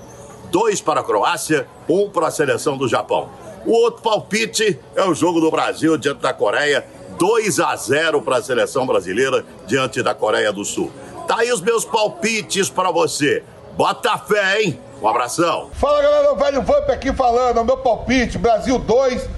[0.52, 3.30] Dois para a Croácia, um para a seleção do Japão.
[3.66, 6.86] O outro palpite é o jogo do Brasil diante da Coreia.
[7.18, 10.92] 2 a 0 para a seleção brasileira diante da Coreia do Sul.
[11.26, 13.42] Tá aí os meus palpites para você.
[13.78, 14.89] Bota fé, hein?
[15.02, 15.70] Um abração.
[15.74, 17.62] Fala galera, o velho Vamp aqui falando.
[17.62, 19.30] O meu palpite: Brasil 2,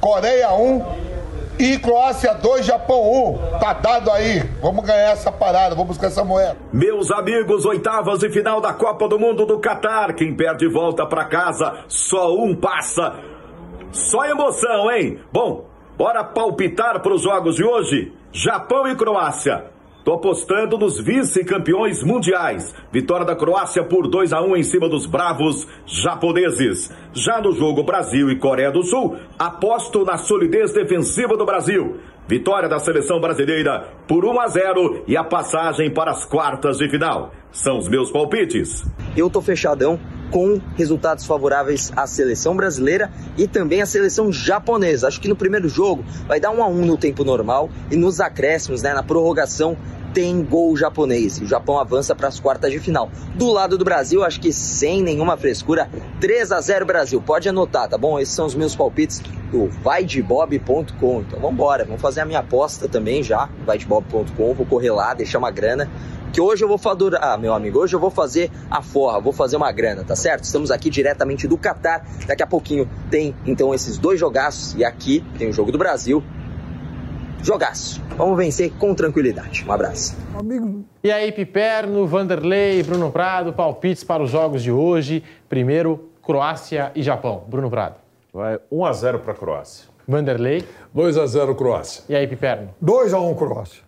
[0.00, 0.84] Coreia 1
[1.58, 3.00] e Croácia 2, Japão
[3.34, 3.58] 1.
[3.58, 4.40] Tá dado aí.
[4.60, 6.56] Vamos ganhar essa parada, vamos buscar essa moeda.
[6.72, 10.12] Meus amigos, oitavas de final da Copa do Mundo do Catar.
[10.14, 13.14] Quem perde volta para casa, só um passa.
[13.90, 15.18] Só emoção, hein?
[15.32, 15.64] Bom,
[15.96, 18.12] bora palpitar para os jogos de hoje?
[18.30, 19.77] Japão e Croácia.
[20.08, 22.74] Tô apostando nos vice-campeões mundiais.
[22.90, 26.90] Vitória da Croácia por 2 a 1 em cima dos bravos japoneses.
[27.12, 31.98] Já no jogo Brasil e Coreia do Sul, aposto na solidez defensiva do Brasil.
[32.26, 36.88] Vitória da seleção brasileira por 1 a 0 e a passagem para as quartas de
[36.88, 37.30] final.
[37.52, 38.86] São os meus palpites.
[39.16, 39.98] Eu tô fechadão
[40.30, 45.08] com resultados favoráveis à seleção brasileira e também à seleção japonesa.
[45.08, 48.20] Acho que no primeiro jogo vai dar um a um no tempo normal e nos
[48.20, 49.76] acréscimos, né, na prorrogação,
[50.12, 51.40] tem gol japonês.
[51.40, 53.10] O Japão avança para as quartas de final.
[53.34, 55.88] Do lado do Brasil, acho que sem nenhuma frescura,
[56.20, 57.20] 3 a 0 Brasil.
[57.20, 58.18] Pode anotar, tá bom?
[58.18, 59.20] Esses são os meus palpites
[59.52, 61.20] do vaidebob.com.
[61.20, 64.54] Então vamos embora, vamos fazer a minha aposta também já, vaidebob.com.
[64.54, 65.88] Vou correr lá, deixar uma grana
[66.32, 69.32] que hoje eu vou fazer, ah, meu amigo, hoje eu vou fazer a forra, vou
[69.32, 70.44] fazer uma grana, tá certo?
[70.44, 72.06] Estamos aqui diretamente do Catar.
[72.26, 76.22] Daqui a pouquinho tem então esses dois jogaços e aqui tem o jogo do Brasil
[77.42, 78.02] jogaço.
[78.16, 79.64] Vamos vencer com tranquilidade.
[79.66, 80.16] Um abraço.
[80.34, 80.84] Amigo.
[81.02, 85.22] E aí, Piperno, Vanderlei, Bruno Prado, palpites para os jogos de hoje.
[85.48, 87.44] Primeiro, Croácia e Japão.
[87.46, 87.96] Bruno Prado.
[88.32, 89.88] Vai 1 a 0 para a Croácia.
[90.06, 90.64] Vanderlei.
[90.92, 92.04] 2 a 0 Croácia.
[92.08, 92.74] E aí, Piperno?
[92.80, 93.87] 2 a 1 Croácia.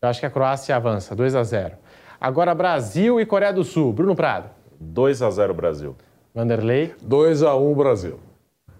[0.00, 1.74] Eu acho que a Croácia avança, 2 a 0.
[2.20, 3.92] Agora Brasil e Coreia do Sul.
[3.92, 4.48] Bruno Prado.
[4.78, 5.96] 2 a 0 Brasil.
[6.32, 6.94] Vanderlei.
[7.02, 8.20] 2 a 1 Brasil.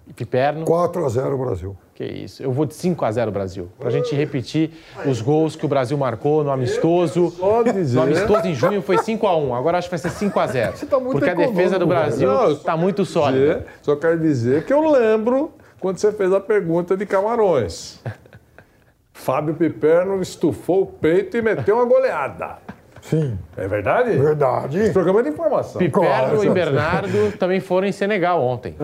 [0.07, 0.65] E Piperno.
[0.65, 1.77] 4 a 0 Brasil.
[1.93, 2.41] Que isso.
[2.41, 3.69] Eu vou de 5 a 0 Brasil.
[3.81, 4.71] Pra gente repetir
[5.05, 7.33] os gols que o Brasil marcou no amistoso.
[7.37, 7.97] Só dizer.
[7.97, 9.55] No amistoso em junho foi 5 a 1.
[9.57, 10.77] Agora acho que vai ser 5 a 0.
[10.77, 12.29] Você tá muito Porque a defesa do Brasil.
[12.33, 13.55] Não, tá muito sólida.
[13.57, 15.51] dizer- Só quero dizer que eu lembro
[15.81, 18.01] quando você fez a pergunta de Camarões.
[19.29, 22.57] Fábio Piperno estufou o peito e meteu uma goleada.
[23.03, 23.39] Sim.
[23.59, 24.13] É verdade?
[24.13, 24.79] Verdade.
[24.79, 25.79] Esse programa é de informação.
[25.79, 28.75] Piperno e Bernardo também foram em Senegal ontem.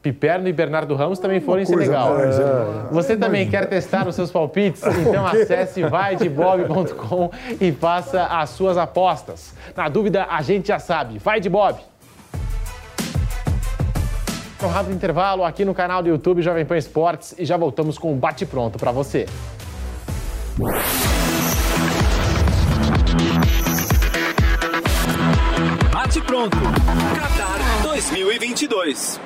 [0.00, 2.14] Piperno e Bernardo Ramos também foram em Senegal.
[2.14, 2.44] mais, é.
[2.90, 4.82] Você também quer testar os seus palpites?
[5.06, 9.54] Então acesse vaidebob.com e faça as suas apostas.
[9.76, 11.18] Na dúvida, a gente já sabe.
[11.18, 11.78] Vai de Bob!
[14.62, 18.10] Um rápido intervalo aqui no canal do YouTube Jovem Pan Esportes e já voltamos com
[18.10, 19.26] o Bate Pronto para você.
[25.90, 26.58] Bate pronto.
[26.58, 29.18] Qatar 2022.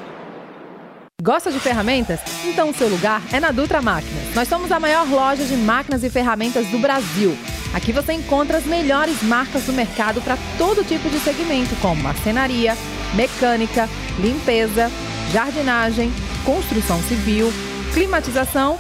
[1.21, 2.21] Gosta de ferramentas?
[2.45, 4.35] Então o seu lugar é na Dutra Máquinas.
[4.37, 7.37] Nós somos a maior loja de máquinas e ferramentas do Brasil.
[7.75, 12.77] Aqui você encontra as melhores marcas do mercado para todo tipo de segmento, como marcenaria,
[13.15, 13.89] mecânica,
[14.21, 14.89] limpeza,
[15.33, 16.13] jardinagem,
[16.45, 17.53] construção civil,
[17.93, 18.79] climatização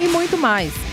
[0.00, 0.83] e muito mais.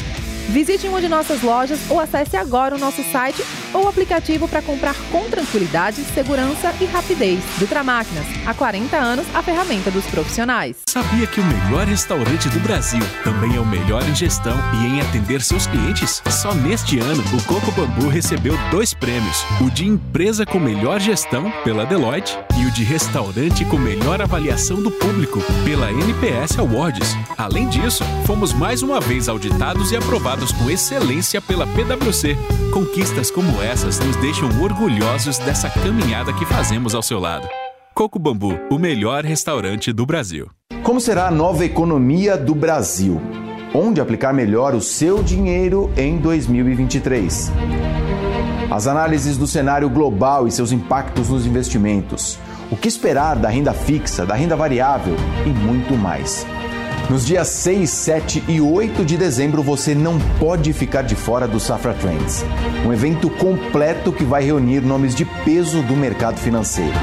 [0.49, 3.43] Visite uma de nossas lojas ou acesse agora o nosso site
[3.73, 7.41] ou aplicativo para comprar com tranquilidade, segurança e rapidez.
[7.57, 10.77] Dutra Máquinas, há 40 anos, a ferramenta dos profissionais.
[10.88, 15.01] Sabia que o melhor restaurante do Brasil também é o melhor em gestão e em
[15.01, 16.22] atender seus clientes?
[16.30, 21.51] Só neste ano, o Coco Bambu recebeu dois prêmios: o de empresa com melhor gestão,
[21.63, 27.15] pela Deloitte, e o de restaurante com melhor avaliação do público, pela NPS Awards.
[27.38, 32.37] Além disso, fomos mais uma vez auditados e aprovados com excelência pela PwC.
[32.73, 37.49] Conquistas como essas nos deixam orgulhosos dessa caminhada que fazemos ao seu lado.
[37.93, 40.49] Coco Bambu, o melhor restaurante do Brasil.
[40.83, 43.21] Como será a nova economia do Brasil?
[43.75, 47.51] Onde aplicar melhor o seu dinheiro em 2023?
[48.71, 52.39] As análises do cenário global e seus impactos nos investimentos.
[52.71, 56.47] O que esperar da renda fixa, da renda variável e muito mais.
[57.10, 61.60] Nos dias 6, 7 e 8 de dezembro você não pode ficar de fora do
[61.60, 62.45] Safra Trends,
[62.86, 66.94] um evento completo que vai reunir nomes de peso do mercado financeiro.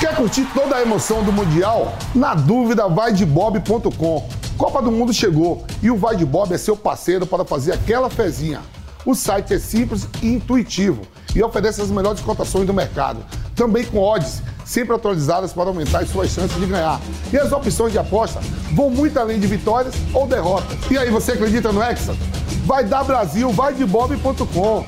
[0.00, 1.96] Quer curtir toda a emoção do Mundial?
[2.14, 4.28] Na dúvida, vai de bob.com.
[4.56, 8.08] Copa do Mundo chegou e o Vai de Bob é seu parceiro para fazer aquela
[8.08, 8.62] fezinha.
[9.04, 11.02] O site é simples e intuitivo
[11.34, 13.20] e oferece as melhores cotações do mercado.
[13.56, 17.00] Também com odds sempre atualizadas para aumentar as suas chances de ganhar.
[17.32, 18.40] E as opções de aposta
[18.72, 20.76] vão muito além de vitórias ou derrotas.
[20.90, 22.14] E aí, você acredita no Hexa?
[22.66, 24.84] Vai dar Brasil, vai de bob.com.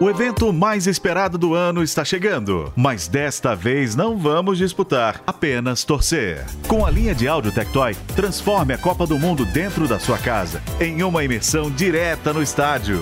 [0.00, 5.84] O evento mais esperado do ano está chegando, mas desta vez não vamos disputar, apenas
[5.84, 6.44] torcer.
[6.66, 10.60] Com a linha de áudio Tectoy, transforme a Copa do Mundo dentro da sua casa
[10.80, 13.00] em uma imersão direta no estádio.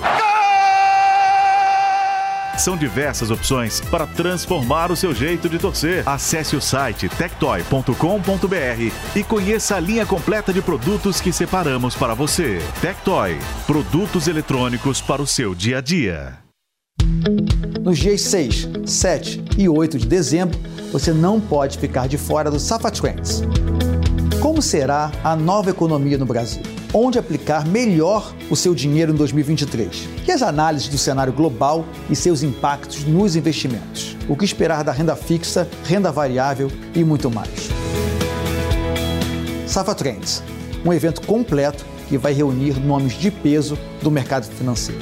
[2.60, 6.06] São diversas opções para transformar o seu jeito de torcer.
[6.06, 12.58] Acesse o site tectoy.com.br e conheça a linha completa de produtos que separamos para você.
[12.82, 16.36] Tectoy, produtos eletrônicos para o seu dia a dia.
[17.80, 20.60] Nos dias 6, 7 e 8 de dezembro,
[20.92, 23.42] você não pode ficar de fora do Safa Trends.
[24.42, 26.79] Como será a nova economia no Brasil?
[26.92, 30.08] Onde aplicar melhor o seu dinheiro em 2023?
[30.26, 34.16] E as análises do cenário global e seus impactos nos investimentos?
[34.28, 37.68] O que esperar da renda fixa, renda variável e muito mais?
[39.68, 40.42] Safa Trends,
[40.84, 45.00] um evento completo que vai reunir nomes de peso do mercado financeiro.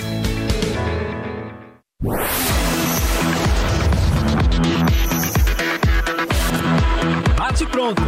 [7.35, 8.03] Bate pronto.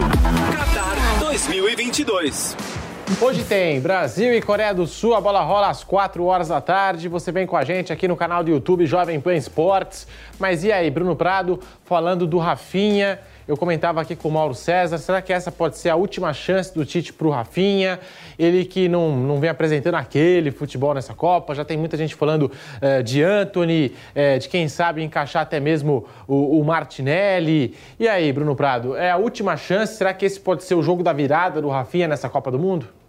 [0.52, 2.79] Qatar 2022.
[3.18, 7.08] Hoje tem Brasil e Coreia do Sul, a bola rola às 4 horas da tarde.
[7.08, 10.06] Você vem com a gente aqui no canal do YouTube Jovem Pan Esportes.
[10.38, 13.18] Mas e aí, Bruno Prado, falando do Rafinha,
[13.48, 16.72] eu comentava aqui com o Mauro César, será que essa pode ser a última chance
[16.72, 17.98] do Tite pro Rafinha?
[18.38, 22.50] Ele que não, não vem apresentando aquele futebol nessa Copa, já tem muita gente falando
[22.80, 27.74] eh, de Anthony, eh, de quem sabe encaixar até mesmo o, o Martinelli.
[27.98, 29.96] E aí, Bruno Prado, é a última chance?
[29.96, 32.99] Será que esse pode ser o jogo da virada do Rafinha nessa Copa do Mundo?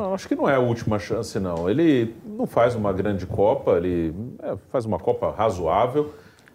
[0.00, 1.68] Não, acho que não é a última chance, não.
[1.68, 6.14] Ele não faz uma grande Copa, ele é, faz uma Copa razoável,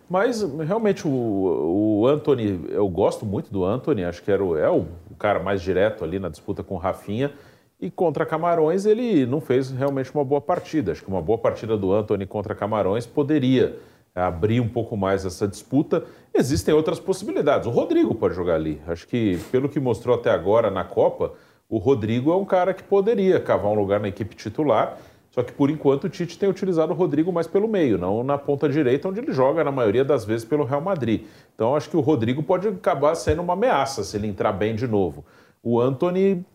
[0.10, 4.68] mas realmente o, o Anthony, eu gosto muito do Anthony, acho que era o, é
[4.72, 4.88] o
[5.20, 7.32] cara mais direto ali na disputa com o Rafinha.
[7.80, 10.94] E contra Camarões ele não fez realmente uma boa partida.
[10.94, 13.78] Acho que uma boa partida do Anthony contra Camarões poderia
[14.16, 16.04] abrir um pouco mais essa disputa.
[16.34, 17.68] Existem outras possibilidades.
[17.68, 18.82] O Rodrigo pode jogar ali.
[18.88, 21.34] Acho que, pelo que mostrou até agora na Copa,
[21.70, 24.98] o Rodrigo é um cara que poderia cavar um lugar na equipe titular.
[25.36, 28.38] Só que por enquanto o Tite tem utilizado o Rodrigo mais pelo meio, não na
[28.38, 31.24] ponta direita, onde ele joga na maioria das vezes pelo Real Madrid.
[31.54, 34.88] Então acho que o Rodrigo pode acabar sendo uma ameaça se ele entrar bem de
[34.88, 35.26] novo.
[35.62, 36.46] O Anthony,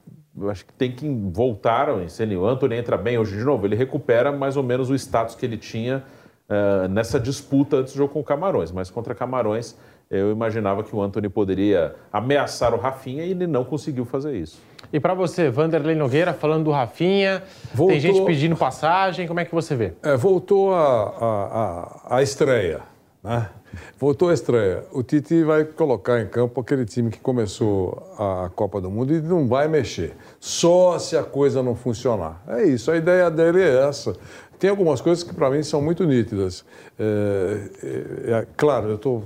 [0.48, 1.88] acho que tem que voltar.
[2.08, 4.94] Se ele, o Anthony entra bem hoje de novo, ele recupera mais ou menos o
[4.94, 6.02] status que ele tinha
[6.48, 8.72] uh, nessa disputa antes do jogo com o Camarões.
[8.72, 9.76] Mas contra Camarões,
[10.10, 14.60] eu imaginava que o Anthony poderia ameaçar o Rafinha e ele não conseguiu fazer isso.
[14.92, 17.92] E para você, Vanderlei Nogueira, falando do Rafinha, voltou...
[17.92, 19.92] tem gente pedindo passagem, como é que você vê?
[20.02, 22.80] É, voltou a, a, a, a estreia,
[23.22, 23.48] né?
[23.96, 24.82] Voltou a estreia.
[24.90, 29.20] O Tite vai colocar em campo aquele time que começou a Copa do Mundo e
[29.20, 30.16] não vai mexer.
[30.40, 32.42] Só se a coisa não funcionar.
[32.48, 34.16] É isso, a ideia dele é essa.
[34.58, 36.64] Tem algumas coisas que para mim são muito nítidas.
[36.98, 39.22] É, é, é claro, eu estou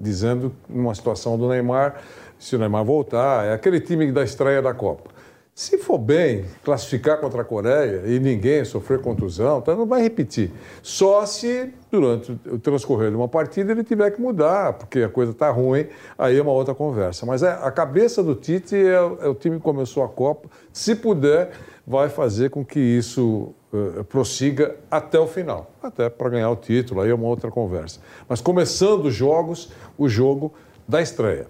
[0.00, 2.02] dizendo numa situação do Neymar
[2.38, 5.10] se o Neymar voltar, é aquele time da estreia da Copa.
[5.54, 10.52] Se for bem, classificar contra a Coreia e ninguém sofrer contusão, então não vai repetir.
[10.82, 15.32] Só se, durante o transcorrer de uma partida, ele tiver que mudar, porque a coisa
[15.32, 15.86] está ruim,
[16.18, 17.24] aí é uma outra conversa.
[17.24, 20.46] Mas é, a cabeça do Tite é, é, o time que começou a Copa.
[20.74, 21.52] Se puder,
[21.86, 27.00] vai fazer com que isso uh, prossiga até o final até para ganhar o título,
[27.00, 28.00] aí é uma outra conversa.
[28.28, 30.52] Mas começando os jogos, o jogo
[30.88, 31.46] da estreia.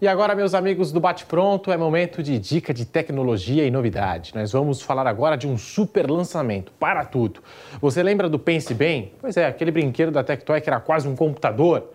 [0.00, 4.32] E agora, meus amigos do Bate Pronto, é momento de dica de tecnologia e novidade.
[4.34, 7.42] Nós vamos falar agora de um super lançamento para tudo.
[7.82, 9.12] Você lembra do Pense Bem?
[9.20, 11.90] Pois é, aquele brinquedo da Tectoy que era quase um computador.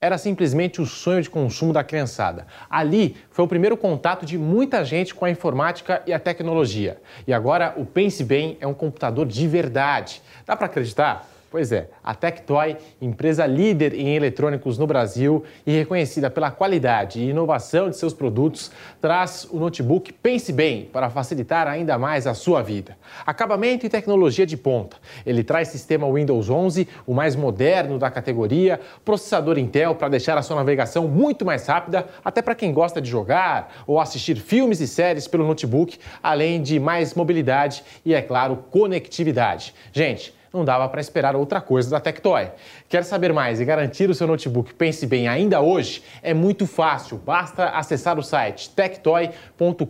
[0.00, 2.46] Era simplesmente o sonho de consumo da criançada.
[2.70, 7.02] Ali foi o primeiro contato de muita gente com a informática e a tecnologia.
[7.26, 10.22] E agora o Pense Bem é um computador de verdade.
[10.46, 11.28] Dá para acreditar?
[11.50, 17.30] Pois é, a Tectoy, empresa líder em eletrônicos no Brasil e reconhecida pela qualidade e
[17.30, 18.70] inovação de seus produtos,
[19.00, 22.98] traz o notebook Pense Bem para facilitar ainda mais a sua vida.
[23.24, 24.98] Acabamento e tecnologia de ponta.
[25.24, 30.42] Ele traz sistema Windows 11, o mais moderno da categoria, processador Intel para deixar a
[30.42, 34.86] sua navegação muito mais rápida, até para quem gosta de jogar ou assistir filmes e
[34.86, 39.74] séries pelo notebook, além de mais mobilidade e, é claro, conectividade.
[39.94, 42.50] Gente, não dava para esperar outra coisa da Tectoy.
[42.88, 46.02] Quer saber mais e garantir o seu notebook Pense Bem ainda hoje?
[46.22, 49.84] É muito fácil, basta acessar o site tectoy.com.br,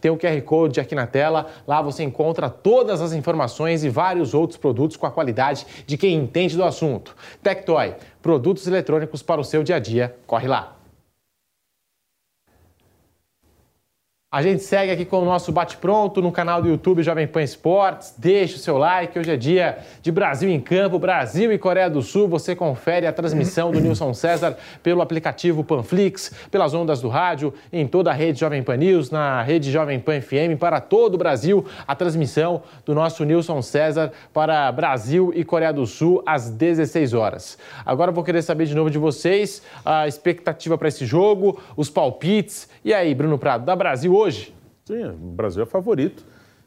[0.00, 4.34] tem o QR Code aqui na tela, lá você encontra todas as informações e vários
[4.34, 7.14] outros produtos com a qualidade de quem entende do assunto.
[7.42, 10.77] Tectoy, produtos eletrônicos para o seu dia a dia, corre lá!
[14.30, 18.12] A gente segue aqui com o nosso bate-pronto no canal do YouTube Jovem Pan Esportes.
[18.18, 19.18] Deixe o seu like.
[19.18, 22.28] Hoje é dia de Brasil em Campo, Brasil e Coreia do Sul.
[22.28, 27.86] Você confere a transmissão do Nilson César pelo aplicativo Panflix, pelas ondas do rádio, em
[27.86, 31.64] toda a rede Jovem Pan News, na rede Jovem Pan FM, para todo o Brasil.
[31.86, 37.56] A transmissão do nosso Nilson César para Brasil e Coreia do Sul às 16 horas.
[37.82, 41.88] Agora eu vou querer saber de novo de vocês a expectativa para esse jogo, os
[41.88, 42.68] palpites.
[42.84, 44.54] E aí, Bruno Prado, da Brasil hoje?
[44.84, 46.24] Sim, o Brasil é favorito.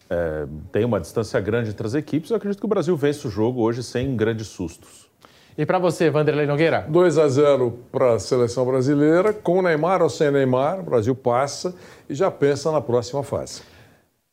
[0.10, 2.30] É, tem uma distância grande entre as equipes.
[2.30, 5.10] Eu acredito que o Brasil vence o jogo hoje sem grandes sustos.
[5.58, 6.86] E para você, Vanderlei Nogueira?
[6.88, 9.34] 2 a 0 para a seleção brasileira.
[9.34, 11.74] Com Neymar ou sem Neymar, o Brasil passa
[12.10, 13.62] e já pensa na próxima fase.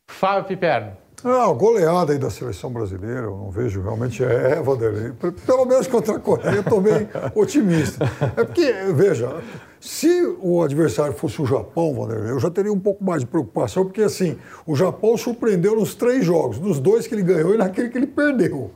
[0.09, 0.93] Fábio Piperno.
[1.25, 5.13] Ah, goleada aí da seleção brasileira, eu não vejo realmente é, é Vanderlei.
[5.45, 8.05] Pelo menos contra a Coreia, eu estou bem otimista.
[8.37, 9.43] É porque, veja,
[9.81, 13.85] se o adversário fosse o Japão, Vanderlei, eu já teria um pouco mais de preocupação,
[13.85, 14.37] porque assim,
[14.67, 18.07] o Japão surpreendeu nos três jogos, nos dois que ele ganhou e naquele que ele
[18.07, 18.73] perdeu.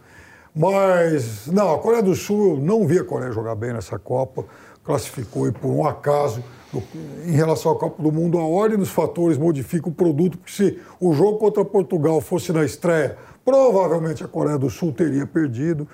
[0.54, 4.44] Mas, não, a Coreia do Sul, eu não vi a Coreia jogar bem nessa Copa,
[4.84, 6.42] classificou e por um acaso,
[7.26, 10.78] em relação à Copa do Mundo, a ordem dos fatores modifica o produto, porque se
[11.00, 15.88] o jogo contra Portugal fosse na estreia, provavelmente a Coreia do Sul teria perdido.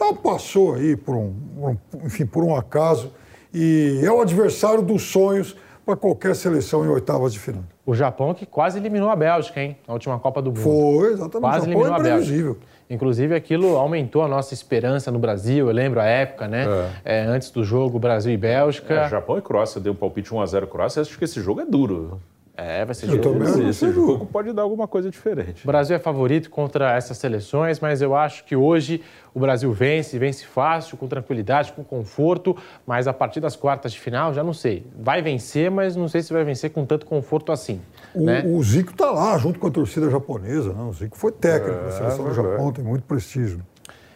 [0.00, 3.12] Ela passou aí por um, enfim, por um acaso
[3.54, 7.62] e é o adversário dos sonhos para qualquer seleção em oitavas de final.
[7.86, 9.76] O Japão que quase eliminou a Bélgica, hein?
[9.86, 10.60] Na última Copa do Mundo.
[10.60, 11.40] Foi, exatamente.
[11.40, 12.56] Quase eliminou é a Bélgica.
[12.88, 15.68] Inclusive, aquilo aumentou a nossa esperança no Brasil.
[15.68, 16.66] Eu lembro a época, né?
[17.04, 17.20] É.
[17.20, 18.94] É, antes do jogo Brasil e Bélgica.
[18.94, 21.02] É, Japão e Croácia deu um palpite 1x0 Croácia.
[21.02, 22.20] Acho que esse jogo é duro.
[22.56, 23.42] É, vai ser eu jogo.
[23.42, 25.64] Esse, esse jogo pode dar alguma coisa diferente.
[25.64, 29.02] O Brasil é favorito contra essas seleções, mas eu acho que hoje
[29.34, 32.56] o Brasil vence, vence fácil, com tranquilidade, com conforto,
[32.86, 34.86] mas a partir das quartas de final, já não sei.
[34.96, 37.80] Vai vencer, mas não sei se vai vencer com tanto conforto assim.
[38.14, 38.44] O, né?
[38.46, 40.72] o Zico está lá, junto com a torcida japonesa.
[40.72, 40.82] Né?
[40.84, 43.60] O Zico foi técnico é, da seleção do Japão, tem muito prestígio.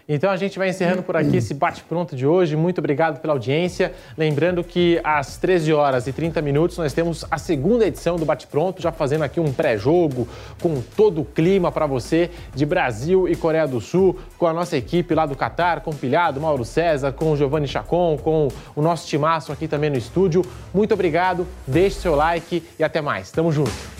[0.08, 2.56] Então a gente vai encerrando por aqui esse bate-pronto de hoje.
[2.56, 3.92] Muito obrigado pela audiência.
[4.16, 8.80] Lembrando que às 13 horas e 30 minutos nós temos a segunda edição do Bate-Pronto,
[8.80, 10.26] já fazendo aqui um pré-jogo
[10.62, 14.78] com todo o clima para você de Brasil e Coreia do Sul, com a nossa
[14.78, 18.80] equipe lá do Catar, com o Pilhado, Mauro César, com o Giovanni Chacon, com o
[18.80, 20.42] nosso timaço aqui também no estúdio.
[20.72, 23.30] Muito obrigado, deixe seu like e até mais.
[23.30, 23.97] Tamo junto.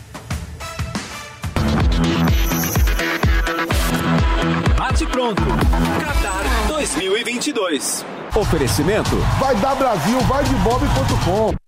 [4.99, 5.43] Bate pronto.
[6.01, 8.05] Qatar 2022.
[8.35, 9.16] Oferecimento.
[9.39, 11.68] Vai dar Brasil, vai de bob.com.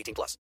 [0.01, 0.37] 18 plus.